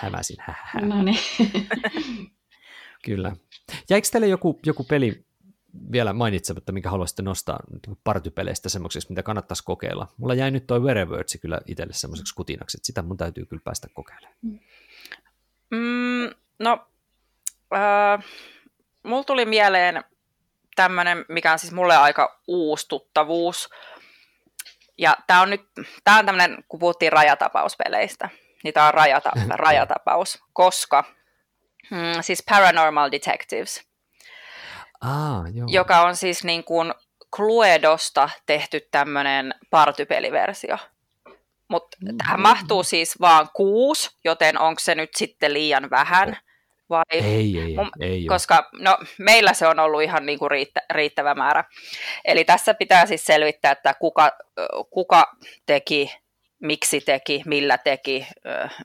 Hämäsin. 0.00 0.36
No 0.80 1.02
niin. 1.02 1.18
Kyllä. 3.04 3.36
Jäikö 3.90 4.08
teille 4.12 4.26
joku, 4.26 4.60
joku 4.66 4.84
peli 4.84 5.24
vielä 5.92 6.12
mainitsematta, 6.12 6.72
minkä 6.72 6.90
haluaisitte 6.90 7.22
nostaa 7.22 7.60
niin 7.70 7.98
partypeleistä 8.04 8.68
semmoiseksi, 8.68 9.08
mitä 9.08 9.22
kannattaisi 9.22 9.64
kokeilla? 9.64 10.08
Mulla 10.16 10.34
jäi 10.34 10.50
nyt 10.50 10.66
toi 10.66 10.80
Werewords 10.80 11.38
kyllä 11.40 11.60
itselle 11.66 11.92
semmoiseksi 11.92 12.34
kutinaksi, 12.34 12.76
että 12.76 12.86
sitä 12.86 13.02
mun 13.02 13.16
täytyy 13.16 13.46
kyllä 13.46 13.62
päästä 13.64 13.88
kokeilemaan. 13.94 14.36
Mm, 15.70 16.30
no, 16.58 16.86
äh, 17.74 18.24
mulla 19.02 19.24
tuli 19.24 19.44
mieleen 19.44 20.04
tämmöinen, 20.76 21.24
mikä 21.28 21.52
on 21.52 21.58
siis 21.58 21.72
mulle 21.72 21.96
aika 21.96 22.40
uusi 22.46 22.88
tuttavuus. 22.88 23.68
Ja 24.98 25.16
tämä 25.26 25.42
on 25.42 25.50
nyt, 25.50 25.62
tämä 26.04 26.18
on 26.18 26.26
tämmöinen, 26.26 26.64
kun 26.68 26.80
puhuttiin 26.80 27.12
rajatapauspeleistä, 27.12 28.28
niin 28.64 28.74
tämä 28.74 28.86
on 28.88 28.94
rajata, 28.94 29.30
rajatapaus, 29.66 30.42
koska 30.52 31.04
Mm, 31.90 32.22
siis 32.22 32.42
Paranormal 32.48 33.10
Detectives, 33.12 33.82
ah, 35.00 35.42
joo. 35.54 35.68
joka 35.70 36.00
on 36.00 36.16
siis 36.16 36.44
niin 36.44 36.64
kuin 36.64 36.94
Cluedosta 37.36 38.30
tehty 38.46 38.88
tämmöinen 38.90 39.54
partypeliversio. 39.70 40.78
Mutta 41.68 41.96
mm, 42.00 42.16
tähän 42.16 42.40
mahtuu 42.40 42.82
siis 42.82 43.20
vaan 43.20 43.48
kuusi, 43.54 44.10
joten 44.24 44.58
onko 44.58 44.78
se 44.78 44.94
nyt 44.94 45.10
sitten 45.16 45.52
liian 45.52 45.90
vähän? 45.90 46.36
Vai? 46.90 47.02
Ei, 47.10 47.58
ei, 47.60 47.74
Mun, 47.76 47.90
ei 48.00 48.26
Koska 48.26 48.68
no, 48.72 48.98
meillä 49.18 49.52
se 49.52 49.66
on 49.66 49.78
ollut 49.78 50.02
ihan 50.02 50.26
niin 50.26 50.38
kuin 50.38 50.50
riittä, 50.50 50.80
riittävä 50.90 51.34
määrä. 51.34 51.64
Eli 52.24 52.44
tässä 52.44 52.74
pitää 52.74 53.06
siis 53.06 53.24
selvittää, 53.24 53.72
että 53.72 53.94
kuka, 53.94 54.32
kuka 54.90 55.36
teki 55.66 56.10
miksi 56.60 57.00
teki, 57.00 57.42
millä 57.46 57.78
teki, 57.78 58.26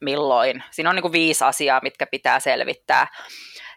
milloin. 0.02 0.64
Siinä 0.72 0.90
on 0.90 0.96
niin 0.96 1.02
kuin 1.02 1.12
viisi 1.12 1.44
asiaa, 1.44 1.80
mitkä 1.84 2.06
pitää 2.06 2.40
selvittää. 2.40 3.08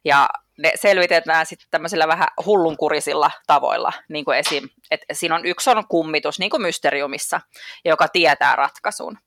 Ja 0.04 0.28
ne 0.58 0.72
selvitetään 0.74 1.46
sitten 1.46 1.68
tämmöisillä 1.70 2.08
vähän 2.08 2.28
hullunkurisilla 2.44 3.30
tavoilla, 3.46 3.92
niin 4.08 4.24
kuin 4.24 4.38
esim. 4.38 4.68
että 4.90 5.06
siinä 5.12 5.34
on 5.34 5.46
yksi 5.46 5.70
on 5.70 5.88
kummitus, 5.88 6.38
niin 6.38 6.50
kuin 6.50 6.62
Mysteriumissa, 6.62 7.40
joka 7.84 8.08
tietää 8.08 8.56
ratkaisun. 8.56 9.18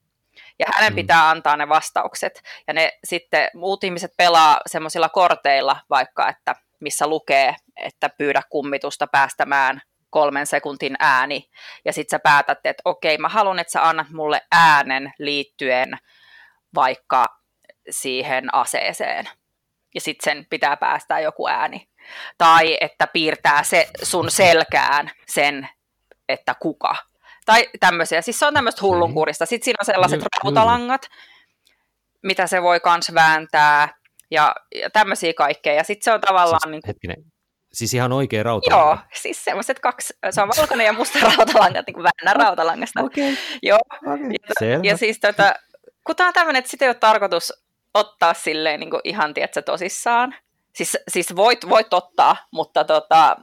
Ja 0.60 0.66
hänen 0.76 0.94
mm. 0.94 0.96
pitää 0.96 1.30
antaa 1.30 1.58
ne 1.58 1.70
vastaukset. 1.70 2.42
Ja 2.68 2.74
ne 2.74 3.00
sitten 3.04 3.50
muut 3.54 3.84
ihmiset 3.84 4.12
pelaa 4.18 4.60
semmoisilla 4.68 5.10
korteilla 5.10 5.80
vaikka, 5.90 6.30
että 6.30 6.56
missä 6.80 7.08
lukee, 7.08 7.56
että 7.76 8.10
pyydä 8.10 8.42
kummitusta 8.50 9.08
päästämään 9.08 9.82
kolmen 10.10 10.48
sekuntin 10.48 10.96
ääni, 11.00 11.50
ja 11.86 11.94
sitten 11.94 12.18
sä 12.18 12.20
päätät, 12.20 12.60
että 12.64 12.82
okei, 12.86 13.18
mä 13.18 13.30
haluan, 13.30 13.60
että 13.60 13.72
sä 13.72 13.88
annat 13.88 14.10
mulle 14.10 14.42
äänen 14.52 15.14
liittyen 15.20 15.98
vaikka 16.76 17.26
siihen 17.90 18.56
aseeseen, 18.56 19.30
ja 19.96 20.02
sitten 20.02 20.34
sen 20.34 20.46
pitää 20.50 20.78
päästää 20.78 21.20
joku 21.20 21.48
ääni. 21.48 21.88
Tai 22.38 22.78
että 22.82 23.08
piirtää 23.08 23.64
se 23.64 23.88
sun 24.04 24.32
selkään 24.32 25.12
sen, 25.28 25.70
että 26.30 26.56
kuka. 26.60 26.96
Tai 27.50 27.70
tämmöisiä. 27.80 28.22
Siis 28.22 28.40
se 28.40 28.46
on 28.46 28.54
tämmöistä 28.54 28.82
hullunkurista. 28.82 29.46
Sitten 29.46 29.66
siinä 29.66 29.78
on 29.82 29.86
sellaiset 29.86 30.22
rautalangat, 30.44 31.02
mitä 32.24 32.48
se 32.48 32.62
voi 32.62 32.80
kans 32.80 33.12
vääntää, 33.14 33.90
ja, 34.32 34.56
ja 34.76 34.90
tämmöisiä 34.90 35.34
kaikkea. 35.34 35.74
Ja 35.74 35.84
sitten 35.84 36.04
se 36.04 36.14
on 36.14 36.22
tavallaan... 36.22 36.60
Siis, 36.64 36.72
niin 36.72 36.82
hetkinen, 36.88 37.18
Siis 37.74 37.94
ihan 37.94 38.12
oikea 38.12 38.44
rautalanka? 38.44 38.86
Joo, 38.86 38.98
siis 39.22 39.44
semmoiset 39.44 39.80
kaksi, 39.80 40.14
se 40.30 40.42
on 40.42 40.50
valkoinen 40.58 40.86
ja 40.86 40.94
musta 40.94 41.20
rautalanka, 41.20 41.84
niin 41.88 41.94
kuin 41.94 42.04
väännä 42.04 42.44
rautalangasta. 42.44 43.02
Okei. 43.02 43.34
Okay. 43.34 43.44
Joo. 43.62 43.80
Okay. 43.96 44.70
Ja, 44.70 44.80
ja 44.84 44.98
siis 44.98 45.20
tota, 45.20 45.54
kun 46.06 46.16
tämä 46.16 46.28
on 46.28 46.34
tämmöinen, 46.34 46.60
että 46.60 46.72
sitä 46.72 46.86
ei 46.86 46.90
ole 46.90 46.96
tarkoitus 46.96 47.54
ottaa 47.94 48.34
silleen 48.34 48.80
niin 48.80 48.90
kuin 48.90 49.02
ihan, 49.04 49.34
tiedätkö, 49.34 49.62
tosissaan. 49.62 50.36
Siis, 50.76 50.98
siis 51.08 51.36
voit, 51.36 51.70
voit 51.70 51.94
ottaa, 51.94 52.38
mutta 52.52 52.84
tota, 52.84 53.38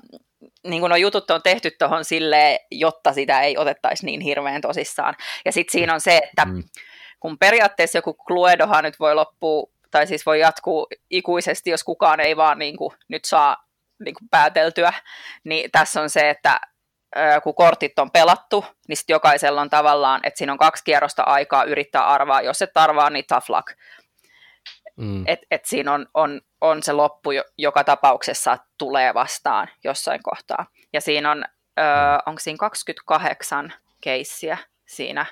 niin 0.64 0.80
kuin 0.80 0.90
no 0.90 0.96
jutut 0.96 1.30
on 1.30 1.42
tehty 1.42 1.70
tuohon 1.70 2.04
silleen, 2.04 2.58
jotta 2.70 3.12
sitä 3.12 3.40
ei 3.40 3.58
otettaisi 3.58 4.06
niin 4.06 4.20
hirveän 4.20 4.60
tosissaan. 4.60 5.14
Ja 5.44 5.52
sitten 5.52 5.72
siinä 5.72 5.94
on 5.94 6.00
se, 6.00 6.16
että 6.16 6.44
mm. 6.44 6.62
kun 7.20 7.38
periaatteessa 7.38 7.98
joku 7.98 8.16
Cluedohan 8.26 8.84
nyt 8.84 9.00
voi 9.00 9.14
loppua, 9.14 9.70
tai 9.90 10.06
siis 10.06 10.26
voi 10.26 10.40
jatkuu 10.40 10.86
ikuisesti, 11.10 11.70
jos 11.70 11.84
kukaan 11.84 12.20
ei 12.20 12.36
vaan 12.36 12.58
niin 12.58 12.76
kuin, 12.76 12.94
nyt 13.08 13.24
saa 13.24 13.56
niin 14.04 14.14
kuin 14.14 14.28
pääteltyä, 14.30 14.92
niin 15.44 15.70
tässä 15.70 16.00
on 16.00 16.10
se, 16.10 16.30
että 16.30 16.60
kun 17.42 17.54
kortit 17.54 17.98
on 17.98 18.10
pelattu, 18.10 18.64
niin 18.88 18.96
sitten 18.96 19.14
jokaisella 19.14 19.60
on 19.60 19.70
tavallaan, 19.70 20.20
että 20.24 20.38
siinä 20.38 20.52
on 20.52 20.58
kaksi 20.58 20.84
kierrosta 20.84 21.22
aikaa 21.22 21.64
yrittää 21.64 22.06
arvaa. 22.06 22.42
Jos 22.42 22.62
et 22.62 22.70
arvaa, 22.74 23.10
niin 23.10 23.24
tough 23.28 23.50
luck. 23.50 23.72
Mm. 24.96 25.24
Et, 25.26 25.40
et 25.50 25.64
siinä 25.64 25.92
on, 25.92 26.06
on, 26.14 26.40
on 26.60 26.82
se 26.82 26.92
loppu, 26.92 27.30
joka 27.58 27.84
tapauksessa 27.84 28.58
tulee 28.78 29.14
vastaan 29.14 29.68
jossain 29.84 30.22
kohtaa. 30.22 30.66
Ja 30.92 31.00
siinä 31.00 31.30
on, 31.30 31.38
mm. 31.38 31.82
onko 32.26 32.40
siinä 32.40 32.56
28 32.58 33.72
keissiä 34.00 34.58
siinä 34.86 35.26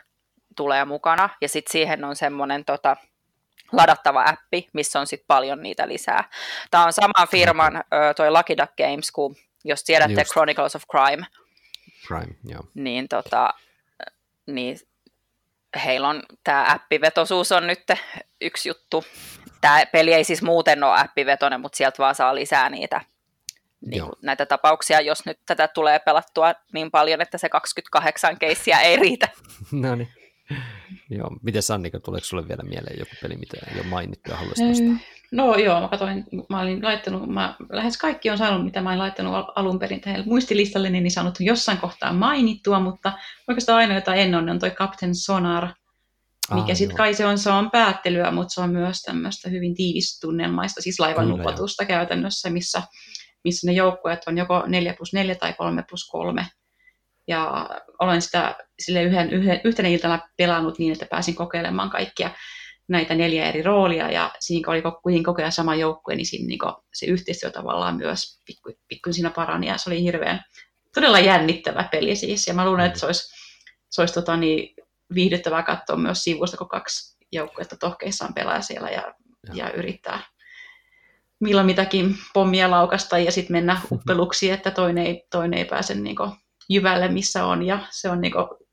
tulee 0.56 0.84
mukana, 0.84 1.28
ja 1.40 1.48
sitten 1.48 1.72
siihen 1.72 2.04
on 2.04 2.16
semmoinen 2.16 2.64
tota, 2.64 2.96
ladattava 3.72 4.24
appi, 4.26 4.68
missä 4.72 5.00
on 5.00 5.06
sitten 5.06 5.26
paljon 5.26 5.62
niitä 5.62 5.88
lisää. 5.88 6.30
Tämä 6.70 6.84
on 6.84 6.92
saman 6.92 7.28
firman 7.30 7.84
toi 8.16 8.30
Lucky 8.30 8.56
Duck 8.56 8.72
Games, 8.76 9.10
kun 9.10 9.36
jos 9.64 9.84
tiedätte 9.84 10.20
Just. 10.20 10.32
Chronicles 10.32 10.76
of 10.76 10.82
Crime, 10.90 11.26
Crime 12.06 12.34
joo. 12.44 12.62
niin, 12.74 13.08
tota, 13.08 13.54
niin 14.46 14.78
heillä 15.84 16.08
on 16.08 16.22
tämä 16.44 16.66
appivetosuus 16.68 17.52
on 17.52 17.66
nyt 17.66 17.84
yksi 18.45 18.68
juttu. 18.68 19.05
Tämä 19.61 19.86
peli 19.92 20.12
ei 20.12 20.24
siis 20.24 20.42
muuten 20.42 20.84
ole 20.84 21.01
appivetoinen, 21.01 21.61
mutta 21.61 21.76
sieltä 21.76 21.99
vaan 21.99 22.14
saa 22.14 22.34
lisää 22.34 22.70
niitä 22.70 23.01
niin 23.86 24.03
kuin 24.03 24.12
näitä 24.22 24.47
tapauksia, 24.47 25.01
jos 25.01 25.26
nyt 25.26 25.38
tätä 25.47 25.68
tulee 25.68 25.99
pelattua 25.99 26.55
niin 26.72 26.90
paljon, 26.90 27.20
että 27.20 27.38
se 27.38 27.49
28 27.49 28.38
keissiä 28.38 28.80
ei 28.80 28.97
riitä. 28.97 29.28
no 29.72 29.95
niin. 29.95 30.09
Joo, 31.11 31.30
miten 31.42 31.62
Sannika, 31.62 32.01
tuleeko 32.01 32.24
sulle 32.24 32.49
vielä 32.49 32.62
mieleen 32.62 32.99
joku 32.99 33.11
peli, 33.22 33.36
mitä 33.36 33.57
ei 33.70 33.80
ole 33.80 33.88
mainittu 33.88 34.30
ja 34.30 34.36
haluaisit 34.36 34.68
nostaa? 34.68 35.09
No 35.32 35.57
joo, 35.57 35.80
mä 35.80 35.88
katsoin, 35.88 36.24
mä 36.49 36.61
olin 36.61 36.84
laittanut, 36.84 37.28
mä 37.28 37.55
lähes 37.72 37.99
kaikki 37.99 38.30
on 38.30 38.38
saanut, 38.38 38.64
mitä 38.64 38.80
mä 38.80 38.88
olin 38.88 38.99
laittanut 38.99 39.47
alun 39.57 39.78
perin 39.78 40.01
tähän 40.01 40.22
muistilistalle, 40.26 40.90
niin 40.90 41.11
saanut 41.11 41.40
jossain 41.40 41.78
kohtaa 41.78 42.12
mainittua, 42.12 42.80
mutta 42.80 43.12
oikeastaan 43.49 43.78
ainoa, 43.78 43.97
jota 43.97 44.14
en 44.14 44.34
ole, 44.34 44.51
on 44.51 44.59
toi 44.59 44.70
Captain 44.70 45.14
Sonar, 45.14 45.68
mikä 46.51 46.72
ah, 46.72 46.76
sitten 46.76 46.97
kai 46.97 47.14
se 47.14 47.26
on, 47.26 47.38
se 47.38 47.51
on 47.51 47.70
päättelyä, 47.70 48.30
mutta 48.30 48.55
se 48.55 48.61
on 48.61 48.70
myös 48.70 49.03
tämmöistä 49.03 49.51
hyvin 49.51 49.74
tiivistunnelmaista, 49.74 50.82
siis 50.82 51.01
laivan 51.01 51.28
nupotusta 51.28 51.84
käytännössä, 51.84 52.51
missä 52.51 52.82
missä 53.45 53.66
ne 53.66 53.72
joukkueet 53.72 54.20
on 54.26 54.38
joko 54.38 54.64
4 54.66 54.95
plus 54.95 55.12
4 55.12 55.34
tai 55.34 55.55
3 55.55 55.84
plus 55.88 56.09
3. 56.11 56.47
Ja 57.28 57.70
olen 57.99 58.22
sitä 58.22 58.57
sille 58.80 59.03
yhden, 59.03 59.30
yhden, 59.30 59.61
yhtenä 59.64 59.88
iltana 59.88 60.28
pelannut 60.36 60.78
niin, 60.78 60.92
että 60.92 61.07
pääsin 61.11 61.34
kokeilemaan 61.34 61.90
kaikkia 61.90 62.30
näitä 62.88 63.14
neljä 63.14 63.45
eri 63.45 63.62
roolia, 63.62 64.11
ja 64.11 64.30
siinä 64.40 64.72
oli 64.72 64.82
kuitenkin 64.82 65.24
koko 65.24 65.42
ajan 65.42 65.53
sama 65.53 65.74
joukkue, 65.74 66.14
niin 66.14 66.26
siinä 66.26 66.47
niin 66.47 66.59
se 66.95 67.07
yhteistyö 67.07 67.51
tavallaan 67.51 67.97
myös 67.97 68.42
pikku, 68.47 68.72
pikku 68.88 69.12
siinä 69.12 69.30
parani, 69.30 69.66
ja 69.66 69.78
se 69.78 69.90
oli 69.90 70.03
hirveän 70.03 70.45
todella 70.95 71.18
jännittävä 71.18 71.88
peli 71.92 72.16
siis, 72.16 72.47
ja 72.47 72.55
mä 72.55 72.66
luulen, 72.66 72.86
että 72.86 72.99
se 72.99 73.07
olisi, 73.07 73.34
se 73.90 74.03
olisi 74.03 74.14
tota, 74.14 74.36
niin, 74.36 74.74
viihdyttävää 75.14 75.62
katsoa 75.62 75.96
myös 75.96 76.24
sivusta, 76.24 76.57
kun 76.57 76.68
kaksi 76.68 77.18
joukkuetta 77.32 77.76
tohkeissaan 77.76 78.34
pelaa 78.34 78.61
siellä 78.61 78.90
ja, 78.90 79.14
ja. 79.46 79.55
ja 79.55 79.72
yrittää 79.72 80.20
milloin 81.40 81.66
mitäkin 81.66 82.14
pommia 82.34 82.70
laukasta 82.70 83.18
ja 83.18 83.32
sitten 83.32 83.57
mennä 83.57 83.80
uppeluksi, 83.92 84.50
että 84.50 84.70
toinen 84.70 85.07
ei, 85.07 85.26
toinen 85.30 85.59
ei 85.59 85.64
pääse 85.64 85.94
niin 85.94 86.16
jyvälle, 86.68 87.09
missä 87.09 87.46
on, 87.46 87.62
ja 87.62 87.78
se 87.90 88.11
on 88.11 88.20
niin 88.20 88.32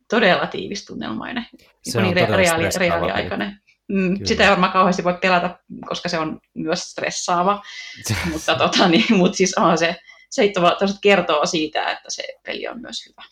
todella 0.10 0.48
tiivistunnelmainen, 0.48 1.46
se 1.84 1.98
on 1.98 2.04
niin 2.04 2.16
reaali, 2.16 2.64
reaaliaikainen. 2.78 3.62
Mm, 3.88 4.20
sitä 4.26 4.44
ei 4.44 4.50
varmaan 4.50 4.72
kauheasti 4.72 5.04
voi 5.04 5.18
pelata, 5.22 5.60
koska 5.88 6.10
se 6.10 6.20
on 6.20 6.40
myös 6.54 6.80
stressaava, 6.80 7.62
mutta, 8.32 8.56
tota, 8.56 8.88
niin, 8.88 9.06
mutta 9.18 9.38
siis 9.38 9.54
on 9.58 9.78
se, 9.78 9.96
se 10.30 10.52
kertoo 11.02 11.46
siitä, 11.46 11.92
että 11.92 12.10
se 12.10 12.24
peli 12.46 12.68
on 12.68 12.82
myös 12.82 13.06
hyvä. 13.06 13.24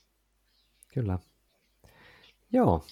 Kyllä. 0.93 1.19
Joo, 2.51 2.85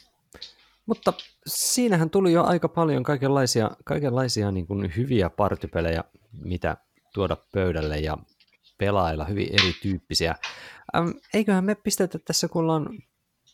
mutta 0.85 1.13
siinähän 1.45 2.09
tuli 2.09 2.33
jo 2.33 2.43
aika 2.43 2.69
paljon 2.69 3.03
kaikenlaisia, 3.03 3.71
kaikenlaisia 3.85 4.51
niin 4.51 4.67
kuin 4.67 4.95
hyviä 4.97 5.29
partypelejä, 5.29 6.03
mitä 6.31 6.77
tuoda 7.13 7.37
pöydälle 7.53 7.99
ja 7.99 8.17
pelailla, 8.77 9.25
hyvin 9.25 9.47
erityyppisiä. 9.51 10.35
Ähm, 10.95 11.09
eiköhän 11.33 11.65
me 11.65 11.75
pistetä 11.75 12.19
tässä, 12.19 12.47
kun 12.47 12.61
ollaan 12.61 12.87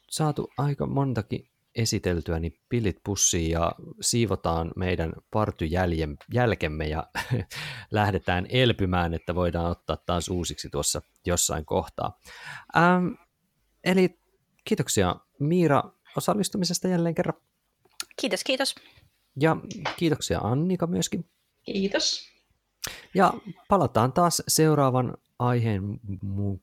saatu 0.09 0.49
aika 0.57 0.85
montakin 0.85 1.49
esiteltyä, 1.75 2.39
niin 2.39 2.59
pillit 2.69 2.97
pussiin 3.03 3.51
ja 3.51 3.71
siivotaan 4.01 4.71
meidän 4.75 5.13
partyjälkemme 5.31 6.85
ja 6.87 7.07
lähdetään 7.91 8.45
elpymään, 8.49 9.13
että 9.13 9.35
voidaan 9.35 9.71
ottaa 9.71 9.97
taas 9.97 10.29
uusiksi 10.29 10.69
tuossa 10.69 11.01
jossain 11.25 11.65
kohtaa. 11.65 12.19
Ähm, 12.77 13.07
eli 13.83 14.19
kiitoksia 14.65 15.15
Miira 15.43 15.83
osallistumisesta 16.17 16.87
jälleen 16.87 17.15
kerran. 17.15 17.41
Kiitos, 18.21 18.43
kiitos. 18.43 18.75
Ja 19.39 19.57
kiitoksia 19.97 20.39
Annika 20.39 20.87
myöskin. 20.87 21.25
Kiitos. 21.65 22.29
Ja 23.13 23.33
palataan 23.67 24.13
taas 24.13 24.43
seuraavan 24.47 25.17
aiheen 25.39 25.99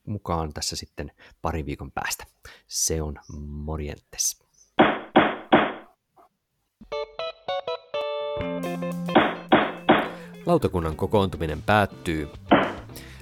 mukaan 0.07 0.53
tässä 0.53 0.77
sitten 0.77 1.13
pari 1.43 1.67
viikon 1.67 1.93
päästä. 1.93 2.25
Se 2.67 3.03
on 3.03 3.19
morjentes. 3.41 4.41
Lautakunnan 10.47 10.97
kokoontuminen 10.97 11.63
päättyy. 11.63 12.29